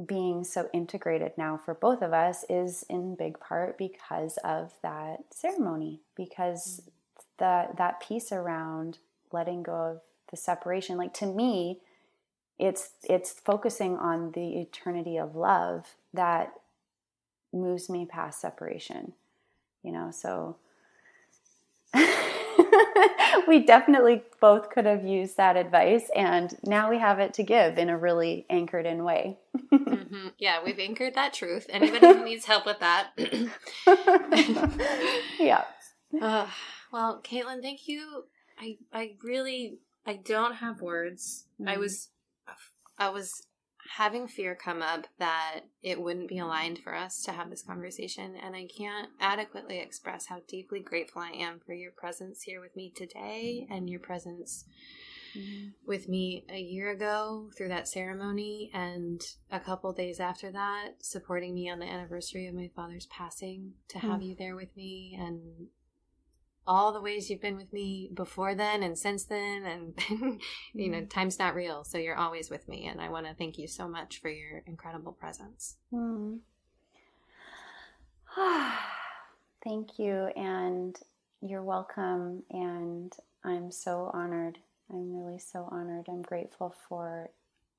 being 0.05 0.43
so 0.43 0.69
integrated 0.73 1.31
now 1.37 1.57
for 1.57 1.73
both 1.73 2.01
of 2.01 2.13
us 2.13 2.45
is 2.49 2.85
in 2.89 3.15
big 3.15 3.39
part 3.39 3.77
because 3.77 4.37
of 4.43 4.73
that 4.83 5.17
ceremony 5.31 6.01
because 6.15 6.81
mm-hmm. 6.81 7.71
the 7.71 7.75
that 7.77 7.99
piece 7.99 8.31
around 8.31 8.99
letting 9.31 9.63
go 9.63 9.73
of 9.73 10.01
the 10.29 10.37
separation 10.37 10.97
like 10.97 11.13
to 11.13 11.25
me 11.25 11.79
it's 12.59 12.91
it's 13.03 13.31
focusing 13.31 13.97
on 13.97 14.31
the 14.33 14.59
eternity 14.59 15.17
of 15.17 15.35
love 15.35 15.95
that 16.13 16.53
moves 17.51 17.89
me 17.89 18.05
past 18.05 18.39
separation 18.39 19.13
you 19.83 19.91
know 19.91 20.11
so 20.11 20.57
we 23.47 23.63
definitely 23.63 24.23
both 24.39 24.69
could 24.69 24.85
have 24.85 25.03
used 25.03 25.37
that 25.37 25.57
advice, 25.57 26.09
and 26.15 26.55
now 26.63 26.89
we 26.89 26.99
have 26.99 27.19
it 27.19 27.33
to 27.35 27.43
give 27.43 27.77
in 27.77 27.89
a 27.89 27.97
really 27.97 28.45
anchored 28.49 28.85
in 28.85 29.03
way. 29.03 29.37
mm-hmm. 29.71 30.27
Yeah, 30.37 30.63
we've 30.63 30.79
anchored 30.79 31.15
that 31.15 31.33
truth. 31.33 31.65
Anybody 31.69 32.07
who 32.07 32.25
needs 32.25 32.45
help 32.45 32.65
with 32.65 32.79
that. 32.79 33.09
yeah. 35.39 35.63
Uh, 36.21 36.47
well, 36.91 37.21
Katelyn, 37.23 37.61
thank 37.61 37.87
you. 37.87 38.25
I 38.59 38.77
I 38.93 39.13
really 39.23 39.79
I 40.05 40.15
don't 40.15 40.55
have 40.55 40.81
words. 40.81 41.45
Mm-hmm. 41.59 41.69
I 41.69 41.77
was 41.77 42.09
I 42.97 43.09
was 43.09 43.43
having 43.95 44.27
fear 44.27 44.55
come 44.55 44.81
up 44.81 45.07
that 45.19 45.61
it 45.81 46.01
wouldn't 46.01 46.29
be 46.29 46.39
aligned 46.39 46.79
for 46.79 46.95
us 46.95 47.21
to 47.23 47.31
have 47.31 47.49
this 47.49 47.63
conversation. 47.63 48.35
And 48.35 48.55
I 48.55 48.67
can't 48.77 49.09
adequately 49.19 49.79
express 49.79 50.27
how 50.27 50.41
deeply 50.47 50.79
grateful 50.79 51.21
I 51.21 51.31
am 51.31 51.59
for 51.65 51.73
your 51.73 51.91
presence 51.91 52.41
here 52.43 52.61
with 52.61 52.75
me 52.75 52.91
today 52.95 53.67
and 53.69 53.89
your 53.89 53.99
presence 53.99 54.65
mm-hmm. 55.37 55.69
with 55.85 56.09
me 56.09 56.45
a 56.49 56.59
year 56.59 56.91
ago 56.91 57.49
through 57.57 57.69
that 57.69 57.87
ceremony 57.87 58.71
and 58.73 59.21
a 59.51 59.59
couple 59.59 59.91
days 59.93 60.19
after 60.19 60.51
that, 60.51 60.93
supporting 60.99 61.53
me 61.53 61.69
on 61.69 61.79
the 61.79 61.85
anniversary 61.85 62.47
of 62.47 62.55
my 62.55 62.69
father's 62.75 63.07
passing, 63.07 63.73
to 63.89 63.99
have 63.99 64.19
mm-hmm. 64.19 64.21
you 64.21 64.35
there 64.37 64.55
with 64.55 64.75
me 64.75 65.17
and 65.19 65.67
all 66.67 66.91
the 66.91 67.01
ways 67.01 67.29
you've 67.29 67.41
been 67.41 67.55
with 67.55 67.71
me 67.71 68.09
before 68.13 68.53
then 68.53 68.83
and 68.83 68.97
since 68.97 69.23
then 69.23 69.65
and 69.65 69.93
you 70.73 70.89
know 70.89 70.97
mm-hmm. 70.97 71.07
time's 71.07 71.39
not 71.39 71.55
real 71.55 71.83
so 71.83 71.97
you're 71.97 72.17
always 72.17 72.49
with 72.49 72.67
me 72.67 72.85
and 72.85 72.99
i 72.99 73.09
want 73.09 73.25
to 73.25 73.33
thank 73.33 73.57
you 73.57 73.67
so 73.67 73.87
much 73.87 74.19
for 74.19 74.29
your 74.29 74.63
incredible 74.67 75.13
presence 75.13 75.77
mm. 75.93 76.37
thank 79.63 79.97
you 79.97 80.29
and 80.35 80.97
you're 81.41 81.63
welcome 81.63 82.43
and 82.51 83.13
i'm 83.43 83.71
so 83.71 84.11
honored 84.13 84.57
i'm 84.91 85.15
really 85.15 85.39
so 85.39 85.67
honored 85.71 86.05
i'm 86.09 86.21
grateful 86.21 86.75
for 86.89 87.29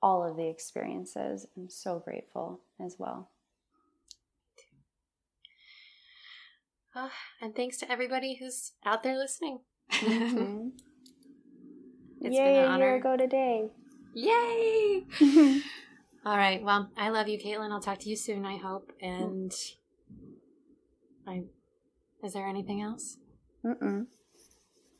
all 0.00 0.28
of 0.28 0.36
the 0.36 0.48
experiences 0.48 1.46
i'm 1.56 1.68
so 1.68 1.98
grateful 1.98 2.60
as 2.84 2.96
well 2.98 3.28
Uh, 6.98 7.08
and 7.40 7.54
thanks 7.54 7.76
to 7.78 7.90
everybody 7.90 8.34
who's 8.34 8.72
out 8.84 9.02
there 9.04 9.16
listening. 9.16 9.60
Mm-hmm. 9.92 10.68
it's 12.22 12.36
Yay, 12.36 12.44
been 12.44 12.64
an 12.64 12.70
honor. 12.70 12.84
a 12.84 12.88
year 12.88 12.96
ago 12.96 13.16
today. 13.16 13.68
Yay! 14.14 15.06
All 16.26 16.36
right. 16.36 16.60
Well, 16.62 16.90
I 16.96 17.10
love 17.10 17.28
you, 17.28 17.38
Katelyn. 17.38 17.70
I'll 17.70 17.80
talk 17.80 18.00
to 18.00 18.08
you 18.08 18.16
soon, 18.16 18.44
I 18.44 18.56
hope. 18.56 18.90
And 19.00 19.54
I 21.26 21.44
is 22.24 22.32
there 22.32 22.48
anything 22.48 22.82
else? 22.82 23.18
Mm-mm. 23.64 24.06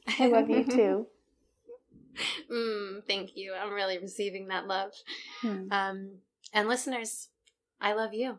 I 0.20 0.26
love 0.28 0.48
you 0.48 0.64
too. 0.64 1.06
mm, 2.52 3.04
thank 3.08 3.36
you. 3.36 3.54
I'm 3.60 3.72
really 3.72 3.98
receiving 3.98 4.48
that 4.48 4.68
love. 4.68 4.92
Hmm. 5.40 5.72
Um, 5.72 6.10
and 6.52 6.68
listeners, 6.68 7.28
I 7.80 7.94
love 7.94 8.14
you. 8.14 8.38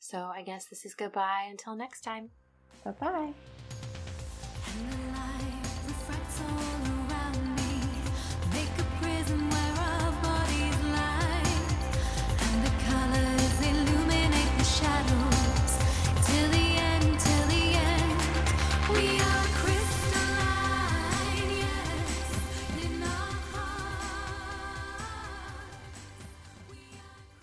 So 0.00 0.30
I 0.34 0.42
guess 0.42 0.64
this 0.64 0.84
is 0.84 0.94
goodbye 0.94 1.46
until 1.48 1.76
next 1.76 2.00
time. 2.00 2.30
Bye 2.84 2.92
bye. 2.92 3.32